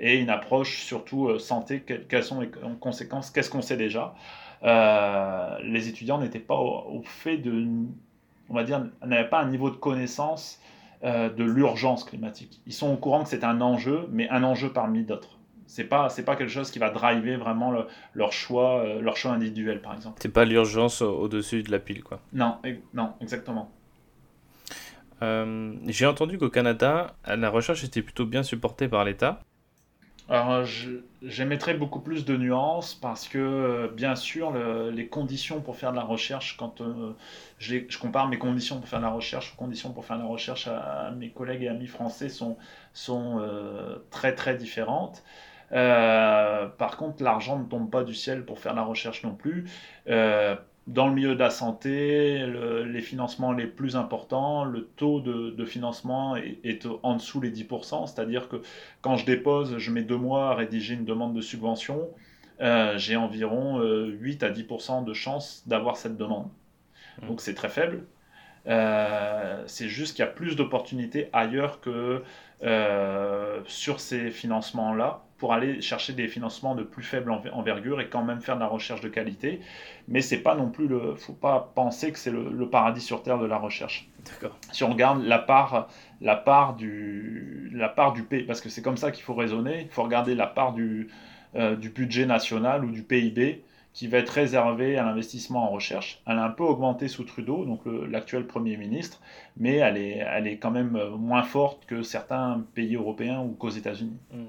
et 0.00 0.18
une 0.18 0.28
approche 0.28 0.82
surtout 0.82 1.38
santé, 1.38 1.80
quelles 1.80 2.22
sont 2.22 2.42
les 2.42 2.50
conséquences, 2.78 3.30
qu'est-ce 3.30 3.48
qu'on 3.48 3.62
sait 3.62 3.78
déjà. 3.78 4.14
les 4.62 5.88
étudiants 5.88 6.18
n'étaient 6.18 6.38
pas 6.38 6.56
au, 6.56 7.00
fait 7.04 7.38
de, 7.38 7.66
on 8.50 8.54
va 8.54 8.62
dire, 8.62 8.84
n'avaient 9.02 9.30
pas 9.30 9.40
un 9.40 9.48
niveau 9.48 9.70
de 9.70 9.76
connaissance 9.76 10.60
de 11.02 11.44
l'urgence 11.44 12.04
climatique. 12.04 12.60
Ils 12.66 12.74
sont 12.74 12.92
au 12.92 12.96
courant 12.96 13.22
que 13.22 13.30
c'est 13.30 13.44
un 13.44 13.62
enjeu, 13.62 14.08
mais 14.10 14.28
un 14.28 14.42
enjeu 14.44 14.70
parmi 14.74 15.04
d'autres. 15.04 15.38
C'est 15.72 15.84
pas, 15.84 16.10
c'est 16.10 16.22
pas 16.22 16.36
quelque 16.36 16.50
chose 16.50 16.70
qui 16.70 16.78
va 16.78 16.90
driver 16.90 17.36
vraiment 17.36 17.72
leur, 18.12 18.32
choix, 18.32 18.80
euh, 18.80 19.00
leur 19.00 19.16
choix 19.16 19.30
individuel, 19.30 19.80
par 19.80 19.94
exemple. 19.94 20.18
C'est 20.20 20.28
pas 20.28 20.44
l'urgence 20.44 21.00
au-dessus 21.00 21.62
de 21.62 21.70
la 21.70 21.78
pile, 21.78 22.04
quoi. 22.04 22.20
Non, 22.34 22.58
non 22.92 23.14
exactement. 23.22 23.72
Euh, 25.22 25.72
j'ai 25.86 26.04
entendu 26.04 26.36
qu'au 26.36 26.50
Canada, 26.50 27.14
la 27.26 27.48
recherche 27.48 27.84
était 27.84 28.02
plutôt 28.02 28.26
bien 28.26 28.42
supportée 28.42 28.86
par 28.86 29.02
l'État. 29.06 29.40
Alors, 30.28 30.62
j'émettrais 31.22 31.72
beaucoup 31.72 32.00
plus 32.00 32.26
de 32.26 32.36
nuances 32.36 32.92
parce 32.92 33.26
que, 33.26 33.90
bien 33.96 34.14
sûr, 34.14 34.52
les 34.90 35.06
conditions 35.06 35.62
pour 35.62 35.76
faire 35.76 35.92
de 35.92 35.96
la 35.96 36.04
recherche, 36.04 36.58
quand 36.58 36.82
euh, 36.82 37.14
je, 37.58 37.78
je, 37.88 37.98
compare 37.98 38.28
mes 38.28 38.38
conditions 38.38 38.78
pour 38.78 38.88
faire 38.90 38.98
de 38.98 39.06
la 39.06 39.10
recherche 39.10 39.54
aux 39.54 39.56
conditions 39.58 39.90
pour 39.92 40.04
faire 40.04 40.18
de 40.18 40.22
la 40.22 40.28
recherche 40.28 40.68
à, 40.68 41.12
mes 41.16 41.30
collègues 41.30 41.62
et 41.62 41.68
amis 41.68 41.86
français, 41.86 42.28
sont, 42.28 42.58
sont 42.92 43.40
très 44.10 44.34
très 44.34 44.54
différentes. 44.54 45.24
Euh, 45.72 46.66
par 46.66 46.96
contre, 46.96 47.22
l'argent 47.22 47.58
ne 47.58 47.64
tombe 47.64 47.90
pas 47.90 48.04
du 48.04 48.14
ciel 48.14 48.44
pour 48.44 48.58
faire 48.58 48.74
la 48.74 48.82
recherche 48.82 49.22
non 49.22 49.34
plus. 49.34 49.64
Euh, 50.08 50.54
dans 50.88 51.06
le 51.06 51.14
milieu 51.14 51.34
de 51.34 51.40
la 51.40 51.50
santé, 51.50 52.44
les 52.44 53.00
financements 53.00 53.52
les 53.52 53.68
plus 53.68 53.94
importants, 53.94 54.64
le 54.64 54.88
taux 54.96 55.20
de, 55.20 55.64
financement 55.64 56.34
est, 56.36 56.88
en 57.04 57.14
dessous 57.14 57.40
les 57.40 57.52
10%, 57.52 58.08
c'est-à-dire 58.08 58.48
que 58.48 58.56
quand 59.00 59.16
je 59.16 59.24
dépose, 59.24 59.78
je 59.78 59.90
mets 59.92 60.02
deux 60.02 60.16
mois 60.16 60.50
à 60.50 60.54
rédiger 60.54 60.94
une 60.94 61.04
demande 61.04 61.34
de 61.34 61.40
subvention, 61.40 62.08
euh, 62.60 62.98
j'ai 62.98 63.14
environ 63.14 63.80
8 63.80 64.42
à 64.42 64.50
10% 64.50 65.04
de 65.04 65.12
chances 65.12 65.62
d'avoir 65.68 65.96
cette 65.96 66.16
demande. 66.16 66.48
Mmh. 67.22 67.28
Donc 67.28 67.40
c'est 67.40 67.54
très 67.54 67.68
faible. 67.68 68.04
c'est 69.66 69.88
juste 69.88 70.16
qu'il 70.16 70.24
y 70.24 70.28
a 70.28 70.32
plus 70.32 70.56
d'opportunités 70.56 71.28
ailleurs 71.32 71.80
que 71.80 72.24
sur 73.66 74.00
ces 74.00 74.30
financements-là 74.30 75.22
pour 75.42 75.52
aller 75.52 75.80
chercher 75.80 76.12
des 76.12 76.28
financements 76.28 76.76
de 76.76 76.84
plus 76.84 77.02
faible 77.02 77.32
envergure 77.52 78.00
et 78.00 78.08
quand 78.08 78.22
même 78.22 78.40
faire 78.40 78.54
de 78.54 78.60
la 78.60 78.68
recherche 78.68 79.00
de 79.00 79.08
qualité. 79.08 79.60
Mais 80.06 80.20
c'est 80.20 80.38
pas 80.38 80.54
non 80.54 80.70
plus 80.70 80.86
le, 80.86 81.16
faut 81.16 81.32
pas 81.32 81.72
penser 81.74 82.12
que 82.12 82.18
c'est 82.20 82.30
le, 82.30 82.68
paradis 82.68 83.00
sur 83.00 83.24
terre 83.24 83.40
de 83.40 83.46
la 83.46 83.58
recherche. 83.58 84.08
Si 84.70 84.84
on 84.84 84.90
regarde 84.90 85.24
la 85.24 85.40
part, 85.40 85.88
la 86.20 86.36
part 86.36 86.76
du, 86.76 87.72
la 87.74 87.88
part 87.88 88.12
du 88.12 88.22
pays, 88.22 88.44
parce 88.44 88.60
que 88.60 88.68
c'est 88.68 88.82
comme 88.82 88.96
ça 88.96 89.10
qu'il 89.10 89.24
faut 89.24 89.34
raisonner. 89.34 89.80
Il 89.80 89.88
faut 89.88 90.04
regarder 90.04 90.36
la 90.36 90.46
part 90.46 90.74
du, 90.74 91.08
euh, 91.56 91.74
du 91.74 91.88
budget 91.88 92.24
national 92.24 92.84
ou 92.84 92.92
du 92.92 93.02
PIB 93.02 93.64
qui 93.92 94.06
va 94.06 94.18
être 94.18 94.30
réservée 94.30 94.96
à 94.96 95.04
l'investissement 95.04 95.64
en 95.64 95.70
recherche. 95.70 96.22
Elle 96.26 96.38
a 96.38 96.44
un 96.44 96.50
peu 96.50 96.64
augmenté 96.64 97.08
sous 97.08 97.24
Trudeau, 97.24 97.64
donc 97.64 97.82
l'actuel 98.08 98.46
Premier 98.46 98.76
ministre, 98.76 99.20
mais 99.56 99.76
elle 99.76 99.98
est, 99.98 100.24
elle 100.26 100.46
est 100.46 100.56
quand 100.56 100.70
même 100.70 100.98
moins 101.18 101.42
forte 101.42 101.84
que 101.86 102.02
certains 102.02 102.64
pays 102.74 102.96
européens 102.96 103.40
ou 103.40 103.50
qu'aux 103.50 103.70
États-Unis. 103.70 104.16
Hmm. 104.32 104.46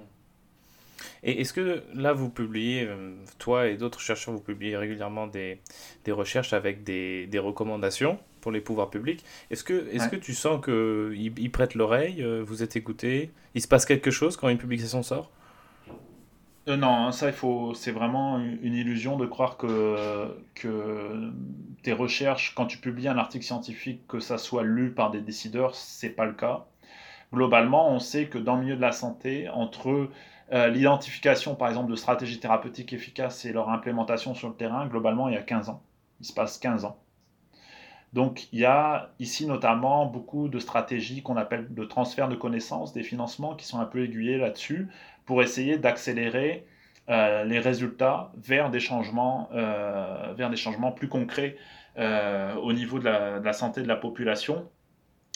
Et 1.23 1.41
est-ce 1.41 1.53
que 1.53 1.83
là, 1.93 2.13
vous 2.13 2.29
publiez, 2.29 2.85
euh, 2.87 3.15
toi 3.39 3.67
et 3.67 3.77
d'autres 3.77 4.01
chercheurs, 4.01 4.33
vous 4.33 4.41
publiez 4.41 4.75
régulièrement 4.75 5.27
des, 5.27 5.59
des 6.03 6.11
recherches 6.11 6.53
avec 6.53 6.83
des, 6.83 7.27
des, 7.27 7.39
recommandations 7.39 8.19
pour 8.41 8.51
les 8.51 8.59
pouvoirs 8.59 8.89
publics? 8.89 9.23
Est-ce 9.49 9.63
que, 9.63 9.87
est 9.93 10.09
que 10.09 10.17
tu 10.17 10.33
sens 10.33 10.63
qu'ils 10.63 11.39
ils 11.39 11.51
prêtent 11.51 11.75
l'oreille, 11.75 12.21
euh, 12.21 12.43
vous 12.45 12.61
êtes 12.61 12.75
écouté, 12.75 13.31
il 13.55 13.61
se 13.61 13.67
passe 13.67 13.85
quelque 13.85 14.11
chose 14.11 14.35
quand 14.35 14.49
une 14.49 14.57
publication 14.57 15.01
sort? 15.01 15.31
Euh, 16.69 16.77
non, 16.77 16.87
hein, 17.07 17.11
ça, 17.11 17.27
il 17.27 17.33
faut, 17.33 17.73
c'est 17.73 17.91
vraiment 17.91 18.39
une 18.39 18.73
illusion 18.73 19.17
de 19.17 19.25
croire 19.25 19.57
que, 19.57 20.27
que 20.55 21.31
tes 21.83 21.91
recherches, 21.93 22.55
quand 22.55 22.65
tu 22.67 22.77
publies 22.77 23.07
un 23.09 23.17
article 23.17 23.45
scientifique, 23.45 24.07
que 24.07 24.19
ça 24.19 24.37
soit 24.37 24.63
lu 24.63 24.91
par 24.93 25.11
des 25.11 25.21
décideurs, 25.21 25.75
c'est 25.75 26.09
pas 26.09 26.25
le 26.25 26.33
cas. 26.33 26.65
Globalement, 27.33 27.89
on 27.89 27.99
sait 27.99 28.27
que 28.27 28.37
dans 28.37 28.55
le 28.55 28.61
milieu 28.63 28.75
de 28.77 28.81
la 28.81 28.93
santé, 28.93 29.49
entre 29.49 30.09
euh, 30.53 30.67
l'identification, 30.69 31.55
par 31.55 31.67
exemple, 31.69 31.91
de 31.91 31.95
stratégies 31.95 32.39
thérapeutiques 32.39 32.93
efficaces 32.93 33.45
et 33.45 33.53
leur 33.53 33.69
implémentation 33.69 34.33
sur 34.35 34.49
le 34.49 34.55
terrain, 34.55 34.87
globalement, 34.87 35.27
il 35.29 35.35
y 35.35 35.37
a 35.37 35.41
15 35.43 35.69
ans. 35.69 35.83
Il 36.21 36.25
se 36.25 36.33
passe 36.33 36.57
15 36.59 36.85
ans. 36.85 37.02
Donc, 38.13 38.47
il 38.53 38.59
y 38.59 38.65
a 38.65 39.09
ici 39.19 39.45
notamment 39.45 40.05
beaucoup 40.05 40.47
de 40.47 40.59
stratégies 40.59 41.23
qu'on 41.23 41.37
appelle 41.37 41.73
de 41.73 41.83
transfert 41.83 42.29
de 42.29 42.35
connaissances, 42.35 42.93
des 42.93 43.03
financements 43.03 43.55
qui 43.55 43.65
sont 43.65 43.79
un 43.79 43.85
peu 43.85 44.03
aiguillés 44.03 44.37
là-dessus 44.37 44.87
pour 45.25 45.41
essayer 45.41 45.77
d'accélérer 45.77 46.65
euh, 47.09 47.43
les 47.43 47.59
résultats 47.59 48.31
vers 48.37 48.69
des 48.69 48.79
changements, 48.79 49.49
euh, 49.53 50.33
plus 50.95 51.09
concrets 51.09 51.57
au 51.97 52.73
niveau 52.73 52.99
de 52.99 53.05
la, 53.05 53.53
santé 53.53 53.81
de 53.81 53.87
la 53.87 53.95
population 53.95 54.67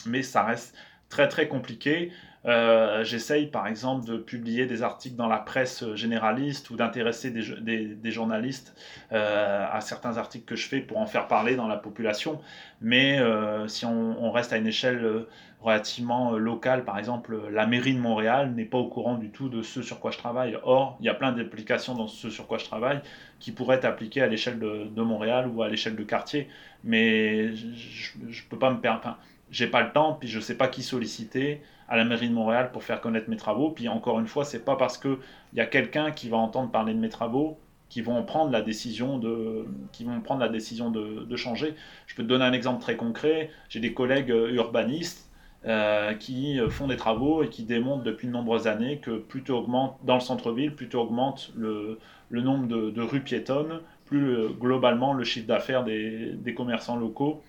mais 0.05 0.23
ça 0.23 0.43
reste 0.43 0.75
très 1.09 1.27
très 1.27 1.47
compliqué. 1.47 2.11
Euh, 2.47 3.03
j'essaye 3.03 3.47
par 3.47 3.67
exemple 3.67 4.05
de 4.05 4.17
publier 4.17 4.65
des 4.65 4.81
articles 4.81 5.15
dans 5.15 5.27
la 5.27 5.37
presse 5.37 5.83
généraliste 5.95 6.69
ou 6.69 6.77
d'intéresser 6.77 7.29
des, 7.29 8.11
journalistes 8.11 8.73
euh, 9.11 9.65
à 9.69 9.81
certains 9.81 10.17
articles 10.17 10.45
que 10.45 10.55
je 10.55 10.67
fais 10.67 10.79
pour 10.79 10.97
en 10.97 11.05
faire 11.05 11.27
parler 11.27 11.55
dans 11.55 11.67
la 11.67 11.75
population. 11.75 12.39
Mais 12.81 13.19
euh, 13.19 13.67
si 13.67 13.85
on, 13.85 14.31
reste 14.31 14.53
à 14.53 14.57
une 14.57 14.67
échelle 14.67 15.25
relativement 15.61 16.33
locale, 16.33 16.85
par 16.85 16.99
exemple, 16.99 17.37
la 17.51 17.65
mairie 17.65 17.95
de 17.95 17.99
Montréal 17.99 18.53
n'est 18.53 18.65
pas 18.65 18.77
au 18.77 18.87
courant 18.87 19.15
du 19.15 19.29
tout 19.29 19.49
de 19.49 19.61
ce 19.61 19.81
sur 19.81 19.99
quoi 19.99 20.11
je 20.11 20.17
travaille. 20.17 20.57
Or, 20.63 20.97
il 20.99 21.05
y 21.05 21.09
a 21.09 21.15
plein 21.15 21.31
d'applications 21.31 21.95
dans 21.95 22.07
ce 22.07 22.29
sur 22.29 22.47
quoi 22.47 22.59
je 22.59 22.65
travaille 22.65 23.01
qui 23.39 23.51
pourraient 23.51 23.77
être 23.77 23.85
appliquées 23.85 24.21
à 24.21 24.27
l'échelle 24.27 24.59
de, 24.59 25.01
Montréal 25.01 25.49
ou 25.53 25.63
à 25.63 25.69
l'échelle 25.69 25.95
de 25.95 26.03
quartier. 26.03 26.47
Mais 26.83 27.55
je 27.55 28.17
ne 28.19 28.49
peux 28.49 28.59
pas 28.59 28.69
me 28.69 28.79
permettre 28.79 29.17
j'ai 29.49 29.67
pas 29.67 29.81
le 29.81 29.91
temps, 29.91 30.13
puis 30.13 30.27
je 30.27 30.39
sais 30.39 30.55
pas 30.55 30.67
qui 30.67 30.83
solliciter 30.83 31.61
à 31.87 31.97
la 31.97 32.05
mairie 32.05 32.29
de 32.29 32.33
Montréal 32.33 32.71
pour 32.71 32.83
faire 32.83 33.01
connaître 33.01 33.29
mes 33.29 33.37
travaux. 33.37 33.71
Puis 33.71 33.87
encore 33.87 34.19
une 34.19 34.27
fois, 34.27 34.45
c'est 34.45 34.63
pas 34.65 34.75
parce 34.75 34.97
que 34.97 35.19
il 35.53 35.59
y 35.59 35.61
a 35.61 35.65
quelqu'un 35.65 36.11
qui 36.11 36.29
va 36.29 36.37
entendre 36.37 36.71
parler 36.71 36.93
de 36.93 36.99
mes 36.99 37.09
travaux 37.09 37.57
qui 37.89 38.01
vont 38.01 38.23
prendre 38.23 38.51
la 38.51 38.61
décision 38.61 39.17
de, 39.17 39.65
qui 39.91 40.03
vont 40.03 40.19
prendre 40.21 40.41
la 40.41 40.49
décision 40.49 40.91
de, 40.91 41.23
de 41.23 41.35
changer. 41.35 41.75
Je 42.05 42.15
peux 42.15 42.23
te 42.23 42.27
donner 42.27 42.43
un 42.43 42.53
exemple 42.53 42.81
très 42.81 42.97
concret. 42.97 43.49
J'ai 43.69 43.79
des 43.79 43.93
collègues 43.93 44.31
euh, 44.31 44.51
urbanistes 44.51 45.31
euh, 45.65 46.13
qui 46.13 46.59
euh, 46.59 46.69
font 46.69 46.87
des 46.87 46.97
travaux 46.97 47.43
et 47.43 47.49
qui 47.49 47.63
démontrent 47.63 48.03
depuis 48.03 48.27
de 48.27 48.33
nombreuses 48.33 48.67
années 48.67 48.99
que 48.99 49.17
plus 49.17 49.43
tu 49.43 49.51
augmentes 49.51 49.97
dans 50.03 50.15
le 50.15 50.19
centre-ville, 50.19 50.75
plus 50.75 50.89
tu 50.89 50.97
augmentes 50.97 51.51
le, 51.55 51.99
le 52.29 52.41
nombre 52.41 52.67
de, 52.67 52.89
de, 52.89 53.01
rues 53.01 53.21
piétonnes, 53.21 53.79
plus 54.05 54.49
globalement 54.59 55.13
le 55.13 55.23
chiffre 55.23 55.47
d'affaires 55.47 55.83
des, 55.83 56.33
des, 56.33 56.53
commerçants 56.53 56.97
locaux 56.97 57.41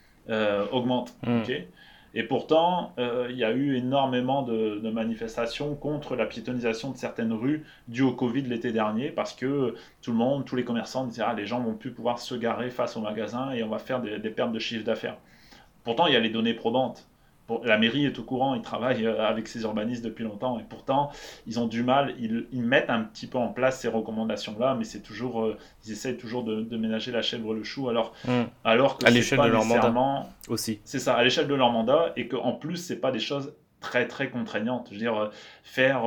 augmente. 0.73 1.15
Mmh. 1.27 1.43
Et 2.15 2.23
pourtant, 2.23 2.93
euh, 2.99 3.29
il 3.31 3.37
y 3.37 3.45
a 3.45 3.53
eu 3.53 3.77
énormément 3.77 4.43
de, 4.43 4.89
manifestations 4.91 5.75
contre 5.75 6.17
la 6.17 6.27
piétonisation 6.27 6.91
de 6.91 6.97
certaines 6.97 7.33
rues 7.33 7.65
dues 7.89 8.03
au 8.03 8.13
Covid 8.13 8.43
l'été 8.43 8.73
dernier, 8.73 9.11
parce 9.11 9.35
que 9.35 9.75
tout 10.03 10.13
le 10.13 10.17
monde, 10.17 10.45
tous 10.45 10.57
les 10.57 10.65
commerçants 10.65 11.05
disaient 11.05 11.25
ah, 11.27 11.35
les 11.35 11.47
gens 11.47 11.61
vont 11.61 11.75
plus 11.75 11.93
pouvoir 11.93 12.19
se 12.19 12.35
garer 12.35 12.71
face 12.71 12.97
au 12.97 13.01
magasin 13.01 13.53
et 13.53 13.63
on 13.63 13.69
va 13.69 13.79
faire 13.79 14.01
des 14.01 14.31
pertes 14.31 14.53
de 14.53 14.59
chiffre 14.59 14.85
d'affaires. 14.85 15.17
Pourtant, 15.85 16.07
il 16.07 16.15
y 16.15 16.17
a 16.17 16.21
les 16.21 16.31
données 16.31 16.55
probantes 16.55 17.07
la 17.65 17.79
mairie 17.79 18.07
est 18.07 18.19
au 18.19 18.23
courant, 18.23 18.55
ils 18.55 18.63
travaillent 18.63 19.07
euh, 19.07 19.27
avec 19.27 19.49
ces 19.49 19.63
urbanistes 19.63 20.05
depuis 20.05 20.25
longtemps 20.25 20.59
et 20.59 20.65
pourtant 20.69 21.11
ils 21.47 21.59
ont 21.59 21.67
du 21.67 21.83
mal, 21.83 22.15
ils, 22.19 22.63
mettent 22.63 22.91
un 22.91 23.03
petit 23.03 23.27
peu 23.27 23.39
en 23.39 23.49
place 23.49 23.81
ces 23.81 23.89
recommandations-là, 23.89 24.75
mais 24.79 24.85
c'est 24.85 25.01
toujours, 25.01 25.43
euh, 25.43 25.57
ils 25.87 25.93
essayent 25.93 26.17
toujours 26.17 26.45
de, 26.45 26.77
ménager 26.77 27.11
la 27.11 27.23
chèvre 27.23 27.55
le 27.55 27.65
chou, 27.65 27.89
alors, 27.89 28.13
hmm. 28.27 28.45
alors 28.65 28.99
que 28.99 29.07
à 29.07 29.11
l'échelle 29.11 29.41
de 29.41 29.49
leur 29.49 29.65
mandat 29.65 30.27
aussi. 30.49 30.81
C'est 30.85 30.99
ça, 30.99 31.15
à 31.15 31.25
l'échelle 31.25 31.49
de 31.49 31.55
leur 31.55 31.71
mandat 31.71 32.13
et 32.17 32.29
qu'en 32.29 32.53
plus 32.53 32.77
c'est 32.77 33.01
pas 33.01 33.11
des 33.11 33.21
choses 33.21 33.55
très 33.81 34.07
très 34.07 34.29
contraignantes. 34.29 34.89
Je 34.89 34.95
veux 34.95 35.01
dire, 35.01 35.17
euh, 35.17 35.31
faire 35.63 36.03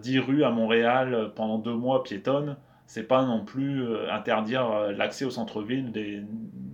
10 0.00 0.18
rues 0.20 0.44
à 0.44 0.50
Montréal 0.50 1.32
pendant 1.34 1.58
deux 1.58 1.74
mois 1.74 2.02
piétonne, 2.02 2.56
c'est 2.86 3.02
pas 3.02 3.24
non 3.24 3.44
plus 3.44 3.84
interdire 4.10 4.92
l'accès 4.96 5.24
au 5.24 5.30
centre-ville 5.30 5.92
des, 5.92 6.22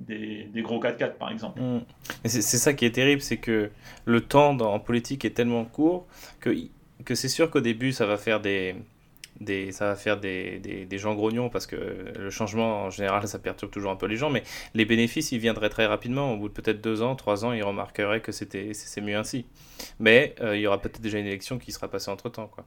des, 0.06 0.62
gros 0.62 0.80
4x4 0.82 1.14
par 1.14 1.30
exemple. 1.30 1.60
Mm. 1.60 1.80
C'est 2.24 2.42
ça 2.42 2.74
qui 2.74 2.84
est 2.84 2.92
terrible, 2.92 3.22
c'est 3.22 3.38
que 3.38 3.70
le 4.04 4.20
temps 4.20 4.56
en 4.58 4.78
politique 4.78 5.24
est 5.24 5.30
tellement 5.30 5.64
court 5.64 6.06
que, 6.40 6.54
que 7.04 7.14
c'est 7.14 7.28
sûr 7.28 7.50
qu'au 7.50 7.60
début 7.60 7.92
ça 7.92 8.06
va 8.06 8.16
faire 8.16 8.40
des, 8.40 8.76
des, 9.40 9.72
ça 9.72 9.86
va 9.86 9.96
faire 9.96 10.18
des, 10.18 10.58
des, 10.58 10.98
gens 10.98 11.14
grognons 11.14 11.48
parce 11.48 11.66
que 11.66 11.76
le 12.18 12.30
changement 12.30 12.84
en 12.84 12.90
général 12.90 13.26
ça 13.26 13.38
perturbe 13.38 13.70
toujours 13.70 13.90
un 13.90 13.96
peu 13.96 14.06
les 14.06 14.16
gens, 14.16 14.30
mais 14.30 14.42
les 14.74 14.84
bénéfices 14.84 15.32
ils 15.32 15.38
viendraient 15.38 15.70
très 15.70 15.86
rapidement. 15.86 16.32
Au 16.32 16.36
bout 16.36 16.48
de 16.48 16.54
peut-être 16.54 16.80
deux 16.80 17.02
ans, 17.02 17.16
trois 17.16 17.44
ans, 17.44 17.52
ils 17.52 17.62
remarqueraient 17.62 18.20
que 18.20 18.32
c'était 18.32 18.74
c'est 18.74 19.00
mieux 19.00 19.16
ainsi. 19.16 19.46
Mais 19.98 20.34
euh, 20.40 20.56
il 20.56 20.62
y 20.62 20.66
aura 20.66 20.80
peut-être 20.80 21.00
déjà 21.00 21.18
une 21.18 21.26
élection 21.26 21.58
qui 21.58 21.72
sera 21.72 21.88
passée 21.88 22.10
entre 22.10 22.28
temps. 22.28 22.46
Quoi. 22.46 22.64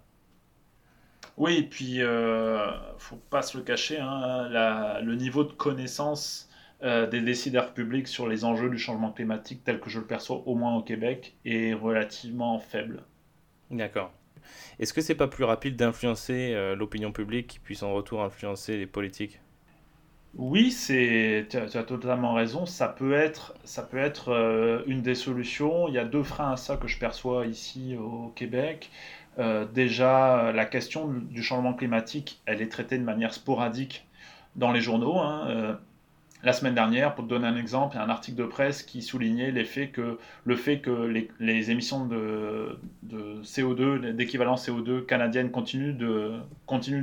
Oui, 1.37 1.57
et 1.57 1.63
puis 1.63 2.01
euh, 2.01 2.71
faut 2.97 3.17
pas 3.29 3.41
se 3.41 3.57
le 3.57 3.63
cacher, 3.63 3.99
hein, 3.99 4.47
la, 4.49 5.01
le 5.01 5.15
niveau 5.15 5.43
de 5.43 5.51
connaissance 5.51 6.49
euh, 6.83 7.07
des 7.07 7.21
décideurs 7.21 7.73
publics 7.73 8.07
sur 8.07 8.27
les 8.27 8.45
enjeux 8.45 8.69
du 8.69 8.77
changement 8.77 9.11
climatique 9.11 9.63
tel 9.63 9.79
que 9.79 9.89
je 9.89 9.99
le 9.99 10.05
perçois 10.05 10.43
au 10.45 10.55
moins 10.55 10.75
au 10.75 10.81
Québec 10.81 11.35
est 11.45 11.73
relativement 11.73 12.59
faible. 12.59 13.03
D'accord. 13.71 14.13
Est-ce 14.79 14.93
que 14.93 15.01
c'est 15.01 15.15
pas 15.15 15.27
plus 15.27 15.43
rapide 15.43 15.75
d'influencer 15.75 16.53
euh, 16.53 16.75
l'opinion 16.75 17.11
publique 17.11 17.47
qui 17.47 17.59
puisse 17.59 17.81
en 17.81 17.93
retour 17.93 18.21
influencer 18.21 18.77
les 18.77 18.87
politiques? 18.87 19.39
Oui, 20.37 20.69
c'est 20.69 21.47
tu, 21.49 21.57
as, 21.57 21.83
totalement 21.83 22.33
raison. 22.33 22.65
Ça 22.65 22.89
peut 22.89 23.13
être, 23.13 23.55
ça 23.63 23.81
peut 23.81 23.97
être 23.97 24.29
euh, 24.29 24.83
une 24.85 25.01
des 25.01 25.15
solutions. 25.15 25.87
Il 25.87 25.93
y 25.93 25.97
a 25.97 26.03
deux 26.03 26.23
freins 26.23 26.51
à 26.51 26.57
ça 26.57 26.75
que 26.75 26.87
je 26.87 26.99
perçois 26.99 27.45
ici 27.45 27.95
au 27.97 28.33
Québec. 28.35 28.91
Déjà, 29.73 30.51
la 30.53 30.65
question 30.65 31.07
du 31.07 31.43
changement 31.43 31.73
climatique, 31.73 32.41
elle 32.45 32.61
est 32.61 32.71
traitée 32.71 32.97
de 32.97 33.03
manière 33.03 33.33
sporadique 33.33 34.05
dans 34.55 34.71
les 34.71 34.81
journaux. 34.81 35.19
Hein, 35.19 35.77
la 36.45 36.53
semaine 36.53 36.75
dernière, 36.75 37.15
pour 37.15 37.25
te 37.25 37.29
donner 37.29 37.47
un 37.47 37.57
exemple, 37.57 37.95
il 37.95 37.97
y 37.97 38.01
a 38.01 38.05
un 38.05 38.09
article 38.09 38.37
de 38.37 38.45
presse 38.45 38.83
qui 38.83 39.01
soulignait 39.01 39.51
que, 39.91 40.19
le 40.43 40.55
fait 40.55 40.79
que 40.79 40.91
les, 41.39 41.71
émissions 41.71 42.05
de, 42.05 42.77
CO2, 43.41 44.11
d'équivalent 44.11 44.53
CO2 44.53 45.03
canadiennes 45.05 45.49
continuent, 45.49 45.95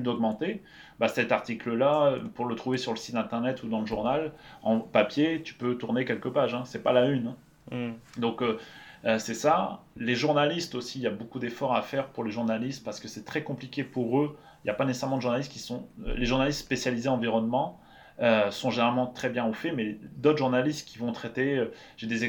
d'augmenter. 0.00 0.62
Bah, 1.00 1.08
cet 1.08 1.32
article-là, 1.32 2.18
pour 2.34 2.46
le 2.46 2.54
trouver 2.54 2.78
sur 2.78 2.92
le 2.92 2.98
site 2.98 3.16
internet 3.16 3.64
ou 3.64 3.68
dans 3.68 3.80
le 3.80 3.86
journal, 3.86 4.30
en 4.62 4.78
papier, 4.78 5.42
tu 5.42 5.54
peux 5.54 5.74
tourner 5.74 6.04
quelques 6.04 6.30
pages. 6.30 6.54
Hein. 6.54 6.62
C'est 6.64 6.84
pas 6.84 6.92
la 6.92 7.06
une. 7.06 7.34
Hein. 7.72 7.72
Hmm. 7.72 8.20
Donc, 8.20 8.42
euh, 8.42 8.58
euh, 9.04 9.18
c'est 9.18 9.34
ça. 9.34 9.82
Les 9.96 10.14
journalistes 10.14 10.74
aussi, 10.74 10.98
il 10.98 11.02
y 11.02 11.06
a 11.06 11.10
beaucoup 11.10 11.38
d'efforts 11.38 11.74
à 11.74 11.82
faire 11.82 12.08
pour 12.08 12.24
les 12.24 12.30
journalistes 12.30 12.84
parce 12.84 13.00
que 13.00 13.08
c'est 13.08 13.24
très 13.24 13.42
compliqué 13.42 13.84
pour 13.84 14.20
eux. 14.20 14.36
Il 14.62 14.66
n'y 14.66 14.70
a 14.70 14.74
pas 14.74 14.84
nécessairement 14.84 15.16
de 15.16 15.22
journalistes 15.22 15.52
qui 15.52 15.58
sont. 15.58 15.88
Euh, 16.06 16.14
les 16.16 16.26
journalistes 16.26 16.60
spécialisés 16.60 17.08
en 17.08 17.14
environnement, 17.14 17.80
euh, 18.20 18.50
sont 18.50 18.70
généralement 18.70 19.06
très 19.06 19.30
bien 19.30 19.46
au 19.46 19.52
fait, 19.52 19.72
mais 19.72 19.98
d'autres 20.16 20.38
journalistes 20.38 20.86
qui 20.86 20.98
vont 20.98 21.12
traiter, 21.12 21.66
j'ai 21.96 22.06
des, 22.06 22.24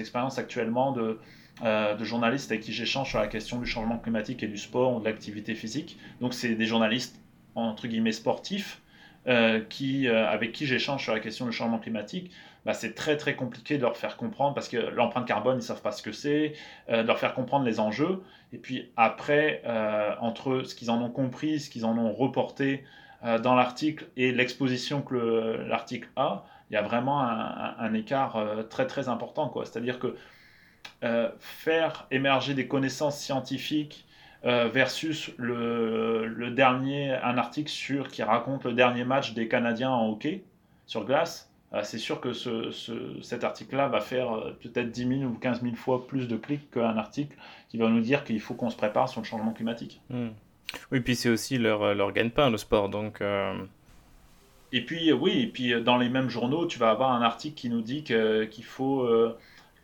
expériences 0.00 0.38
actuellement 0.38 0.92
de, 0.92 1.18
de 1.62 2.04
journalistes 2.04 2.50
avec 2.52 2.62
qui 2.62 2.72
j'échange 2.72 3.10
sur 3.10 3.18
la 3.18 3.26
question 3.26 3.58
du 3.58 3.66
changement 3.66 3.98
climatique 3.98 4.42
et 4.44 4.46
du 4.46 4.56
sport 4.56 4.94
ou 4.94 5.00
de 5.00 5.04
l'activité 5.04 5.54
physique. 5.54 5.98
Donc 6.20 6.32
c'est 6.32 6.54
des 6.54 6.66
journalistes 6.66 7.20
entre 7.56 7.88
guillemets 7.88 8.12
sportifs 8.12 8.80
qui, 9.68 10.08
avec 10.08 10.52
qui 10.52 10.66
j'échange 10.66 11.02
sur 11.02 11.12
la 11.12 11.20
question 11.20 11.46
du 11.46 11.52
changement 11.52 11.78
climatique. 11.78 12.30
Bah, 12.64 12.74
c'est 12.74 12.94
très 12.94 13.16
très 13.16 13.34
compliqué 13.34 13.76
de 13.76 13.82
leur 13.82 13.96
faire 13.96 14.16
comprendre 14.16 14.54
parce 14.54 14.68
que 14.68 14.76
l'empreinte 14.76 15.26
carbone, 15.26 15.58
ils 15.58 15.62
savent 15.62 15.82
pas 15.82 15.92
ce 15.92 16.02
que 16.02 16.12
c'est, 16.12 16.54
de 16.88 17.02
leur 17.02 17.18
faire 17.18 17.34
comprendre 17.34 17.64
les 17.64 17.80
enjeux. 17.80 18.22
Et 18.52 18.58
puis 18.58 18.90
après, 18.96 19.62
entre 20.20 20.62
ce 20.62 20.74
qu'ils 20.74 20.90
en 20.90 21.02
ont 21.02 21.10
compris, 21.10 21.60
ce 21.60 21.70
qu'ils 21.70 21.84
en 21.84 21.98
ont 21.98 22.12
reporté, 22.12 22.84
euh, 23.24 23.38
dans 23.38 23.54
l'article 23.54 24.06
et 24.16 24.30
l'exposition 24.30 25.00
que 25.00 25.56
l'article 25.66 26.08
a, 26.16 26.44
il 26.70 26.74
y 26.74 26.76
a 26.76 26.82
vraiment 26.82 27.22
un, 27.22 27.94
écart 27.94 28.36
euh, 28.36 28.62
très 28.62 28.86
très 28.86 29.08
important. 29.08 29.52
C'est-à-dire 29.64 29.98
que 29.98 30.16
euh, 31.02 31.30
faire 31.38 32.06
émerger 32.10 32.54
des 32.54 32.68
connaissances 32.68 33.18
scientifiques 33.18 34.06
versus 34.42 35.32
le, 35.38 36.50
dernier, 36.50 37.12
un 37.12 37.36
article 37.36 37.70
sur, 37.70 38.08
qui 38.08 38.22
raconte 38.22 38.64
le 38.64 38.72
dernier 38.72 39.04
match 39.04 39.34
des 39.34 39.48
Canadiens 39.48 39.90
en 39.90 40.08
hockey 40.10 40.44
sur 40.86 41.04
glace, 41.04 41.50
c'est 41.82 41.98
sûr 41.98 42.20
que 42.20 42.32
ce, 42.32 42.70
cet 43.22 43.42
article-là 43.42 43.88
va 43.88 44.00
faire 44.00 44.54
peut-être 44.62 44.90
10 44.90 45.20
000 45.20 45.30
ou 45.30 45.34
15 45.34 45.62
000 45.62 45.74
fois 45.74 46.06
plus 46.06 46.28
de 46.28 46.36
clics 46.36 46.70
qu'un 46.70 46.96
article 46.96 47.36
qui 47.68 47.76
va 47.76 47.88
nous 47.88 48.00
dire 48.00 48.24
qu'il 48.24 48.40
faut 48.40 48.54
qu'on 48.54 48.70
se 48.70 48.76
prépare 48.76 49.08
sur 49.08 49.20
le 49.20 49.26
changement 49.26 49.52
climatique. 49.52 50.00
Hmm. 50.10 50.28
Oui, 50.92 51.00
puis 51.00 51.16
c'est 51.16 51.28
aussi 51.28 51.58
leur, 51.58 51.82
euh, 51.82 51.94
leur 51.94 52.12
gagne-pain, 52.12 52.50
le 52.50 52.58
sport. 52.58 52.88
Donc, 52.88 53.20
euh. 53.20 53.54
Et 54.72 54.84
puis, 54.84 55.12
oui, 55.12 55.42
et 55.42 55.46
puis 55.46 55.80
dans 55.82 55.96
les 55.96 56.08
mêmes 56.08 56.28
journaux, 56.28 56.66
tu 56.66 56.78
vas 56.78 56.90
avoir 56.90 57.12
un 57.12 57.22
article 57.22 57.54
qui 57.54 57.68
nous 57.68 57.82
dit 57.82 58.02
qu'il 58.02 58.64
faut 58.64 59.08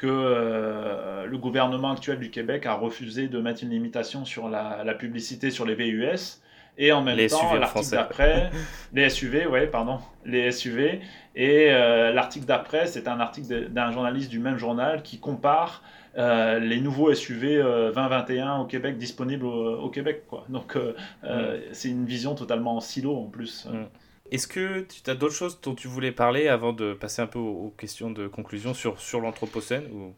euh, 0.05 1.25
que 1.25 1.29
le 1.29 1.39
gouvernement 1.39 1.93
actuel 1.93 2.19
du 2.19 2.31
Québec 2.31 2.67
a 2.67 2.75
refusé 2.75 3.29
de 3.29 3.39
mettre 3.39 3.63
une 3.63 3.71
limitation 3.71 4.25
sur 4.25 4.49
la, 4.49 4.83
la 4.85 4.95
publicité 4.95 5.51
sur 5.51 5.65
les 5.65 5.75
VUS. 5.75 6.41
Et 6.79 6.91
en 6.91 7.03
même 7.03 7.29
temps, 7.29 7.55
l'article 7.55 7.91
d'après, 7.91 8.51
les 8.95 9.11
SUV, 9.11 9.47
ouais, 9.47 9.67
pardon, 9.67 9.99
les 10.25 10.51
SUV. 10.51 11.01
Et 11.37 11.69
l'article 11.69 12.47
d'après, 12.47 12.87
c'est 12.87 13.09
un 13.09 13.21
article 13.21 13.69
d'un 13.69 13.91
journaliste 13.93 14.31
du 14.31 14.39
même 14.39 14.57
journal 14.57 15.03
qui 15.03 15.19
compare 15.19 15.83
euh, 16.19 16.59
les 16.59 16.81
nouveaux 16.81 17.15
SUV 17.15 17.57
2021 17.95 18.59
euh, 18.59 18.59
au 18.59 18.65
Québec 18.67 18.99
disponibles 18.99 19.47
au, 19.47 19.89
Québec. 19.89 20.25
Quoi. 20.29 20.45
Donc 20.49 20.77
euh, 20.77 20.93
mm. 21.23 21.73
c'est 21.73 21.89
une 21.89 22.05
vision 22.05 22.35
totalement 22.35 22.77
en 22.77 22.81
silo 22.81 23.17
en 23.17 23.25
plus. 23.25 23.67
Mm. 23.67 23.85
Est-ce 24.33 24.49
que 24.49 24.80
tu 24.80 25.11
as 25.11 25.14
d'autres 25.14 25.35
choses 25.35 25.61
dont 25.61 25.74
tu 25.74 25.89
voulais 25.89 26.11
parler 26.11 26.49
avant 26.49 26.72
de 26.72 26.95
passer 26.95 27.20
un 27.20 27.26
peu 27.26 27.39
aux, 27.39 27.72
questions 27.76 28.11
de 28.11 28.26
conclusion 28.26 28.72
sur, 28.72 29.20
l'Anthropocène 29.20 29.85
ou, 29.93 30.14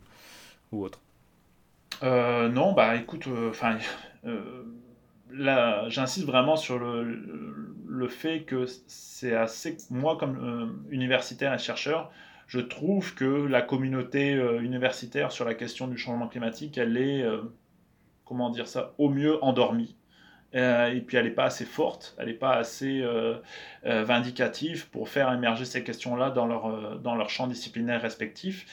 ou 0.71 0.85
autre? 0.85 1.01
Non, 2.01 2.73
bah 2.73 2.97
écoute, 2.97 3.29
enfin. 3.49 3.77
Là, 5.31 5.89
j'insiste 5.89 6.27
vraiment 6.27 6.55
sur 6.55 6.79
le, 6.79 7.75
le 7.89 8.09
fait 8.09 8.43
que 8.43 8.67
c'est 8.87 9.35
assez, 9.35 9.77
moi 9.91 10.17
comme 10.17 10.87
universitaire 10.91 11.53
et 11.53 11.59
chercheur, 11.59 12.13
je 12.47 12.61
trouve 12.61 13.15
que 13.15 13.25
la 13.25 13.61
communauté 13.63 14.33
universitaire 14.61 15.33
sur 15.33 15.45
la 15.45 15.55
question 15.55 15.89
du 15.89 15.99
changement 15.99 16.29
climatique, 16.29 16.79
elle 16.79 16.97
est, 16.97 17.25
comment 18.25 18.51
dire 18.51 18.69
ça, 18.69 18.95
au 18.99 19.09
mieux 19.09 19.43
endormie. 19.43 19.97
Et 20.55 21.03
puis 21.07 21.17
elle 21.17 21.25
n'est 21.25 21.31
pas 21.31 21.45
assez 21.45 21.65
forte, 21.65 22.15
elle 22.19 22.27
n'est 22.27 22.33
pas 22.33 22.55
assez 22.55 23.05
vindicative 23.85 24.89
pour 24.91 25.09
faire 25.09 25.33
émerger 25.33 25.65
ces 25.65 25.83
questions-là 25.83 26.31
dans 26.31 26.47
leur, 26.47 26.99
dans 27.01 27.17
leur 27.17 27.29
champ 27.29 27.47
disciplinaire 27.47 28.01
respectif. 28.01 28.67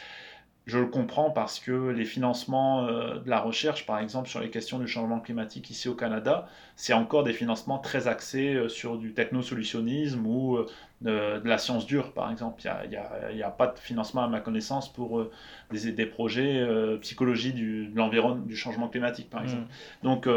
Je 0.67 0.77
le 0.77 0.85
comprends 0.85 1.31
parce 1.31 1.59
que 1.59 1.89
les 1.89 2.05
financements 2.05 2.85
euh, 2.85 3.17
de 3.17 3.29
la 3.29 3.39
recherche, 3.39 3.87
par 3.87 3.97
exemple, 3.97 4.29
sur 4.29 4.39
les 4.39 4.51
questions 4.51 4.77
du 4.77 4.87
changement 4.87 5.19
climatique 5.19 5.71
ici 5.71 5.89
au 5.89 5.95
Canada, 5.95 6.47
c'est 6.75 6.93
encore 6.93 7.23
des 7.23 7.33
financements 7.33 7.79
très 7.79 8.07
axés 8.07 8.53
euh, 8.53 8.69
sur 8.69 8.97
du 8.97 9.13
technosolutionnisme 9.13 10.23
ou 10.23 10.57
euh, 10.57 10.67
de, 11.01 11.49
la 11.49 11.57
science 11.57 11.87
dure, 11.87 12.13
par 12.13 12.29
exemple. 12.29 12.61
Il 12.85 13.35
n'y 13.35 13.41
a, 13.41 13.49
pas 13.49 13.67
de 13.67 13.79
financement, 13.79 14.23
à 14.23 14.27
ma 14.27 14.39
connaissance, 14.39 14.93
pour 14.93 15.27
des, 15.71 15.91
des, 15.91 16.05
projets 16.05 16.63
psychologie 17.01 17.53
du, 17.53 17.87
de 17.87 17.97
l'environnement, 17.97 18.45
du 18.45 18.55
changement 18.55 18.87
climatique, 18.87 19.31
par 19.31 19.41
exemple. 19.41 19.63
Mmh. 19.63 20.05
Donc, 20.05 20.27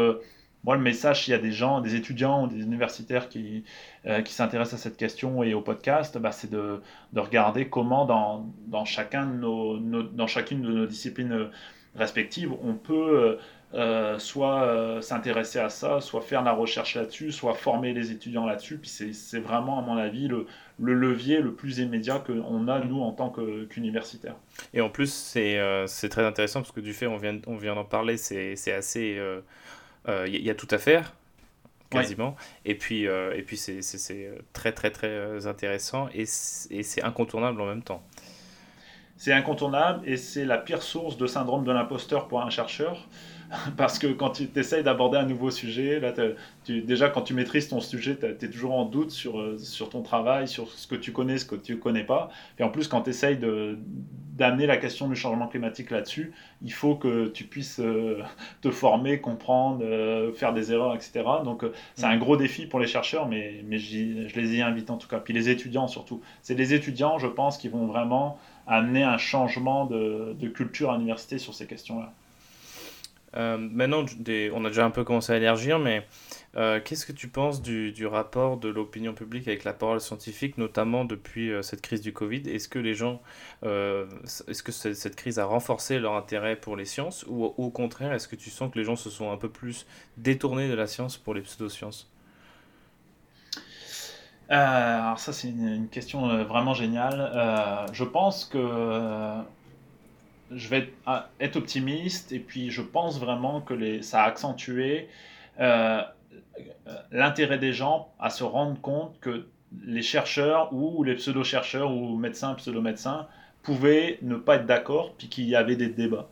moi, 0.65 0.75
le 0.75 0.81
message, 0.81 1.23
s'il 1.23 1.31
y 1.31 1.35
a 1.35 1.39
des 1.39 1.51
gens, 1.51 1.79
des 1.79 1.93
étudiants 1.93 2.43
ou 2.43 2.47
des 2.47 2.61
universitaires 2.61 3.29
qui, 3.29 3.63
euh, 4.07 4.21
qui 4.21 4.33
s'intéressent 4.33 4.79
à 4.79 4.83
cette 4.83 4.97
question 4.97 5.43
et 5.43 5.53
au 5.53 5.61
podcast, 5.61 6.17
bah, 6.17 6.31
c'est 6.31 6.49
de, 6.49 6.81
de, 7.13 7.19
regarder 7.19 7.69
comment 7.69 8.05
dans, 8.05 8.51
dans, 8.65 8.83
chacun 8.83 9.27
de 9.27 9.33
nos, 9.33 9.77
dans 9.77 10.25
chacune 10.25 10.63
de 10.63 10.71
nos 10.71 10.85
disciplines 10.87 11.49
respectives, 11.95 12.51
on 12.63 12.73
peut 12.73 13.37
euh, 13.75 14.17
soit 14.17 14.99
s'intéresser 15.01 15.59
à 15.59 15.69
ça, 15.69 16.01
soit 16.01 16.21
faire 16.21 16.41
la 16.41 16.51
recherche 16.53 16.95
là-dessus, 16.95 17.31
soit 17.31 17.53
former 17.53 17.93
les 17.93 18.11
étudiants 18.11 18.47
là-dessus. 18.47 18.77
Puis 18.79 18.89
c'est 18.89 19.39
vraiment, 19.39 19.77
à 19.77 19.81
mon 19.83 19.97
avis, 19.97 20.27
le, 20.27 20.47
le 20.79 20.95
levier 20.95 21.41
le 21.41 21.53
plus 21.53 21.77
immédiat 21.77 22.23
qu'on 22.25 22.67
a, 22.67 22.79
nous, 22.79 23.01
en 23.01 23.11
tant 23.11 23.31
qu'universitaires. 23.69 24.35
et 24.73 24.81
en 24.81 24.89
plus, 24.89 25.13
c'est 25.13 25.59
euh, 25.59 25.85
très 26.09 26.25
intéressant 26.25 26.61
parce 26.61 26.71
que 26.71 26.81
du 26.81 26.93
fait, 26.93 27.05
on 27.05 27.17
vient, 27.17 27.39
on 27.45 27.55
vient 27.55 27.75
d'en 27.75 27.85
parler, 27.85 28.17
c'est 28.17 28.73
assez 28.73 29.21
il 30.07 30.13
euh, 30.13 30.27
y, 30.27 30.49
a 30.49 30.55
tout 30.55 30.67
à 30.71 30.77
faire 30.77 31.13
quasiment. 31.89 32.35
Et 32.65 32.75
puis, 32.75 33.07
euh, 33.07 33.35
et 33.35 33.41
puis 33.41 33.57
c'est 33.57 33.81
très, 34.53 34.71
très, 34.71 34.91
très 34.91 35.07
euh, 35.07 35.47
intéressant 35.47 36.09
et 36.13 36.25
c'est 36.25 37.03
incontournable 37.03 37.61
en 37.61 37.65
même 37.65 37.83
temps. 37.83 38.03
C'est 39.17 39.31
incontournable 39.31 40.07
et 40.07 40.17
c'est 40.17 40.45
la 40.45 40.57
pire 40.57 40.83
source 40.83 41.17
de 41.17 41.25
syndrome 41.25 41.63
de 41.63 41.71
l'imposteur 41.71 42.27
pour 42.27 42.41
un 42.41 42.49
chercheur. 42.49 43.07
Parce 43.77 43.99
que 43.99 44.07
quand 44.07 44.31
tu 44.31 44.49
essayes 44.55 44.83
d'aborder 44.83 45.17
un 45.17 45.25
nouveau 45.25 45.51
sujet, 45.51 45.99
là, 45.99 46.13
tu, 46.63 46.81
déjà 46.81 47.09
quand 47.09 47.21
tu 47.21 47.33
maîtrises 47.33 47.67
ton 47.67 47.79
sujet, 47.79 48.17
tu 48.17 48.25
es 48.25 48.49
toujours 48.49 48.73
en 48.73 48.85
doute 48.85 49.11
sur, 49.11 49.59
sur 49.59 49.89
ton 49.89 50.01
travail, 50.01 50.47
sur 50.47 50.69
ce 50.69 50.87
que 50.87 50.95
tu 50.95 51.11
connais, 51.11 51.37
ce 51.37 51.45
que 51.45 51.55
tu 51.55 51.73
ne 51.73 51.77
connais 51.77 52.03
pas. 52.03 52.29
Et 52.59 52.63
en 52.63 52.69
plus, 52.69 52.87
quand 52.87 53.01
tu 53.01 53.09
essayes 53.11 53.37
d'amener 54.35 54.65
la 54.65 54.77
question 54.77 55.07
du 55.07 55.15
changement 55.15 55.47
climatique 55.47 55.91
là-dessus, 55.91 56.33
il 56.61 56.73
faut 56.73 56.95
que 56.95 57.27
tu 57.27 57.45
puisses 57.45 57.79
euh, 57.79 58.21
te 58.61 58.69
former, 58.69 59.21
comprendre, 59.21 59.83
euh, 59.83 60.33
faire 60.33 60.53
des 60.53 60.71
erreurs, 60.71 60.93
etc. 60.93 61.23
Donc 61.43 61.63
euh, 61.63 61.71
c'est 61.95 62.05
un 62.05 62.15
mm. 62.15 62.19
gros 62.19 62.37
défi 62.37 62.65
pour 62.65 62.79
les 62.79 62.87
chercheurs, 62.87 63.27
mais, 63.27 63.63
mais 63.65 63.77
je 63.77 64.35
les 64.35 64.55
y 64.55 64.61
invite 64.61 64.89
en 64.89 64.97
tout 64.97 65.07
cas. 65.07 65.19
Puis 65.19 65.33
les 65.33 65.49
étudiants 65.49 65.87
surtout. 65.87 66.21
C'est 66.41 66.55
les 66.55 66.73
étudiants, 66.73 67.17
je 67.17 67.27
pense, 67.27 67.57
qui 67.57 67.69
vont 67.69 67.85
vraiment 67.85 68.37
amener 68.67 69.03
un 69.03 69.17
changement 69.17 69.85
de, 69.85 70.35
de 70.37 70.47
culture 70.49 70.91
à 70.91 70.95
l'université 70.95 71.37
sur 71.37 71.53
ces 71.53 71.67
questions-là. 71.67 72.11
Euh, 73.35 73.57
maintenant, 73.57 74.05
on 74.53 74.65
a 74.65 74.67
déjà 74.69 74.85
un 74.85 74.91
peu 74.91 75.03
commencé 75.03 75.33
à 75.33 75.37
élargir, 75.37 75.79
mais 75.79 76.07
euh, 76.55 76.79
qu'est-ce 76.83 77.05
que 77.05 77.11
tu 77.11 77.27
penses 77.27 77.61
du, 77.61 78.05
rapport 78.05 78.57
de 78.57 78.69
l'opinion 78.69 79.13
publique 79.13 79.47
avec 79.47 79.63
la 79.63 79.73
parole 79.73 79.99
scientifique, 79.99 80.57
notamment 80.57 81.05
depuis 81.05 81.51
euh, 81.51 81.61
cette 81.61 81.81
crise 81.81 82.01
du 82.01 82.13
Covid? 82.13 82.49
Est-ce 82.49 82.69
que 82.69 82.79
les 82.79 82.93
gens, 82.93 83.21
est-ce 83.63 84.63
que 84.63 84.71
cette 84.71 85.15
crise 85.15 85.39
a 85.39 85.45
renforcé 85.45 85.99
leur 85.99 86.13
intérêt 86.13 86.55
pour 86.55 86.75
les 86.75 86.85
sciences, 86.85 87.25
ou 87.27 87.45
au 87.45 87.69
contraire, 87.69 88.13
est-ce 88.13 88.27
que 88.27 88.35
tu 88.35 88.49
sens 88.49 88.71
que 88.71 88.79
les 88.79 88.85
gens 88.85 88.95
se 88.95 89.09
sont 89.09 89.31
un 89.31 89.37
peu 89.37 89.49
plus 89.49 89.85
détournés 90.17 90.69
de 90.69 90.75
la 90.75 90.87
science 90.87 91.17
pour 91.17 91.33
les 91.33 91.41
pseudosciences? 91.41 92.11
Alors 94.47 95.17
ça 95.17 95.33
c'est 95.33 95.49
une, 95.49 95.87
question 95.89 96.43
vraiment 96.43 96.75
géniale. 96.75 97.89
je 97.93 98.03
pense 98.03 98.45
que 98.45 99.41
je 100.51 100.67
vais 100.69 100.93
être 101.39 101.55
optimiste 101.55 102.31
et 102.31 102.39
puis 102.39 102.69
je 102.69 102.81
pense 102.81 103.19
vraiment 103.19 103.61
que 103.61 104.01
ça 104.01 104.23
a 104.23 104.27
accentué 104.27 105.07
euh, 105.59 106.01
l'intérêt 107.11 107.57
des 107.57 107.73
gens 107.73 108.13
à 108.19 108.29
se 108.29 108.43
rendre 108.43 108.79
compte 108.81 109.19
que 109.19 109.47
les 109.85 110.01
chercheurs 110.01 110.73
ou 110.73 111.03
les 111.03 111.15
pseudo-chercheurs 111.15 111.91
ou 111.91 112.17
médecins, 112.17 112.53
pseudo-médecins 112.53 113.27
pouvaient 113.63 114.19
ne 114.21 114.35
pas 114.35 114.57
être 114.57 114.65
d'accord 114.65 115.15
puis 115.17 115.27
qu'il 115.27 115.45
y 115.45 115.55
avait 115.55 115.75
des 115.75 115.89
débats. 115.89 116.29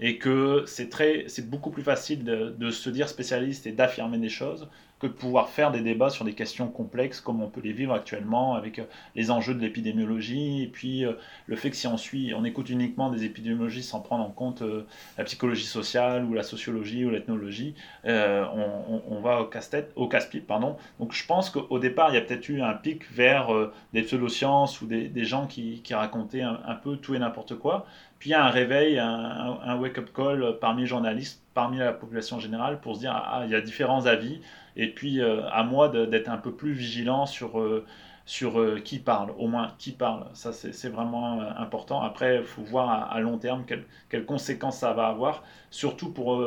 Et 0.00 0.18
que 0.18 0.62
c'est 0.66 0.90
très, 0.90 1.24
c'est 1.26 1.50
beaucoup 1.50 1.70
plus 1.70 1.82
facile 1.82 2.22
de, 2.22 2.54
de 2.56 2.70
se 2.70 2.88
dire 2.88 3.08
spécialiste 3.08 3.66
et 3.66 3.72
d'affirmer 3.72 4.18
des 4.18 4.28
choses 4.28 4.68
que 5.00 5.06
de 5.06 5.12
pouvoir 5.12 5.48
faire 5.48 5.70
des 5.70 5.80
débats 5.80 6.10
sur 6.10 6.24
des 6.24 6.34
questions 6.34 6.68
complexes 6.68 7.20
comme 7.20 7.40
on 7.42 7.48
peut 7.48 7.60
les 7.60 7.72
vivre 7.72 7.94
actuellement 7.94 8.54
avec 8.54 8.78
euh, 8.78 8.84
les 9.14 9.30
enjeux 9.30 9.54
de 9.54 9.60
l'épidémiologie 9.60 10.62
et 10.62 10.66
puis 10.66 11.04
euh, 11.04 11.12
le 11.46 11.56
fait 11.56 11.70
que 11.70 11.76
si 11.76 11.86
on 11.86 11.96
suit, 11.96 12.34
on 12.34 12.44
écoute 12.44 12.68
uniquement 12.70 13.10
des 13.10 13.24
épidémiologies 13.24 13.82
sans 13.82 14.00
prendre 14.00 14.24
en 14.24 14.30
compte 14.30 14.62
euh, 14.62 14.86
la 15.16 15.24
psychologie 15.24 15.66
sociale 15.66 16.24
ou 16.24 16.34
la 16.34 16.42
sociologie 16.42 17.04
ou 17.04 17.10
l'ethnologie, 17.10 17.74
on, 18.04 19.20
va 19.22 19.42
au 19.42 19.46
casse-tête, 19.46 19.92
au 19.96 20.08
casse-pipe, 20.08 20.46
pardon. 20.46 20.76
Donc 21.00 21.12
je 21.12 21.26
pense 21.26 21.50
qu'au 21.50 21.78
départ, 21.78 22.10
il 22.10 22.14
y 22.14 22.18
a 22.18 22.20
peut-être 22.20 22.48
eu 22.48 22.62
un 22.62 22.74
pic 22.74 23.10
vers 23.10 23.48
des 23.92 24.02
pseudosciences 24.02 24.80
ou 24.80 24.86
des, 24.86 25.08
des 25.08 25.24
gens 25.24 25.46
qui, 25.46 25.80
qui 25.82 25.94
racontaient 25.94 26.42
un, 26.42 26.60
un, 26.66 26.74
peu 26.74 26.96
tout 26.96 27.14
et 27.14 27.18
n'importe 27.18 27.56
quoi. 27.56 27.86
Puis 28.18 28.30
il 28.30 28.32
y 28.32 28.34
a 28.34 28.44
un 28.44 28.50
réveil, 28.50 28.98
un, 28.98 29.58
un 29.62 29.76
wake-up 29.76 30.10
call 30.14 30.58
parmi 30.60 30.82
les 30.82 30.86
journalistes, 30.86 31.42
parmi 31.54 31.78
la 31.78 31.92
population 31.92 32.38
générale 32.38 32.80
pour 32.80 32.94
se 32.94 33.00
dire, 33.00 33.12
ah, 33.12 33.42
il 33.44 33.50
y 33.50 33.54
a 33.54 33.60
différents 33.60 34.06
avis 34.06 34.40
et 34.78 34.86
puis, 34.86 35.20
euh, 35.20 35.42
à 35.50 35.64
moi 35.64 35.88
d'être 35.88 36.30
un 36.30 36.38
peu 36.38 36.52
plus 36.52 36.72
vigilant 36.72 37.26
sur, 37.26 37.58
euh, 37.58 37.84
sur 38.26 38.60
euh, 38.60 38.80
qui 38.82 39.00
parle, 39.00 39.32
au 39.36 39.48
moins 39.48 39.72
qui 39.76 39.90
parle. 39.90 40.26
Ça, 40.34 40.52
c'est 40.52 40.88
vraiment 40.88 41.40
important. 41.40 42.00
Après, 42.00 42.36
il 42.36 42.44
faut 42.44 42.62
voir 42.62 43.12
à, 43.12 43.20
long 43.20 43.38
terme 43.38 43.64
quelles, 43.66 44.24
conséquences 44.24 44.78
ça 44.78 44.92
va 44.92 45.08
avoir, 45.08 45.42
surtout 45.70 46.12
pour 46.12 46.40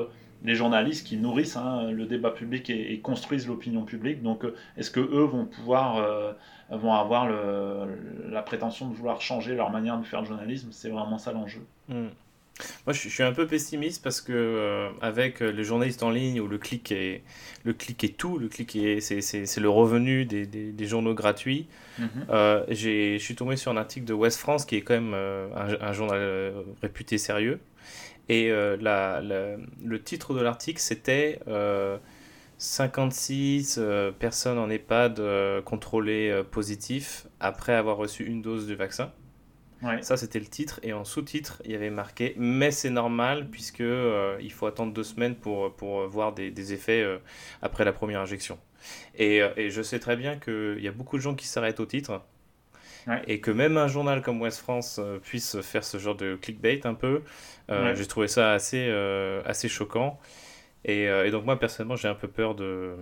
les 0.43 0.55
journalistes 0.55 1.05
qui 1.05 1.17
nourrissent 1.17 1.57
hein, 1.57 1.91
le 1.91 2.05
débat 2.05 2.31
public 2.31 2.69
et, 2.69 2.99
construisent 3.01 3.47
l'opinion 3.47 3.83
publique. 3.83 4.23
Donc, 4.23 4.45
est-ce 4.77 4.91
que 4.91 5.01
eux 5.01 5.25
vont 5.25 5.45
pouvoir, 5.45 6.01
vont 6.69 6.93
avoir 6.93 7.27
la 7.27 8.41
prétention 8.43 8.87
de 8.87 8.95
vouloir 8.95 9.21
changer 9.21 9.55
leur 9.55 9.71
manière 9.71 9.97
de 9.97 10.05
faire 10.05 10.21
le 10.21 10.27
journalisme? 10.27 10.69
C'est 10.71 10.89
vraiment 10.89 11.17
ça 11.17 11.33
l'enjeu. 11.33 11.65
Hmm. 11.89 12.07
Moi, 12.85 12.93
je 12.93 13.09
suis 13.09 13.23
un 13.23 13.31
peu 13.31 13.47
pessimiste 13.47 14.03
parce 14.03 14.21
que 14.21 14.31
euh, 14.33 14.89
avec 15.01 15.41
euh, 15.41 15.51
les 15.51 15.63
journalistes 15.63 16.03
en 16.03 16.09
ligne 16.09 16.39
où 16.39 16.47
le 16.47 16.57
clic 16.57 16.91
est 16.91 17.23
le 17.63 17.73
clic 17.73 18.03
est 18.03 18.17
tout, 18.17 18.37
le 18.37 18.47
clic 18.47 18.75
est 18.75 18.99
c'est 19.01 19.59
le 19.59 19.69
revenu 19.69 20.25
des, 20.25 20.45
des, 20.45 20.71
des 20.71 20.85
journaux 20.85 21.13
gratuits. 21.13 21.67
Mhm. 21.99 22.07
Euh, 22.29 22.63
j'ai 22.69 23.19
je 23.19 23.23
suis 23.23 23.35
tombé 23.35 23.55
sur 23.55 23.71
un 23.71 23.77
article 23.77 24.05
de 24.05 24.13
West 24.13 24.39
France 24.39 24.65
qui 24.65 24.75
est 24.75 24.81
quand 24.81 24.93
même 24.93 25.13
un, 25.13 25.77
un, 25.79 25.93
journal 25.93 26.53
réputé 26.81 27.17
sérieux 27.17 27.59
et 28.29 28.49
la, 28.49 29.21
le 29.21 30.01
titre 30.01 30.33
de 30.33 30.41
l'article 30.41 30.79
c'était 30.79 31.39
56 32.57 33.79
personnes 34.19 34.57
en 34.57 34.69
EHPAD 34.69 35.21
contrôlées 35.65 36.41
positives 36.49 37.23
après 37.39 37.73
avoir 37.73 37.97
reçu 37.97 38.25
une 38.25 38.41
dose 38.41 38.67
du 38.67 38.75
vaccin. 38.75 39.11
Ça, 40.01 40.17
c'était 40.17 40.39
le 40.39 40.45
titre. 40.45 40.79
Et 40.83 40.93
en 40.93 41.03
sous-titre, 41.03 41.61
il 41.65 41.71
y 41.71 41.75
avait 41.75 41.89
marqué 41.89 42.35
Mais 42.37 42.71
c'est 42.71 42.89
normal, 42.89 43.47
puisque 43.49 43.81
euh, 43.81 44.37
il 44.41 44.51
faut 44.51 44.67
attendre 44.67 44.93
deux 44.93 45.03
semaines 45.03 45.35
pour, 45.35 45.75
pour 45.75 46.07
voir 46.07 46.33
des, 46.33 46.51
des 46.51 46.73
effets 46.73 47.01
euh, 47.01 47.17
après 47.61 47.85
la 47.85 47.93
première 47.93 48.21
injection. 48.21 48.59
Et, 49.15 49.41
euh, 49.41 49.49
et 49.57 49.69
je 49.69 49.81
sais 49.81 49.99
très 49.99 50.15
bien 50.15 50.37
qu'il 50.37 50.79
y 50.79 50.87
a 50.87 50.91
beaucoup 50.91 51.17
de 51.17 51.21
gens 51.21 51.35
qui 51.35 51.47
s'arrêtent 51.47 51.79
au 51.79 51.85
titre. 51.85 52.21
Et 53.25 53.41
que 53.41 53.49
même 53.49 53.77
un 53.77 53.87
journal 53.87 54.21
comme 54.21 54.39
West 54.39 54.59
France 54.59 54.99
puisse 55.23 55.59
faire 55.61 55.83
ce 55.83 55.97
genre 55.97 56.15
de 56.15 56.35
clickbait 56.35 56.85
un 56.85 56.93
peu, 56.93 57.23
j'ai 57.67 58.05
trouvé 58.05 58.27
ça 58.27 58.51
assez, 58.51 58.91
assez 59.43 59.67
choquant. 59.67 60.19
Et, 60.85 61.05
et, 61.05 61.31
donc 61.31 61.43
moi 61.43 61.57
personnellement 61.59 61.95
j'ai 61.95 62.09
un 62.09 62.13
peu 62.13 62.27
peur 62.27 62.53
de, 62.53 62.95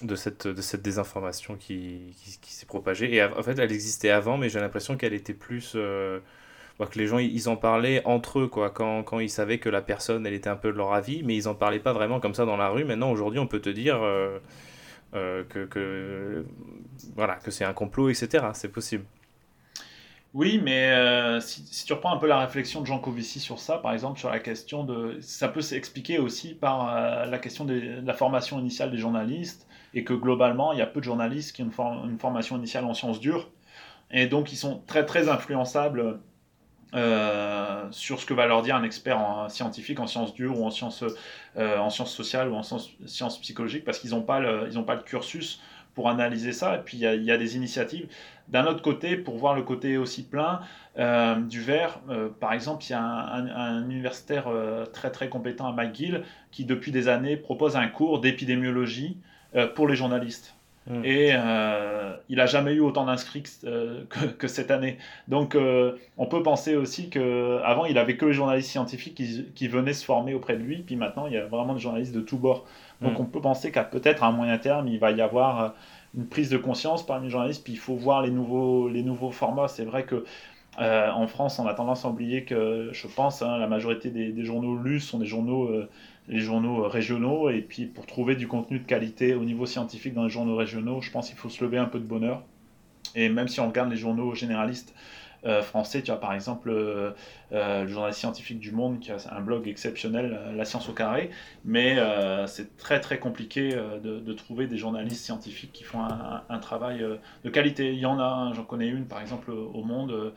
de 0.00 0.16
cette, 0.16 0.46
de 0.46 0.62
cette 0.62 0.82
désinformation 0.82 1.56
qui, 1.56 2.16
qui, 2.40 2.52
s'est 2.52 2.66
propagée. 2.66 3.14
Et 3.14 3.22
en 3.22 3.42
fait, 3.42 3.58
elle 3.58 3.72
existait 3.72 4.10
avant, 4.10 4.36
mais 4.36 4.48
j'ai 4.48 4.60
l'impression 4.60 4.96
qu'elle 4.96 5.14
était 5.14 5.34
plus. 5.34 5.72
Euh, 5.76 6.20
que 6.90 6.98
les 6.98 7.06
gens, 7.06 7.18
ils 7.18 7.48
en 7.48 7.54
parlaient 7.54 8.02
entre 8.04 8.40
eux, 8.40 8.48
quoi, 8.48 8.70
quand, 8.70 9.04
quand, 9.04 9.20
ils 9.20 9.30
savaient 9.30 9.58
que 9.58 9.68
la 9.68 9.82
personne, 9.82 10.26
elle 10.26 10.34
était 10.34 10.50
un 10.50 10.56
peu 10.56 10.72
de 10.72 10.76
leur 10.76 10.92
avis, 10.92 11.22
mais 11.22 11.36
ils 11.36 11.46
en 11.46 11.54
parlaient 11.54 11.78
pas 11.78 11.92
vraiment 11.92 12.18
comme 12.18 12.34
ça 12.34 12.44
dans 12.44 12.56
la 12.56 12.70
rue. 12.70 12.84
Maintenant, 12.84 13.12
aujourd'hui, 13.12 13.38
on 13.38 13.46
peut 13.46 13.60
te 13.60 13.70
dire 13.70 14.02
euh, 14.02 14.40
euh, 15.14 15.44
que, 15.48 15.64
que, 15.66 16.44
voilà, 17.14 17.36
que 17.36 17.52
c'est 17.52 17.64
un 17.64 17.72
complot, 17.72 18.08
etc. 18.08 18.46
C'est 18.54 18.72
possible. 18.72 19.04
Oui, 20.34 20.60
mais 20.60 21.40
si, 21.40 21.64
si, 21.70 21.84
tu 21.84 21.92
reprends 21.92 22.12
un 22.12 22.16
peu 22.16 22.26
la 22.26 22.40
réflexion 22.40 22.80
de 22.80 22.86
Jean 22.86 22.98
Covici 22.98 23.38
sur 23.38 23.60
ça, 23.60 23.78
par 23.78 23.92
exemple, 23.92 24.18
sur 24.18 24.30
la 24.30 24.40
question 24.40 24.82
de. 24.82 25.18
Ça 25.20 25.46
peut 25.46 25.60
s'expliquer 25.60 26.18
aussi 26.18 26.54
par 26.54 27.26
la 27.26 27.38
question 27.38 27.64
de 27.64 28.00
la 28.04 28.14
formation 28.14 28.58
initiale 28.58 28.90
des 28.90 28.98
journalistes, 28.98 29.68
et 29.94 30.04
que 30.04 30.14
globalement, 30.14 30.72
il 30.72 30.78
y 30.78 30.82
a 30.82 30.86
peu 30.86 31.00
de 31.00 31.04
journalistes 31.04 31.54
qui 31.54 31.62
ont 31.62 32.04
une, 32.04 32.18
formation 32.18 32.56
initiale 32.56 32.84
en 32.84 32.94
sciences 32.94 33.20
dures. 33.20 33.50
Et 34.10 34.26
donc, 34.26 34.52
ils 34.52 34.56
sont 34.56 34.82
très, 34.86 35.04
très 35.04 35.28
influençables 35.28 36.20
euh, 36.94 37.86
sur 37.90 38.20
ce 38.20 38.26
que 38.26 38.34
va 38.34 38.46
leur 38.46 38.62
dire 38.62 38.76
un 38.76 38.82
expert 38.82 39.18
en, 39.18 39.48
scientifique 39.48 39.98
en 39.98 40.06
sciences 40.06 40.34
dures 40.34 40.60
ou 40.60 40.66
en 40.66 40.70
sciences, 40.70 41.04
euh, 41.56 41.88
sociales 41.88 42.50
ou 42.50 42.54
en 42.54 42.62
sciences, 42.62 43.38
psychologiques 43.40 43.84
parce 43.84 43.98
qu'ils 43.98 44.10
n'ont 44.10 44.22
pas, 44.22 44.40
le, 44.40 44.68
pas 44.82 44.94
le 44.94 45.00
cursus 45.00 45.62
pour 45.94 46.10
analyser 46.10 46.52
ça. 46.52 46.76
Et 46.76 46.80
puis 46.80 46.98
il 46.98 47.24
y 47.24 47.30
a, 47.30 47.38
des 47.38 47.56
initiatives. 47.56 48.08
D'un 48.48 48.66
autre 48.66 48.82
côté, 48.82 49.16
pour 49.16 49.38
voir 49.38 49.54
le 49.54 49.62
côté 49.62 49.96
aussi 49.96 50.22
plein 50.22 50.60
euh, 50.98 51.36
du 51.36 51.62
verre, 51.62 52.00
par 52.40 52.52
exemple, 52.52 52.84
il 52.86 52.90
y 52.90 52.94
a 52.94 53.02
un, 53.02 53.88
universitaire 53.90 54.46
très 54.92 55.10
très 55.10 55.30
compétent 55.30 55.66
à 55.66 55.72
McGill 55.72 56.24
qui 56.50 56.66
depuis 56.66 56.92
des 56.92 57.08
années 57.08 57.38
propose 57.38 57.76
un 57.76 57.88
cours 57.88 58.20
d'épidémiologie 58.20 59.16
pour 59.74 59.88
les 59.88 59.96
journalistes. 59.96 60.54
Mm. 60.86 61.04
Et 61.04 61.30
euh, 61.32 62.12
il 62.28 62.36
n'a 62.36 62.46
jamais 62.46 62.72
eu 62.72 62.80
autant 62.80 63.04
d'inscrits 63.04 63.44
euh, 63.64 64.04
que, 64.38 64.48
cette 64.48 64.70
année. 64.70 64.98
Donc 65.28 65.54
euh, 65.54 65.96
on 66.18 66.26
peut 66.26 66.42
penser 66.42 66.76
aussi 66.76 67.08
qu'avant, 67.08 67.84
il 67.84 67.98
avait 67.98 68.16
que 68.16 68.26
les 68.26 68.32
journalistes 68.32 68.70
scientifiques 68.70 69.14
qui, 69.54 69.68
venaient 69.68 69.92
se 69.92 70.04
former 70.04 70.34
auprès 70.34 70.56
de 70.56 70.62
lui, 70.62 70.78
puis 70.78 70.96
maintenant, 70.96 71.26
il 71.26 71.34
y 71.34 71.36
a 71.36 71.46
vraiment 71.46 71.74
des 71.74 71.80
journalistes 71.80 72.14
de 72.14 72.20
tous 72.20 72.36
bords. 72.36 72.66
Donc 73.00 73.12
mm. 73.12 73.22
on 73.22 73.24
peut 73.24 73.40
penser 73.40 73.70
qu'à 73.70 73.84
peut-être 73.84 74.24
à 74.24 74.26
un 74.26 74.32
moyen 74.32 74.58
terme, 74.58 74.88
il 74.88 74.98
va 74.98 75.12
y 75.12 75.20
avoir 75.20 75.74
une 76.16 76.26
prise 76.26 76.50
de 76.50 76.58
conscience 76.58 77.06
parmi 77.06 77.26
les 77.26 77.30
journalistes, 77.30 77.62
puis 77.64 77.72
il 77.72 77.78
faut 77.78 77.94
voir 77.94 78.22
les 78.22 78.30
nouveaux, 78.30 78.88
les 78.88 79.02
nouveaux 79.02 79.30
formats. 79.30 79.68
C'est 79.68 79.84
vrai 79.84 80.04
que 80.04 80.24
en 80.78 81.26
France, 81.26 81.58
on 81.58 81.66
a 81.66 81.74
tendance 81.74 82.04
à 82.04 82.08
oublier 82.08 82.44
que, 82.44 82.88
je 82.92 83.06
pense, 83.06 83.42
hein, 83.42 83.58
la 83.58 83.66
majorité 83.66 84.10
des, 84.10 84.32
des, 84.32 84.44
journaux 84.44 84.76
lus 84.76 85.00
sont 85.00 85.18
des 85.18 85.26
journaux 85.26 85.70
les 86.28 86.40
journaux 86.40 86.88
régionaux. 86.88 87.50
Et 87.50 87.60
puis 87.60 87.86
pour 87.86 88.06
trouver 88.06 88.36
du 88.36 88.48
contenu 88.48 88.78
de 88.78 88.86
qualité 88.86 89.34
au 89.34 89.44
niveau 89.44 89.66
scientifique 89.66 90.14
dans 90.14 90.24
les 90.24 90.30
journaux 90.30 90.56
régionaux, 90.56 91.00
je 91.00 91.10
pense 91.10 91.28
qu'il 91.28 91.38
faut 91.38 91.50
se 91.50 91.64
lever 91.64 91.78
un 91.78 91.86
peu 91.86 91.98
de 91.98 92.04
bonheur. 92.04 92.42
Et 93.14 93.28
même 93.28 93.48
si 93.48 93.60
on 93.60 93.68
regarde 93.68 93.90
les 93.90 93.96
journaux 93.96 94.34
généralistes 94.34 94.94
euh, 95.44 95.60
français, 95.60 96.02
tu 96.02 96.12
as 96.12 96.16
par 96.16 96.34
exemple 96.34 96.70
euh, 96.70 97.10
euh, 97.50 97.82
le 97.82 97.88
journal 97.88 98.14
scientifique 98.14 98.60
du 98.60 98.70
Monde 98.70 99.00
qui 99.00 99.10
a 99.10 99.16
un 99.32 99.40
blog 99.40 99.66
exceptionnel, 99.66 100.38
La 100.54 100.64
science 100.64 100.88
au 100.88 100.92
carré, 100.92 101.30
mais 101.64 101.98
c'est 102.46 102.76
très 102.76 103.00
très 103.00 103.18
compliqué 103.18 103.76
de, 104.02 104.32
trouver 104.32 104.66
des 104.66 104.76
journalistes 104.76 105.24
scientifiques 105.24 105.72
qui 105.72 105.84
font 105.84 106.00
un, 106.00 106.58
travail 106.58 107.04
de 107.44 107.50
qualité. 107.50 107.92
Il 107.92 107.98
y 107.98 108.06
en 108.06 108.18
a, 108.20 108.52
j'en 108.54 108.64
connais 108.64 108.88
une 108.88 109.06
par 109.06 109.20
exemple 109.20 109.50
au 109.50 109.82
Monde, 109.82 110.32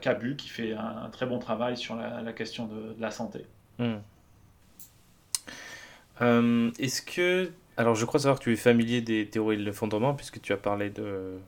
Cabu, 0.00 0.36
qui 0.36 0.48
fait 0.48 0.74
un, 0.74 1.08
très 1.10 1.26
bon 1.26 1.38
travail 1.38 1.76
sur 1.76 1.94
la, 1.96 2.32
question 2.32 2.66
de, 2.66 2.96
la 2.98 3.10
santé. 3.10 3.46
Hmm. 3.78 3.98
Euh, 6.22 6.70
est-ce 6.78 7.02
que. 7.02 7.50
Alors, 7.76 7.94
je 7.94 8.04
crois 8.04 8.20
savoir 8.20 8.38
que 8.38 8.44
tu 8.44 8.52
es 8.52 8.56
familier 8.56 9.00
des 9.00 9.26
théories 9.26 9.56
de 9.56 9.62
l'effondrement, 9.62 10.14
puisque 10.14 10.40
tu 10.40 10.52
as 10.52 10.56
parlé 10.56 10.90
de, 10.90 11.38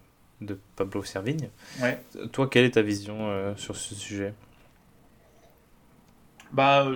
de 0.41 0.59
Pablo 0.77 1.03
Servigne. 1.05 1.51
Ouais. 1.81 2.03
Toi, 2.33 2.49
quelle 2.49 2.64
est 2.64 2.73
ta 2.73 2.83
vision 2.83 3.31
euh, 3.31 3.55
sur 3.57 3.77
ce 3.77 3.95
sujet? 3.95 4.35
Bah, 6.53 6.87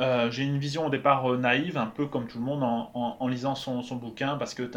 euh, 0.00 0.30
J'ai 0.30 0.42
une 0.44 0.58
vision 0.58 0.86
au 0.86 0.90
départ 0.90 1.26
naïve, 1.38 1.76
un 1.76 1.86
peu 1.86 2.06
comme 2.06 2.26
tout 2.26 2.38
le 2.38 2.44
monde, 2.44 2.62
en, 2.62 3.28
lisant 3.28 3.54
son, 3.54 3.82
bouquin, 3.96 4.36
parce 4.36 4.54
que 4.54 4.70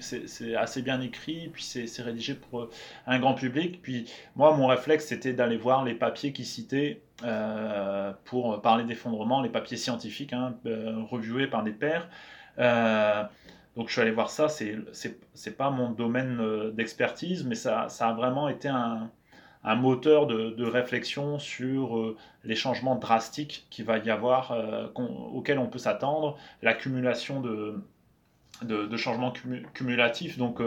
c'est 0.00 0.54
assez 0.56 0.82
bien 0.82 1.00
écrit, 1.00 1.48
puis 1.52 1.62
c'est 1.62 2.02
rédigé 2.02 2.34
pour 2.34 2.68
un 3.06 3.18
grand 3.18 3.34
public. 3.34 3.80
Puis 3.82 4.10
moi, 4.36 4.54
mon 4.56 4.66
réflexe, 4.66 5.06
c'était 5.06 5.32
d'aller 5.32 5.56
voir 5.56 5.84
les 5.84 5.94
papiers 5.94 6.32
qu'il 6.32 6.46
citait 6.46 7.02
euh, 7.24 8.12
pour 8.24 8.60
parler 8.62 8.84
d'effondrement, 8.84 9.42
les 9.42 9.48
papiers 9.48 9.76
scientifiques 9.76 10.32
hein, 10.32 10.54
euh, 10.66 11.46
par 11.50 11.62
des 11.62 11.72
pairs. 11.72 12.08
Euh, 12.58 13.22
donc 13.76 13.88
je 13.88 13.92
suis 13.92 14.02
allé 14.02 14.10
voir 14.10 14.30
ça, 14.30 14.48
c'est 14.48 15.56
pas 15.56 15.70
mon 15.70 15.90
domaine 15.90 16.70
d'expertise, 16.72 17.44
mais 17.44 17.54
ça 17.54 17.86
a 17.86 18.12
vraiment 18.12 18.48
été 18.48 18.68
un, 18.68 19.10
un 19.64 19.76
moteur 19.76 20.26
de, 20.26 20.64
réflexion 20.64 21.38
sur 21.38 22.16
les 22.44 22.56
changements 22.56 22.96
drastiques 22.96 23.66
qu'il 23.70 23.84
va 23.84 23.98
y 23.98 24.10
avoir, 24.10 24.56
auxquels 24.96 25.58
on 25.58 25.66
peut 25.66 25.78
s'attendre, 25.78 26.36
l'accumulation 26.62 27.40
de, 27.40 28.96
changements 28.96 29.32
cumulatifs. 29.72 30.38
Donc 30.38 30.60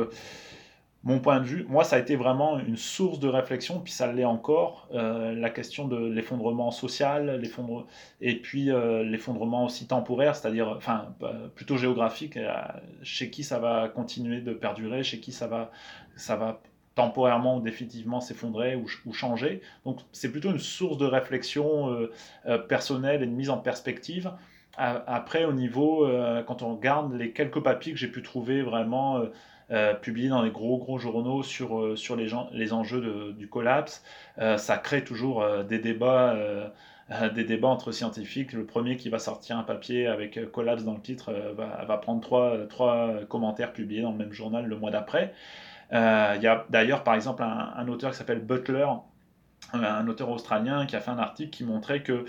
mon 1.05 1.19
point 1.19 1.39
de 1.39 1.45
vue, 1.45 1.65
moi, 1.69 1.83
ça 1.83 1.97
a 1.97 1.99
été 1.99 2.15
vraiment 2.15 2.59
une 2.59 2.77
source 2.77 3.19
de 3.19 3.27
réflexion, 3.27 3.79
puis 3.79 3.93
ça 3.93 4.11
l'est 4.11 4.25
encore, 4.25 4.89
euh, 4.95 5.35
la 5.35 5.51
question 5.51 5.87
de 5.87 5.97
l'effondrement 5.97 6.71
social, 6.71 7.39
et 8.21 8.35
puis 8.37 8.71
euh, 8.71 9.03
l'effondrement 9.03 9.65
aussi 9.65 9.85
temporaire, 9.85 10.35
c'est-à-dire, 10.35 10.67
enfin, 10.67 11.13
euh, 11.21 11.47
plutôt 11.49 11.77
géographique, 11.77 12.39
chez 13.03 13.29
qui 13.29 13.43
ça 13.43 13.59
va 13.59 13.87
continuer 13.87 14.41
de 14.41 14.51
perdurer, 14.53 15.03
chez 15.03 15.19
qui 15.19 15.31
ça 15.31 15.45
va, 15.45 15.69
ça 16.15 16.35
va 16.37 16.59
temporairement 16.95 17.57
ou 17.57 17.61
définitivement 17.61 18.21
s'effondrer 18.21 18.75
ou, 18.75 19.13
changer. 19.13 19.61
Donc, 19.85 19.99
c'est 20.11 20.31
plutôt 20.31 20.51
une 20.51 20.59
source 20.59 20.97
de 20.97 21.05
réflexion 21.05 22.07
personnelle 22.69 23.21
et 23.21 23.25
de 23.25 23.31
mise 23.31 23.49
en 23.49 23.57
perspective. 23.57 24.31
Après, 24.77 25.45
au 25.45 25.53
niveau, 25.53 26.07
quand 26.47 26.61
on 26.61 26.75
regarde 26.75 27.13
les 27.13 27.31
quelques 27.31 27.61
papiers 27.61 27.91
que 27.91 27.99
j'ai 27.99 28.07
pu 28.07 28.21
trouver 28.21 28.61
vraiment 28.61 29.21
euh, 29.71 29.95
publié 29.95 30.29
dans 30.29 30.43
les 30.43 30.51
gros 30.51 30.77
gros 30.77 30.99
journaux 30.99 31.41
sur, 31.41 31.79
euh, 31.79 31.95
sur 31.95 32.15
les, 32.15 32.27
gens, 32.27 32.49
les 32.51 32.71
enjeux 32.71 33.33
du 33.35 33.47
collapse. 33.47 34.03
Euh, 34.37 34.57
ça 34.57 34.77
crée 34.77 35.03
toujours 35.03 35.43
des 35.67 35.79
débats. 35.79 36.35
des 37.35 37.43
débats 37.43 37.67
entre 37.67 37.91
scientifiques. 37.91 38.53
Le 38.53 38.65
premier 38.65 38.97
qui 38.97 39.09
va 39.09 39.19
sortir 39.19 39.57
un 39.57 39.63
papier 39.63 40.07
avec 40.07 40.51
collapse 40.51 40.83
dans 40.83 40.93
le 40.93 41.01
titre 41.01 41.31
va, 41.55 41.85
va, 41.85 41.97
prendre 41.97 42.21
trois, 42.21 42.65
trois, 42.67 43.25
commentaires 43.29 43.73
publiés 43.73 44.01
dans 44.01 44.11
le 44.11 44.17
même 44.17 44.33
journal 44.33 44.65
le 44.65 44.75
mois 44.75 44.89
d'après. 44.91 45.33
Il 45.91 46.41
y 46.41 46.47
a 46.47 46.65
d'ailleurs 46.69 47.03
par 47.03 47.15
exemple 47.15 47.43
un, 47.43 47.87
auteur 47.87 48.11
qui 48.11 48.17
s'appelle 48.17 48.39
Butler, 48.39 48.87
un 49.73 50.07
auteur 50.07 50.29
australien 50.29 50.85
qui 50.85 50.95
a 50.95 50.99
fait 50.99 51.11
un 51.11 51.19
article 51.19 51.51
qui 51.51 51.63
montrait 51.63 52.01
que 52.01 52.25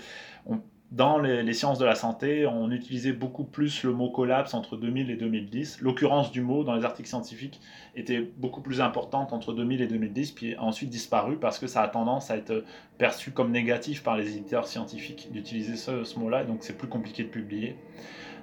dans 0.91 1.19
les, 1.19 1.53
sciences 1.53 1.79
de 1.79 1.85
la 1.85 1.95
santé, 1.95 2.47
on 2.47 2.71
utilisait 2.71 3.11
beaucoup 3.11 3.43
plus 3.43 3.83
le 3.83 3.91
mot 3.91 4.09
collapse 4.09 4.53
entre 4.53 4.77
2000 4.77 5.11
et 5.11 5.17
2010. 5.17 5.81
L'occurrence 5.81 6.31
du 6.31 6.41
mot 6.41 6.63
dans 6.63 6.75
les 6.75 6.85
articles 6.85 7.09
scientifiques 7.09 7.59
était 7.95 8.21
beaucoup 8.37 8.61
plus 8.61 8.79
importante 8.79 9.33
entre 9.33 9.51
2000 9.51 9.81
et 9.81 9.87
2010, 9.87 10.31
puis 10.31 10.55
a 10.55 10.63
ensuite 10.63 10.89
disparu 10.89 11.35
parce 11.35 11.59
que 11.59 11.67
ça 11.67 11.81
a 11.81 11.89
tendance 11.89 12.31
à 12.31 12.37
être 12.37 12.63
perçu 12.97 13.31
comme 13.31 13.51
négatif 13.51 14.01
par 14.01 14.15
les 14.15 14.37
éditeurs 14.37 14.67
scientifiques 14.67 15.29
d'utiliser 15.33 15.75
ce, 15.75 16.17
mot-là, 16.17 16.45
donc 16.45 16.59
c'est 16.61 16.77
plus 16.77 16.87
compliqué 16.87 17.23
de 17.23 17.29
publier. 17.29 17.75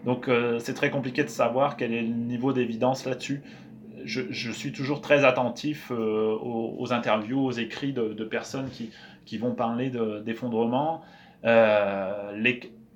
Donc 0.05 0.29
euh, 0.29 0.59
c'est 0.59 0.75
très 0.75 0.91
compliqué 0.91 1.25
de 1.25 1.31
savoir 1.31 1.79
quel 1.79 1.95
est 1.95 2.03
le 2.03 2.09
niveau 2.09 2.53
d'évidence 2.53 3.07
là-dessus. 3.07 3.43
Je, 4.05 4.51
suis 4.51 4.73
toujours 4.73 5.01
très 5.01 5.25
attentif 5.25 5.91
euh, 5.91 6.37
aux, 6.41 6.93
interviews, 6.93 7.41
aux 7.41 7.53
écrits 7.53 7.93
de, 7.93 8.25
personnes 8.25 8.69
qui, 8.71 8.91
qui 9.25 9.39
vont 9.39 9.55
parler 9.55 9.91
d'effondrement. 10.25 11.03
Euh, 11.45 12.33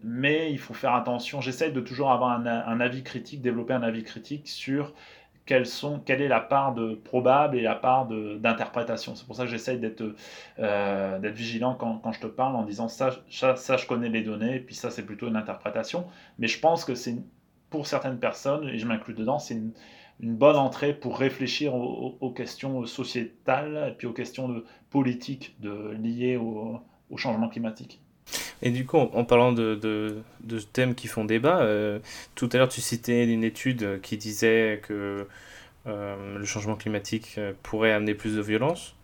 mais 0.05 0.53
il 0.53 0.59
faut 0.59 0.75
faire 0.75 0.95
attention. 0.95 1.41
J'essaie 1.41 1.71
de 1.71 1.81
toujours 1.81 2.13
avoir 2.13 2.31
un, 2.31 2.81
avis 2.81 3.03
critique, 3.03 3.43
développer 3.43 3.75
un 3.75 3.83
avis 3.83 4.05
critique 4.05 4.49
sur 4.49 4.93
sont, 5.65 6.01
quelle 6.01 6.21
est 6.21 6.29
la 6.29 6.41
part 6.41 6.75
de 6.75 6.95
probable 6.95 7.57
et 7.57 7.63
la 7.63 7.75
part 7.75 8.07
d'interprétation. 8.07 9.15
C'est 9.15 9.27
pour 9.27 9.37
ça 9.37 9.45
que 9.45 9.51
j'essaie 9.51 9.79
d'être 9.79 10.15
euh, 10.59 11.19
vigilant 11.23 11.75
quand, 11.75 11.99
quand, 11.99 12.13
je 12.13 12.21
te 12.21 12.27
parle 12.27 12.57
en 12.57 12.65
disant 12.65 12.89
ça, 12.89 13.11
ça, 13.31 13.77
je 13.77 13.87
connais 13.87 14.09
les 14.09 14.23
données, 14.23 14.59
puis 14.59 14.75
ça, 14.75 14.91
c'est 14.91 15.05
plutôt 15.05 15.29
une 15.29 15.37
interprétation. 15.37 16.07
Mais 16.39 16.49
je 16.49 16.61
pense 16.61 16.85
que 16.85 16.95
c'est 16.95 17.17
pour 17.71 17.87
certaines 17.87 18.19
personnes, 18.19 18.69
et 18.69 18.79
je 18.79 18.87
m'inclus 18.87 19.15
dedans, 19.15 19.39
c'est 19.39 19.55
une, 19.55 19.73
bonne 20.21 20.57
entrée 20.57 20.95
pour 20.95 21.17
réfléchir 21.17 21.75
aux, 21.75 22.33
questions 22.35 22.85
sociétales 22.87 23.91
et 23.91 23.95
puis 23.95 24.09
aux 24.09 24.13
questions 24.13 24.49
de 24.49 24.65
liées 26.03 26.37
au, 26.37 26.81
changement 27.17 27.49
climatique. 27.49 28.01
Et 28.61 28.71
du 28.71 28.85
coup, 28.85 28.97
en, 28.97 29.25
parlant 29.25 29.53
de, 29.53 30.23
thèmes 30.73 30.97
qui 30.97 31.07
font 31.07 31.25
débat, 31.25 31.61
euh, 31.61 32.01
tout 32.35 32.49
à 32.53 32.57
l'heure 32.57 32.69
tu 32.69 32.81
citais 32.81 33.25
une 33.33 33.45
étude 33.45 34.01
qui 34.01 34.17
disait 34.17 34.81
que 34.83 35.29
euh, 35.87 36.39
le 36.39 36.45
changement 36.45 36.77
climatique 36.77 37.37
euh, 37.39 37.53
pourrait 37.63 37.93
amener 37.93 38.15
plus 38.15 38.37
de 38.37 38.43
violence. 38.43 38.95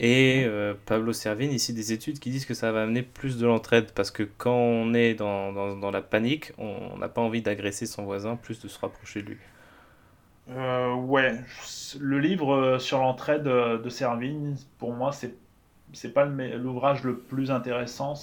Et 0.00 0.46
Pablo 0.86 1.12
Servigne, 1.12 1.52
ici, 1.52 1.72
des 1.72 1.92
études 1.92 2.18
qui 2.18 2.30
disent 2.30 2.46
que 2.46 2.54
ça 2.54 2.72
va 2.72 2.82
amener 2.82 3.02
plus 3.02 3.38
de 3.38 3.46
l'entraide, 3.46 3.92
parce 3.94 4.10
que 4.10 4.22
quand 4.22 4.56
on 4.56 4.92
est 4.92 5.14
dans, 5.14 5.52
dans, 5.76 5.90
la 5.90 6.02
panique, 6.02 6.52
on 6.58 6.98
n'a 6.98 7.08
pas 7.08 7.20
envie 7.20 7.42
d'agresser 7.42 7.86
son 7.86 8.04
voisin, 8.04 8.36
plus 8.36 8.60
de 8.60 8.68
se 8.68 8.78
rapprocher 8.78 9.22
de 9.22 9.28
lui. 9.28 9.38
ouais, 10.48 11.38
le 12.00 12.18
livre 12.18 12.78
sur 12.78 12.98
l'entraide 12.98 13.44
de 13.44 13.88
Servigne, 13.88 14.56
pour 14.78 14.92
moi, 14.92 15.12
c'est 15.12 15.34
c'est 15.94 16.12
pas 16.12 16.24
l'ouvrage 16.24 17.02
le, 17.04 17.16
plus 17.16 17.50
intéressant. 17.50 18.14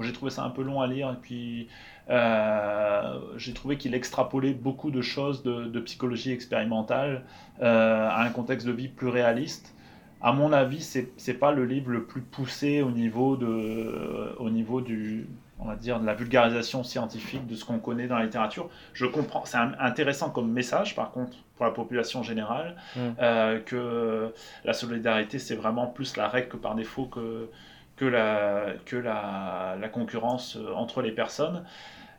J'ai 0.00 0.12
trouvé 0.12 0.30
ça 0.30 0.44
un 0.44 0.50
peu 0.50 0.62
long 0.62 0.80
à 0.80 0.86
lire 0.86 1.10
et 1.10 1.20
puis 1.20 1.68
euh, 2.08 3.18
j'ai 3.36 3.52
trouvé 3.52 3.76
qu'il 3.76 3.94
extrapolait 3.94 4.54
beaucoup 4.54 4.90
de 4.90 5.02
choses 5.02 5.42
de, 5.42 5.80
psychologie 5.80 6.32
expérimentale 6.32 7.24
euh, 7.60 8.08
à 8.08 8.22
un 8.22 8.30
contexte 8.30 8.66
de 8.66 8.72
vie 8.72 8.88
plus 8.88 9.08
réaliste. 9.08 9.74
À 10.20 10.32
mon 10.32 10.52
avis, 10.52 10.82
c'est 10.82 11.08
n'est 11.26 11.34
pas 11.34 11.52
le 11.52 11.64
livre 11.64 11.90
le 11.90 12.04
plus 12.04 12.22
poussé 12.22 12.82
au 12.82 12.90
niveau, 12.90 13.36
de, 13.36 14.34
au 14.38 14.50
niveau 14.50 14.80
du, 14.80 15.28
on 15.58 15.66
va 15.66 15.76
dire, 15.76 16.00
de 16.00 16.06
la 16.06 16.14
vulgarisation 16.14 16.84
scientifique 16.84 17.46
de 17.46 17.54
ce 17.54 17.64
qu'on 17.64 17.78
connaît 17.78 18.06
dans 18.06 18.16
la 18.16 18.24
littérature. 18.24 18.68
Je 18.92 19.06
comprends, 19.06 19.44
c'est 19.44 19.58
intéressant 19.58 20.30
comme 20.30 20.50
message, 20.50 20.94
par 20.94 21.10
contre, 21.10 21.36
pour 21.56 21.66
la 21.66 21.72
population 21.72 22.22
générale, 22.22 22.76
mm. 22.96 23.00
euh, 23.20 23.60
que 23.60 24.32
la 24.64 24.72
solidarité, 24.72 25.38
c'est 25.38 25.56
vraiment 25.56 25.86
plus 25.86 26.16
la 26.16 26.28
règle 26.28 26.48
que 26.48 26.56
par 26.56 26.74
défaut 26.74 27.06
que, 27.06 27.50
que, 27.96 28.04
la, 28.04 28.74
que 28.84 28.96
la, 28.96 29.76
la 29.80 29.88
concurrence 29.88 30.56
euh, 30.56 30.72
entre 30.74 31.02
les 31.02 31.12
personnes. 31.12 31.64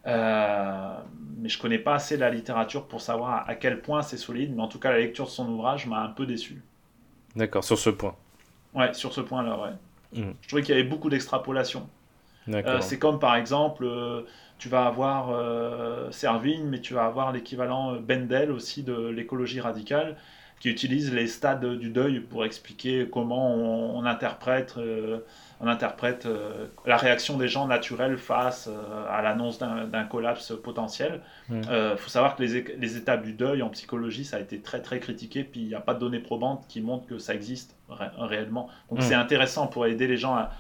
Euh, 0.05 0.97
mais 1.37 1.49
je 1.49 1.59
connais 1.59 1.79
pas 1.79 1.95
assez 1.95 2.15
la 2.15 2.29
littérature 2.29 2.87
pour 2.87 3.01
savoir 3.01 3.47
à 3.49 3.55
quel 3.55 3.81
point 3.81 4.01
c'est 4.01 4.17
solide, 4.17 4.55
mais 4.55 4.61
en 4.61 4.67
tout 4.67 4.79
cas, 4.79 4.91
la 4.91 4.99
lecture 4.99 5.25
de 5.25 5.31
son 5.31 5.49
ouvrage 5.49 5.85
m'a 5.85 5.99
un 6.01 6.09
peu 6.09 6.25
déçu. 6.25 6.63
D'accord, 7.36 7.63
sur 7.63 7.78
ce 7.78 7.89
point. 7.89 8.15
Ouais, 8.73 8.93
sur 8.93 9.13
ce 9.13 9.21
point-là, 9.21 9.59
ouais. 9.59 10.21
Mm. 10.21 10.32
Je 10.41 10.47
trouvais 10.47 10.61
qu'il 10.61 10.75
y 10.75 10.80
avait 10.80 10.88
beaucoup 10.88 11.09
d'extrapolation. 11.09 11.88
Euh, 12.49 12.80
c'est 12.82 12.99
comme 12.99 13.19
par 13.19 13.36
exemple, 13.36 13.84
euh, 13.86 14.21
tu 14.57 14.69
vas 14.69 14.86
avoir 14.86 15.32
euh, 15.32 16.09
Servigne, 16.11 16.65
mais 16.65 16.80
tu 16.80 16.93
vas 16.93 17.05
avoir 17.05 17.32
l'équivalent 17.32 17.95
Bendel 17.95 18.51
aussi 18.51 18.84
de 18.84 19.09
l'écologie 19.09 19.59
radicale, 19.59 20.15
qui 20.59 20.69
utilise 20.69 21.13
les 21.13 21.28
stades 21.28 21.78
du 21.78 21.89
deuil 21.89 22.19
pour 22.21 22.45
expliquer 22.45 23.07
comment 23.11 23.53
on, 23.53 24.05
interprète, 24.05 24.75
on 25.59 25.67
interprète 25.67 26.27
la 26.85 26.97
réaction 26.97 27.37
des 27.37 27.47
gens 27.47 27.65
naturels 27.67 28.17
face 28.17 28.69
à 29.09 29.21
l'annonce 29.21 29.57
d'un 29.57 30.03
collapse 30.03 30.53
potentiel. 30.63 31.21
Il 31.49 31.95
faut 31.97 32.09
savoir 32.09 32.35
que 32.35 32.43
les, 32.43 32.75
les, 32.77 32.97
étapes 32.97 33.23
du 33.23 33.33
deuil 33.33 33.63
en 33.63 33.69
psychologie, 33.69 34.23
ça 34.23 34.37
a 34.37 34.39
été 34.39 34.59
très 34.59 34.81
très 34.81 34.99
critiqué, 34.99 35.43
puis 35.43 35.61
il 35.61 35.67
n'y 35.67 35.75
a 35.75 35.79
pas 35.79 35.95
de 35.95 35.99
données 35.99 36.19
probantes 36.19 36.65
qui 36.67 36.81
montrent 36.81 37.07
que 37.07 37.17
ça 37.17 37.33
existe 37.33 37.75
réellement. 37.89 38.69
Donc 38.91 39.01
c'est 39.01 39.15
intéressant 39.15 39.65
pour 39.65 39.87
aider 39.87 40.05
les 40.07 40.17
gens 40.17 40.35
à, 40.35 40.51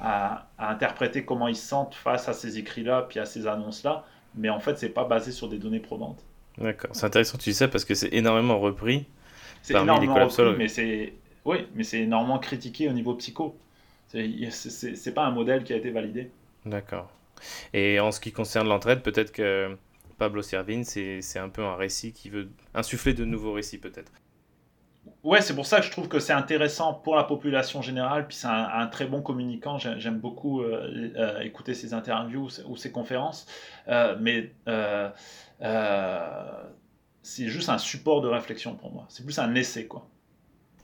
à, 0.00 0.46
interpréter 0.58 1.24
comment 1.24 1.48
ils 1.48 1.56
se 1.56 1.66
sentent 1.66 1.94
face 1.94 2.28
à 2.28 2.32
ces 2.32 2.58
écrits-là, 2.58 3.06
puis 3.08 3.20
à 3.20 3.24
ces 3.24 3.46
annonces-là, 3.46 4.04
mais 4.34 4.50
en 4.50 4.60
fait, 4.60 4.78
c'est 4.78 4.88
pas 4.88 5.04
basé 5.04 5.32
sur 5.32 5.48
des 5.48 5.58
données 5.58 5.80
probantes. 5.80 6.24
D'accord, 6.58 6.90
c'est 6.92 7.06
intéressant 7.06 7.38
que 7.38 7.42
tu 7.42 7.50
dis 7.50 7.56
ça 7.56 7.68
parce 7.68 7.84
que 7.84 7.94
c'est 7.94 8.12
énormément 8.12 8.58
repris. 8.58 9.06
C'est 9.62 9.74
énormément 9.74 10.14
repris, 10.14 10.56
mais 10.56 10.68
c'est 10.68 11.14
oui, 11.44 11.66
mais 11.74 11.84
c'est 11.84 12.00
énormément 12.00 12.38
critiqué 12.38 12.88
au 12.88 12.92
niveau 12.92 13.14
psycho. 13.14 13.58
C'est 14.50 15.14
pas 15.14 15.24
un 15.24 15.30
modèle 15.30 15.64
qui 15.64 15.72
a 15.72 15.76
été 15.76 15.90
validé. 15.90 16.30
D'accord. 16.64 17.10
Et 17.72 18.00
en 18.00 18.12
ce 18.12 18.20
qui 18.20 18.32
concerne 18.32 18.68
l'entraide, 18.68 19.02
peut-être 19.02 19.32
que 19.32 19.76
Pablo 20.18 20.42
Servine, 20.42 20.84
c'est 20.84 21.38
un 21.38 21.48
peu 21.48 21.64
un 21.64 21.76
récit 21.76 22.12
qui 22.12 22.30
veut 22.30 22.48
insuffler 22.74 23.14
de 23.14 23.24
nouveaux 23.24 23.52
récits, 23.52 23.78
peut-être. 23.78 24.12
Ouais, 25.22 25.40
c'est 25.40 25.54
pour 25.54 25.66
ça 25.66 25.80
que 25.80 25.86
je 25.86 25.90
trouve 25.90 26.08
que 26.08 26.18
c'est 26.18 26.34
intéressant 26.34 26.92
pour 26.92 27.16
la 27.16 27.24
population 27.24 27.80
générale, 27.80 28.26
puis 28.26 28.36
c'est 28.36 28.46
un, 28.46 28.86
très 28.88 29.06
bon 29.06 29.22
communicant. 29.22 29.78
J'aime 29.78 30.18
beaucoup 30.18 30.60
euh, 30.60 31.10
euh, 31.16 31.40
écouter 31.40 31.72
ses 31.72 31.94
interviews 31.94 32.48
ou 32.66 32.76
ses 32.76 32.92
conférences, 32.92 33.46
euh, 33.88 34.16
mais 34.20 34.52
c'est 37.22 37.48
juste 37.48 37.70
un 37.70 37.78
support 37.78 38.20
de 38.20 38.28
réflexion 38.28 38.76
pour 38.76 38.92
moi. 38.92 39.06
C'est 39.08 39.24
plus 39.24 39.38
un 39.38 39.54
essai, 39.54 39.86
quoi. 39.86 40.06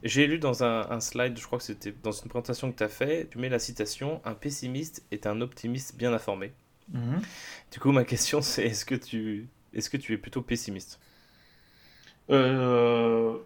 J'ai 0.03 0.27
lu 0.27 0.39
dans 0.39 0.65
un, 0.65 1.01
slide, 1.01 1.39
je 1.39 1.45
crois 1.45 1.59
que 1.59 1.65
c'était 1.65 1.93
dans 2.03 2.13
une 2.13 2.29
présentation 2.29 2.73
que 2.73 2.79
tu 2.79 2.83
as 2.83 2.89
fait, 2.89 3.29
tu 3.31 3.39
mets 3.39 3.51
la 3.51 3.59
citation 3.59 4.23
Un 4.25 4.35
pessimiste 4.35 5.05
est 5.11 5.27
un 5.27 5.41
optimiste 5.41 5.97
bien 5.97 6.13
informé. 6.13 6.53
Mm-hmm. 6.93 7.23
Du 7.73 7.81
coup, 7.81 7.93
ma 7.93 8.05
question 8.05 8.41
c'est 8.41 8.65
est-ce 8.65 8.85
que, 8.85 8.95
tu, 8.95 9.49
est 9.75 9.81
-ce 9.81 9.91
que 9.91 9.99
tu 9.99 10.15
es 10.15 10.19
plutôt 10.19 10.43
pessimiste? 10.43 11.01
Euh, 12.31 13.39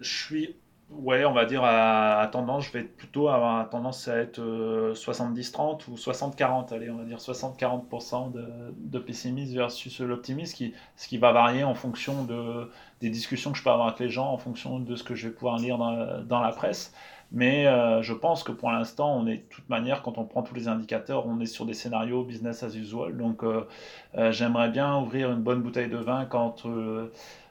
je 0.00 0.16
suis, 0.24 0.56
ouais, 0.90 1.24
on 1.24 1.32
va 1.32 1.44
dire 1.44 1.62
à, 1.64 2.28
tendance, 2.32 2.66
je 2.66 2.72
vais 2.72 2.82
plutôt 2.82 3.28
avoir 3.28 3.68
tendance 3.68 4.08
à 4.08 4.16
être 4.16 4.40
70-30 4.40 4.40
euh, 4.40 5.92
ou 5.92 5.94
60-40, 5.94 6.72
allez, 6.72 6.90
on 6.90 6.96
va 6.96 7.04
dire 7.04 7.18
60-40% 7.18 8.32
de, 8.32 8.44
de 8.76 8.98
pessimisme 8.98 9.54
versus 9.56 10.00
l'optimisme, 10.00 10.54
qui, 10.56 10.74
ce 10.96 11.08
qui 11.08 11.18
va 11.18 11.32
varier 11.32 11.64
en 11.64 11.74
fonction 11.74 12.24
de, 12.24 12.70
des 13.00 13.10
discussions 13.10 13.52
que 13.52 13.58
je 13.58 13.62
peux 13.62 13.70
avoir 13.70 13.88
avec 13.88 14.00
les 14.00 14.10
gens, 14.10 14.30
en 14.30 14.38
fonction 14.38 14.80
de 14.80 14.96
ce 14.96 15.04
que 15.04 15.14
je 15.14 15.28
vais 15.28 15.34
pouvoir 15.34 15.58
lire 15.58 15.78
dans, 15.78 16.22
dans 16.22 16.40
la 16.40 16.50
presse. 16.50 16.92
Mais 17.30 17.66
euh, 17.66 18.00
je 18.00 18.14
pense 18.14 18.42
que 18.42 18.52
pour 18.52 18.70
l'instant, 18.70 19.14
on 19.14 19.26
est 19.26 19.36
de 19.36 19.42
toute 19.50 19.68
manière, 19.68 20.02
quand 20.02 20.16
on 20.16 20.24
prend 20.24 20.42
tous 20.42 20.54
les 20.54 20.66
indicateurs, 20.66 21.26
on 21.26 21.40
est 21.40 21.46
sur 21.46 21.66
des 21.66 21.74
scénarios 21.74 22.24
business 22.24 22.62
as 22.62 22.74
usual. 22.74 23.18
Donc 23.18 23.44
euh, 23.44 23.66
j'aimerais 24.30 24.70
bien 24.70 24.96
ouvrir 24.96 25.30
une 25.30 25.42
bonne 25.42 25.60
bouteille 25.60 25.90
de 25.90 25.98
vin 25.98 26.24
quand 26.24 26.64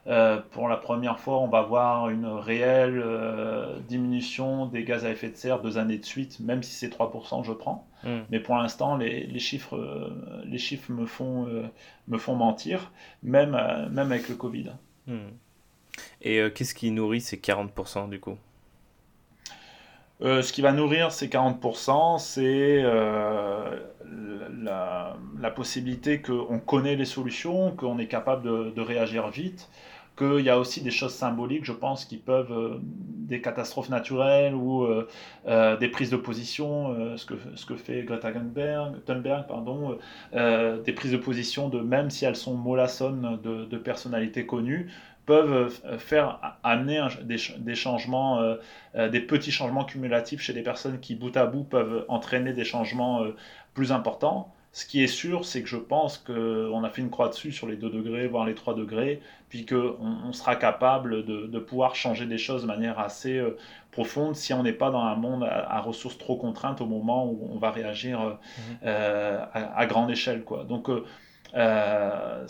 euh, 0.08 0.40
pour 0.52 0.70
la 0.70 0.78
première 0.78 1.20
fois, 1.20 1.40
on 1.40 1.48
va 1.48 1.62
voir 1.64 2.10
une 2.10 2.28
réelle 2.28 3.02
euh, 3.04 3.78
diminution 3.90 4.66
des 4.66 4.86
gaz 4.86 5.04
à 5.06 5.10
effet 5.10 5.30
de 5.30 5.36
serre 5.36 5.62
deux 5.62 5.78
années 5.78 5.98
de 5.98 6.06
suite, 6.06 6.40
même 6.40 6.64
si 6.64 6.74
c'est 6.74 6.88
3%, 6.88 7.44
je 7.44 7.52
prends. 7.52 7.86
Hmm. 8.04 8.20
Mais 8.30 8.40
pour 8.40 8.56
l'instant, 8.56 8.96
les, 8.96 9.26
les, 9.26 9.40
chiffres, 9.40 9.76
euh, 9.76 10.44
les 10.46 10.60
chiffres 10.60 10.92
me 10.94 11.06
font, 11.06 11.48
me 12.08 12.18
font 12.18 12.36
mentir, 12.36 12.94
même, 13.22 13.52
même 13.92 14.12
avec 14.12 14.30
le 14.30 14.36
Covid. 14.36 14.72
Hmm. 15.08 15.32
Et 16.22 16.42
qu'est-ce 16.56 16.74
qui 16.74 16.92
nourrit 16.92 17.22
ces 17.22 17.38
40% 17.38 18.10
du 18.10 18.20
coup? 18.20 18.38
Ce 20.22 20.52
qui 20.52 20.62
va 20.62 20.72
nourrir 20.72 21.12
ces 21.12 21.28
40%, 21.28 22.18
c'est 22.18 22.82
la, 24.64 25.18
la, 25.40 25.52
possibilité 25.52 26.22
qu'on 26.22 26.60
connaît 26.60 26.96
les 26.96 27.06
solutions, 27.06 27.72
qu'on 27.72 28.00
est 28.00 28.08
capable 28.08 28.44
de, 28.44 28.72
de 28.76 28.82
réagir 28.82 29.30
vite, 29.30 29.70
qu'il 30.18 30.42
y 30.42 30.50
a 30.50 30.58
aussi 30.60 30.82
des 30.82 30.92
choses 30.92 31.14
symboliques, 31.14 31.64
je 31.64 31.72
pense, 31.72 32.04
qui 32.06 32.18
peuvent, 32.18 32.52
euh, 32.52 32.80
des 32.82 33.42
catastrophes 33.42 33.90
naturelles 33.90 34.56
ou 34.56 34.84
euh, 34.84 35.08
euh, 35.48 35.78
des 35.78 35.88
prises 35.90 36.10
de 36.10 36.18
position, 36.18 37.16
ce, 37.18 37.26
que, 37.26 37.36
ce 37.56 37.66
que 37.66 37.76
fait 37.76 38.04
Greta 38.04 38.32
Thunberg, 38.32 39.48
pardon, 39.48 39.98
des 40.34 40.94
prises 40.94 41.12
de 41.12 41.18
position, 41.18 41.70
de, 41.70 41.80
même 41.80 42.10
si 42.10 42.26
elles 42.26 42.36
sont 42.36 42.56
mollassonnes 42.56 43.40
de, 43.44 43.78
personnalités 43.78 44.46
connues, 44.46 44.90
peuvent 45.26 45.78
faire 46.00 46.58
amener 46.64 47.06
des, 47.24 47.36
des, 47.58 47.76
changements, 47.76 48.56
des 48.96 49.20
petits 49.20 49.52
changements 49.52 49.84
cumulatifs 49.84 50.42
chez 50.42 50.54
des 50.54 50.64
personnes 50.64 51.02
qui, 51.02 51.16
bout 51.16 51.36
à 51.36 51.46
bout, 51.46 51.66
peuvent 51.66 52.06
entraîner 52.08 52.54
des 52.54 52.64
changements 52.64 53.26
plus 53.74 53.92
importants. 53.92 54.54
Ce 54.72 54.86
qui 54.86 55.04
est 55.04 55.08
sûr, 55.08 55.46
c'est 55.46 55.64
que 55.64 55.70
je 55.70 55.78
pense 55.78 56.18
qu'on 56.18 56.84
a 56.84 56.90
fait 56.90 57.02
une 57.02 57.10
croix 57.10 57.30
dessus 57.30 57.52
sur 57.52 57.68
les 57.68 57.78
2 57.78 57.90
degrés, 57.90 58.28
voire 58.28 58.46
les 58.46 58.54
3 58.54 58.76
degrés, 58.76 59.22
puis 59.50 59.66
qu'on 59.66 59.98
on 60.00 60.34
sera 60.34 60.56
capable 60.56 61.26
de, 61.26 61.60
pouvoir 61.60 61.96
changer 61.96 62.26
des 62.26 62.38
choses 62.38 62.62
de 62.62 62.68
manière 62.68 63.00
assez 63.00 63.38
euh, 63.38 63.58
profonde 63.92 64.36
si 64.36 64.54
on 64.54 64.64
n'est 64.64 64.74
pas 64.74 64.92
dans 64.92 65.02
un 65.02 65.16
monde 65.16 65.44
à, 65.44 65.82
ressources 65.82 66.18
trop 66.18 66.36
contraintes 66.36 66.82
au 66.82 66.86
moment 66.86 67.26
où 67.26 67.50
on 67.52 67.58
va 67.58 67.72
réagir 67.72 68.22
euh, 68.22 68.30
mmh. 68.30 68.62
euh, 68.86 69.46
à, 69.54 69.86
grande 69.88 70.12
échelle. 70.12 70.44
Quoi. 70.44 70.64
Donc, 70.64 70.90
euh, 71.56 72.46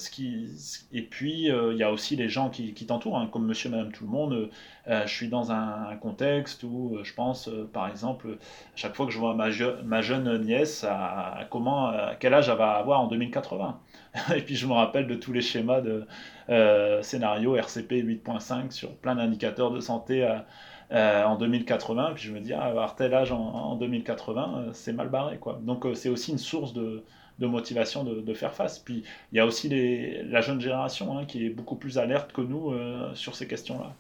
et 0.92 1.02
puis, 1.02 1.52
euh, 1.52 1.74
il 1.74 1.78
y 1.78 1.84
a 1.84 1.92
aussi 1.92 2.16
les 2.16 2.30
gens 2.30 2.50
qui, 2.50 2.74
t'entourent, 2.86 3.18
hein, 3.18 3.30
comme 3.32 3.46
monsieur, 3.46 3.70
madame, 3.70 3.92
tout 3.92 4.06
le 4.06 4.10
monde. 4.10 4.50
Euh, 4.88 5.06
je 5.06 5.14
suis 5.14 5.28
dans 5.30 5.52
un, 5.52 5.96
contexte 6.02 6.64
où 6.64 6.98
je 7.04 7.14
pense, 7.14 7.50
par 7.74 7.88
exemple, 7.88 8.28
à 8.30 8.76
chaque 8.76 8.96
fois 8.96 9.06
que 9.06 9.12
je 9.12 9.20
vois 9.20 9.36
ma, 9.36 9.52
jeune 10.02 10.42
nièce, 10.44 10.84
à, 10.84 11.46
comment, 11.50 11.88
à 11.88 12.16
quel 12.20 12.34
âge 12.34 12.50
elle 12.50 12.58
va 12.58 12.72
avoir 12.74 13.02
en 13.02 13.08
2080. 13.08 13.80
et 14.36 14.42
puis, 14.42 14.56
je 14.56 14.68
me 14.68 14.74
rappelle 14.74 15.08
de 15.08 15.16
tous 15.16 15.34
les 15.34 15.42
schémas 15.42 15.82
de 15.82 16.06
scénario 17.02 17.56
RCP 17.56 18.04
8.5 18.04 18.72
sur 18.72 18.96
plein 18.96 19.16
d'indicateurs 19.16 19.72
de 19.72 19.80
santé 19.80 20.28
en 20.92 21.36
2080. 21.36 22.14
Puis 22.16 22.24
je 22.26 22.34
me 22.34 22.40
dis, 22.40 22.54
ah, 22.54 22.64
avoir 22.64 22.96
tel 22.96 23.14
âge 23.14 23.32
en, 23.32 23.40
en 23.40 23.76
2080, 23.76 24.68
c'est 24.74 24.94
mal 24.94 25.10
barré. 25.10 25.38
Quoi. 25.38 25.60
Donc, 25.62 25.86
c'est 25.96 26.10
aussi 26.10 26.32
une 26.32 26.38
source 26.38 26.74
de 26.74 27.04
de 27.40 27.48
motivation 27.48 28.04
de, 28.04 28.34
faire 28.34 28.54
face. 28.54 28.80
Puis 28.80 29.04
il 29.32 29.38
y 29.38 29.40
a 29.40 29.46
aussi 29.46 29.70
la 29.70 30.42
jeune 30.42 30.60
génération 30.60 31.18
hein, 31.18 31.26
qui 31.26 31.46
est 31.46 31.50
beaucoup 31.50 31.76
plus 31.76 31.98
alerte 31.98 32.34
que 32.34 32.42
nous 32.42 32.72
euh, 32.72 33.14
sur 33.14 33.36
ces 33.36 33.48
questions-là. 33.48 33.94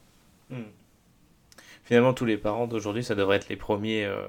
Hmm. 0.50 0.64
Finalement, 1.84 2.14
tous 2.14 2.26
les 2.26 2.38
parents 2.38 2.68
d'aujourd'hui, 2.68 3.04
ça 3.04 3.16
devrait 3.16 3.38
être 3.38 3.50
les 3.50 3.56
premiers, 3.56 4.06
euh, 4.06 4.28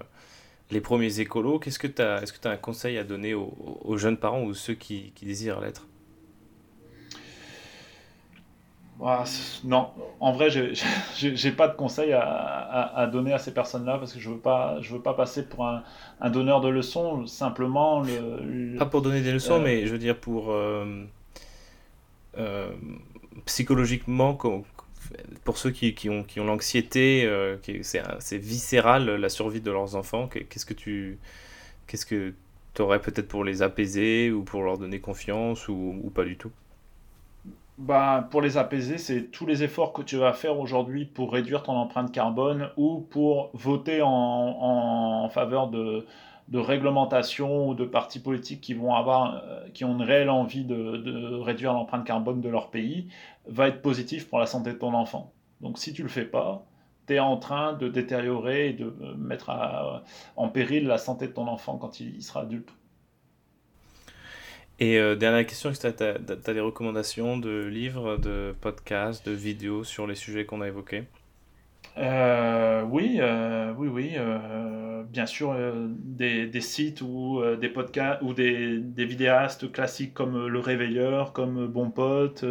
les 0.71 0.81
premiers 0.81 1.21
écolos. 1.21 1.59
Qu'est-ce 1.59 1.79
que 1.79 1.87
tu 1.87 2.03
as, 2.03 2.23
est-ce 2.23 2.33
que 2.33 2.47
as 2.47 2.53
un 2.53 2.57
conseil 2.57 2.99
à 2.99 3.05
donner 3.05 3.35
aux, 3.35 3.97
jeunes 3.97 4.17
parents 4.17 4.43
ou 4.43 4.55
ceux 4.55 4.75
qui 4.75 5.13
désirent 5.23 5.61
l'être? 5.61 5.87
Non, 9.65 9.91
en 10.19 10.33
vrai, 10.33 10.51
j'ai 10.51 11.53
pas 11.57 11.69
de 11.69 11.77
conseils 11.77 12.13
à, 12.13 13.09
donner 13.13 13.33
à 13.33 13.39
ces 13.39 13.55
personnes-là 13.55 13.99
parce 13.99 14.13
que 14.13 14.19
je 14.19 14.29
veux 14.29 14.39
pas, 14.39 14.81
je 14.81 14.93
veux 14.93 15.01
pas 15.01 15.15
passer 15.15 15.45
pour 15.45 15.67
un, 15.67 16.31
donneur 16.31 16.61
de 16.61 16.69
leçons. 16.69 17.27
Simplement, 17.27 18.03
le, 18.03 18.77
pas 18.77 18.87
pour 18.87 19.03
donner 19.03 19.21
des 19.21 19.33
leçons, 19.33 19.61
euh, 19.61 19.63
mais 19.63 19.87
je 19.87 19.93
veux 19.93 19.99
dire 19.99 20.17
pour 20.17 20.51
euh, 20.51 21.05
euh, 22.39 22.73
psychologiement, 23.47 24.37
pour 25.45 25.59
ceux 25.59 25.71
qui, 25.71 25.95
qui 25.95 26.11
ont, 26.11 26.25
qui 26.25 26.41
ont 26.41 26.45
l'anxiété, 26.45 27.29
c'est 28.19 28.39
viscéral 28.39 29.07
la 29.09 29.29
survie 29.29 29.61
de 29.61 29.71
leurs 29.71 29.95
enfants. 29.95 30.29
Qu'est-ce 30.29 30.67
que 30.67 30.75
tu, 30.75 31.19
qu'est-ce 31.87 32.07
que 32.07 32.35
peut-être 32.75 33.29
pour 33.29 33.45
les 33.45 33.63
apaiser 33.63 34.31
ou 34.31 34.43
pour 34.43 34.63
leur 34.63 34.79
donner 34.79 35.01
confiance 35.01 35.69
ou, 35.69 36.01
ou 36.03 36.11
pas 36.11 36.25
du 36.25 36.37
tout? 36.37 36.51
Bah, 37.79 38.27
pour 38.33 38.43
les 38.43 38.57
apaiser, 38.57 38.99
c'est 38.99 39.31
tous 39.31 39.47
les 39.47 39.63
efforts 39.63 39.93
que 39.93 40.03
tu 40.03 40.17
vas 40.17 40.33
faire 40.33 40.59
aujourd'hui 40.59 41.05
pour 41.05 41.33
réduire 41.33 41.63
ton 41.63 41.75
empreinte 41.75 42.11
carbone 42.11 42.71
ou 42.77 43.01
pour 43.01 43.51
voter 43.55 44.01
en, 44.03 45.29
faveur 45.31 45.69
de, 45.69 46.05
de 46.49 46.59
réglementation 46.59 47.69
ou 47.69 47.75
de 47.75 47.85
partis 47.85 48.19
politiques 48.19 48.61
qui 48.61 48.75
vont 48.75 48.95
avoir, 48.95 49.43
euh, 49.45 49.69
qui 49.75 49.85
ont 49.85 49.93
une 49.93 50.03
réelle 50.03 50.31
envie 50.31 50.65
de, 50.65 51.37
réduire 51.41 51.73
l'empreinte 51.73 52.05
carbone 52.05 52.41
de 52.41 52.49
leur 52.49 52.71
pays, 52.71 53.09
va 53.47 53.69
être 53.69 53.81
positif 53.81 54.29
pour 54.29 54.41
la 54.41 54.47
santé 54.47 54.73
de 54.73 54.79
ton 54.79 54.93
enfant. 54.95 55.33
Donc 55.61 55.79
si 55.79 55.93
tu 55.93 56.03
le 56.03 56.09
fais 56.09 56.25
pas, 56.25 56.67
tu 57.07 57.15
es 57.15 57.21
en 57.21 57.37
train 57.37 57.75
de 57.75 57.89
détériorer 57.89 58.71
et 58.71 58.73
de 58.73 58.93
mettre 59.17 59.51
en 60.37 60.49
péril 60.49 60.87
la 60.87 60.99
santé 60.99 61.29
de 61.29 61.33
ton 61.33 61.47
enfant 61.47 61.79
quand 61.79 62.01
il 62.01 62.23
sera 62.23 62.41
adulte. 62.43 62.71
Et 64.81 64.99
euh, 64.99 65.17
dernière 65.17 65.45
question, 65.45 65.73
tu 65.73 65.87
as, 65.87 66.53
des 66.55 66.61
recommandations 66.61 67.37
de 67.37 67.65
livres, 67.67 68.17
de 68.17 68.55
podcasts, 68.61 69.27
de 69.27 69.33
vidéos 69.33 69.83
sur 69.83 70.07
les 70.07 70.15
sujets 70.15 70.45
qu'on 70.45 70.61
a 70.61 70.69
évoqués? 70.69 71.05
Euh, 71.97 72.83
oui, 72.85 73.19
euh, 73.21 73.73
oui, 73.77 73.89
oui. 73.89 74.17
bien 75.11 75.27
sûr, 75.27 75.57
des, 75.89 76.61
sites 76.61 77.03
ou 77.03 77.43
des 77.61 77.69
podcasts 77.69 78.23
ou 78.23 78.35
des, 78.35 78.81
vidéastes 78.97 79.73
classiques 79.73 80.15
comme 80.15 80.47
Le 80.47 80.61
Réveilleur, 80.61 81.33
comme 81.33 81.67
Bon 81.67 81.91
Pote, 81.91 82.45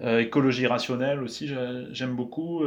Écologie 0.00 0.68
rationnelle 0.68 1.20
aussi, 1.22 1.50
j'aime 1.90 2.14
beaucoup. 2.14 2.62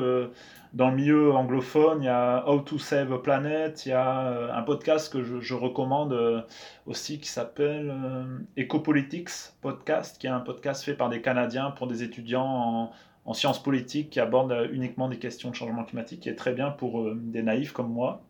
Dans 0.73 0.89
le 0.89 0.95
milieu 0.95 1.33
anglophone, 1.33 2.01
il 2.01 2.05
y 2.05 2.07
a 2.07 2.47
How 2.47 2.61
to 2.61 2.79
Save 2.79 3.11
a 3.11 3.17
Planet, 3.21 3.85
il 3.85 3.89
y 3.89 3.91
a 3.91 4.27
euh, 4.27 4.53
un 4.53 4.61
podcast 4.61 5.11
que 5.11 5.21
je, 5.21 5.53
recommande 5.53 6.13
euh, 6.13 6.41
aussi 6.85 7.19
qui 7.19 7.27
s'appelle 7.27 7.91
euh, 7.93 8.39
Ecopolitics 8.57 9.51
Podcast, 9.59 10.17
qui 10.17 10.27
est 10.27 10.29
un 10.29 10.39
podcast 10.39 10.85
fait 10.85 10.93
par 10.93 11.09
des 11.09 11.21
Canadiens 11.21 11.71
pour 11.71 11.87
des 11.87 12.03
étudiants 12.03 12.93
en, 13.25 13.33
sciences 13.33 13.61
politiques 13.61 14.11
qui 14.11 14.21
abordent 14.21 14.69
uniquement 14.71 15.09
des 15.09 15.19
questions 15.19 15.49
de 15.49 15.55
changement 15.55 15.83
climatique, 15.83 16.21
qui 16.21 16.29
est 16.29 16.35
très 16.35 16.53
bien 16.53 16.71
pour 16.71 17.13
des 17.15 17.43
naïfs 17.43 17.73
comme 17.73 17.91
moi. 17.91 18.21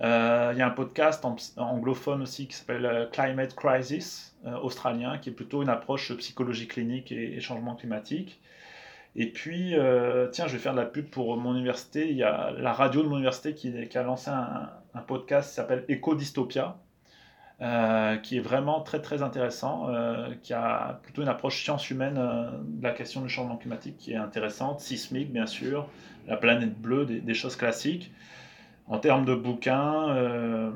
il 0.00 0.04
y 0.58 0.62
a 0.62 0.66
un 0.66 0.70
podcast 0.70 1.24
anglophone 1.56 2.22
aussi 2.22 2.46
qui 2.46 2.54
s'appelle 2.54 3.08
Climate 3.12 3.54
Crisis, 3.54 4.36
australien, 4.62 5.18
qui 5.18 5.30
est 5.30 5.32
plutôt 5.32 5.62
une 5.62 5.70
approche 5.70 6.12
psychologie 6.16 6.68
clinique 6.68 7.10
et 7.10 7.40
changement 7.40 7.74
climatique. 7.74 8.40
Et 9.16 9.30
puis, 9.30 9.76
euh, 9.76 10.28
tiens, 10.28 10.46
je 10.48 10.54
vais 10.54 10.58
faire 10.58 10.72
de 10.72 10.80
la 10.80 10.86
pub 10.86 11.06
pour 11.06 11.36
mon 11.36 11.54
université. 11.54 12.10
Il 12.10 12.16
y 12.16 12.24
a 12.24 12.50
la 12.50 12.72
radio 12.72 13.02
de 13.02 13.08
mon 13.08 13.16
université 13.16 13.54
qui, 13.54 13.72
a 13.94 14.02
lancé 14.02 14.30
un, 14.30 14.70
podcast 15.06 15.50
qui 15.50 15.54
s'appelle 15.54 15.84
Eco 15.88 16.16
Dystopia, 16.16 16.76
euh, 17.60 18.16
qui 18.16 18.38
est 18.38 18.40
vraiment 18.40 18.80
très 18.80 19.00
très 19.00 19.22
intéressant, 19.22 19.88
euh, 19.88 20.34
qui 20.42 20.52
a 20.52 21.00
plutôt 21.04 21.22
une 21.22 21.28
approche 21.28 21.62
science 21.62 21.90
humaine 21.90 22.14
de 22.14 22.82
la 22.82 22.90
question 22.90 23.20
du 23.20 23.28
changement 23.28 23.56
climatique 23.56 23.98
qui 23.98 24.12
est 24.12 24.16
intéressante, 24.16 24.80
sismique 24.80 25.32
bien 25.32 25.46
sûr, 25.46 25.88
la 26.26 26.36
planète 26.36 26.76
bleue, 26.76 27.06
des, 27.06 27.34
choses 27.34 27.54
classiques. 27.54 28.12
En 28.86 28.98
termes 28.98 29.24
de 29.24 29.34
bouquins, 29.34 30.72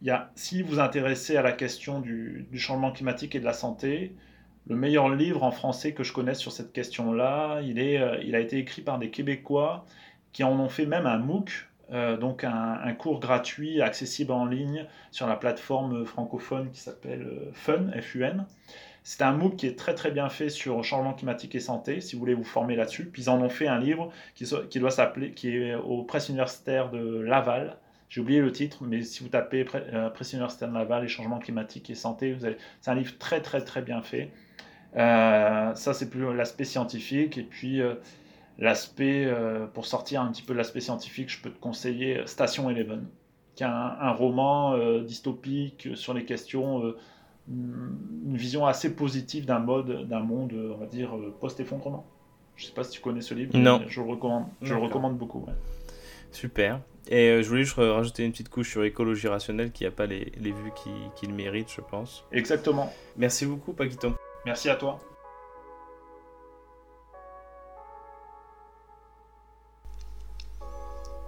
il 0.00 0.06
y 0.06 0.10
a, 0.10 0.30
si 0.36 0.62
vous 0.62 0.74
vous 0.74 0.80
intéressez 0.80 1.36
à 1.36 1.42
la 1.42 1.52
question 1.52 2.00
du 2.00 2.58
changement 2.58 2.92
climatique 2.92 3.34
et 3.34 3.40
de 3.40 3.44
la 3.44 3.52
santé, 3.52 4.14
le 4.66 4.76
meilleur 4.76 5.08
livre 5.08 5.42
en 5.42 5.50
français 5.50 5.92
que 5.92 6.02
je 6.02 6.12
connaisse 6.12 6.38
sur 6.38 6.52
cette 6.52 6.72
question-là. 6.72 7.60
Il, 7.62 7.78
est, 7.78 7.98
euh, 7.98 8.18
il 8.24 8.34
a 8.34 8.40
été 8.40 8.58
écrit 8.58 8.82
par 8.82 8.98
des 8.98 9.10
Québécois 9.10 9.84
qui 10.32 10.42
en 10.42 10.58
ont 10.58 10.68
fait 10.68 10.86
même 10.86 11.06
un 11.06 11.18
MOOC, 11.18 11.68
euh, 11.92 12.16
donc 12.16 12.44
un, 12.44 12.92
cours 12.94 13.20
gratuit 13.20 13.82
accessible 13.82 14.32
en 14.32 14.46
ligne 14.46 14.86
sur 15.10 15.26
la 15.26 15.36
plateforme 15.36 16.04
francophone 16.06 16.70
qui 16.72 16.80
s'appelle 16.80 17.22
euh, 17.22 17.50
Fun, 17.52 17.90
FUN. 18.00 18.46
C'est 19.02 19.20
un 19.20 19.32
MOOC 19.32 19.56
qui 19.56 19.66
est 19.66 19.78
très 19.78 19.94
très 19.94 20.10
bien 20.10 20.30
fait 20.30 20.48
sur 20.48 20.82
changement 20.82 21.12
climatique 21.12 21.54
et 21.54 21.60
santé, 21.60 22.00
si 22.00 22.16
vous 22.16 22.20
voulez 22.20 22.32
vous 22.32 22.42
former 22.42 22.74
là-dessus. 22.74 23.04
Puis 23.04 23.24
ils 23.24 23.30
en 23.30 23.40
ont 23.42 23.50
fait 23.50 23.66
un 23.66 23.78
livre 23.78 24.10
qui, 24.34 24.78
doit 24.78 24.90
s'appeler, 24.90 25.32
qui 25.32 25.54
est 25.54 25.74
au 25.74 26.02
Presse 26.04 26.30
universitaire 26.30 26.90
de 26.90 27.20
Laval. 27.20 27.76
J'ai 28.08 28.22
oublié 28.22 28.40
le 28.40 28.50
titre, 28.50 28.78
mais 28.82 29.02
si 29.02 29.22
vous 29.22 29.28
tapez 29.28 29.64
Presse 29.64 30.32
universitaire 30.32 30.68
de 30.68 30.74
Laval 30.74 31.04
et 31.04 31.08
changement 31.08 31.38
climatique 31.38 31.90
et 31.90 31.94
santé, 31.94 32.34
c'est 32.80 32.90
un 32.90 32.94
livre 32.94 33.12
très 33.18 33.42
très 33.42 33.62
très 33.62 33.82
bien 33.82 34.00
fait. 34.00 34.30
Euh, 34.96 35.74
ça, 35.74 35.92
c'est 35.94 36.10
plus 36.10 36.34
l'aspect 36.34 36.64
scientifique. 36.64 37.38
Et 37.38 37.42
puis, 37.42 37.80
euh, 37.80 37.94
l'aspect, 38.58 39.24
euh, 39.26 39.66
pour 39.66 39.86
sortir 39.86 40.20
un 40.20 40.30
petit 40.30 40.42
peu 40.42 40.52
de 40.52 40.58
l'aspect 40.58 40.80
scientifique, 40.80 41.30
je 41.30 41.40
peux 41.40 41.50
te 41.50 41.58
conseiller 41.58 42.22
Station 42.26 42.70
Eleven, 42.70 43.06
qui 43.54 43.64
est 43.64 43.66
un, 43.66 44.12
roman 44.12 44.76
dystopique 45.00 45.88
sur 45.94 46.14
les 46.14 46.24
questions, 46.24 46.94
une 47.48 48.36
vision 48.36 48.66
assez 48.66 48.94
positive 48.94 49.46
d'un 49.46 49.58
mode, 49.58 50.08
d'un 50.08 50.20
monde, 50.20 50.52
on 50.52 50.78
va 50.78 50.86
dire, 50.86 51.14
post-effondrement. 51.40 52.06
Je 52.56 52.66
sais 52.66 52.72
pas 52.72 52.84
si 52.84 52.92
tu 52.92 53.00
connais 53.00 53.20
ce 53.20 53.34
livre, 53.34 53.56
non. 53.56 53.82
je 53.88 54.00
le 54.00 54.06
recommande, 54.06 54.46
je 54.62 54.74
le 54.74 54.80
recommande 54.80 55.18
beaucoup. 55.18 55.44
Super. 56.30 56.80
Et 57.08 57.42
je 57.42 57.48
voulais 57.48 57.64
juste 57.64 57.76
rajouter 57.76 58.24
une 58.24 58.32
petite 58.32 58.48
couche 58.48 58.70
sur 58.70 58.82
écologie 58.82 59.28
rationnelle 59.28 59.72
qui 59.72 59.84
n'a 59.84 59.90
pas 59.90 60.06
les, 60.06 60.32
les 60.40 60.52
vues 60.52 60.72
qu'il 61.16 61.34
mérite, 61.34 61.70
je 61.70 61.80
pense. 61.80 62.24
Exactement. 62.32 62.92
Merci 63.16 63.44
beaucoup, 63.44 63.72
Paquito. 63.72 64.14
Merci 64.46 64.68
à 64.68 64.76
toi. 64.76 64.98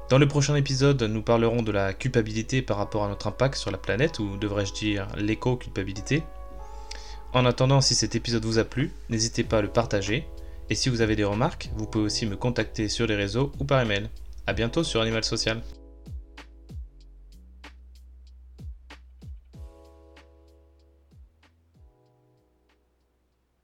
Dans 0.09 0.19
le 0.19 0.29
prochain 0.29 0.55
épisode, 0.55 1.03
nous 1.03 1.23
parlerons 1.23 1.63
de 1.63 1.73
la 1.73 1.93
culpabilité 1.93 2.63
par 2.63 2.77
rapport 2.77 3.05
à 3.05 3.09
notre 3.09 3.27
impact 3.27 3.57
sur 3.57 3.73
la 3.73 3.79
planète, 3.79 4.21
ou 4.21 4.37
devrais-je 4.37 4.73
dire 4.73 5.09
l'éco-culpabilité. 5.17 6.23
En 7.33 7.45
attendant, 7.45 7.81
si 7.81 7.97
cet 7.97 8.15
épisode 8.15 8.45
vous 8.45 8.61
a 8.61 8.65
plu, 8.65 8.93
n'hésitez 9.09 9.43
pas 9.43 9.59
à 9.59 9.63
le 9.63 9.69
partager, 9.69 10.29
et 10.71 10.77
si 10.77 10.91
vous 10.91 11.01
avez 11.01 11.17
des 11.17 11.25
remarques, 11.25 11.71
vous 11.77 11.87
pouvez 11.87 12.05
aussi 12.05 12.25
me 12.27 12.37
contacter 12.37 12.89
sur 12.89 13.07
les 13.07 13.17
réseaux 13.17 13.51
ou 13.59 13.65
par 13.65 13.81
email. 13.81 14.09
A 14.47 14.53
bientôt 14.53 14.85
sur 14.85 15.01
Animal 15.01 15.25
Social. 15.25 15.61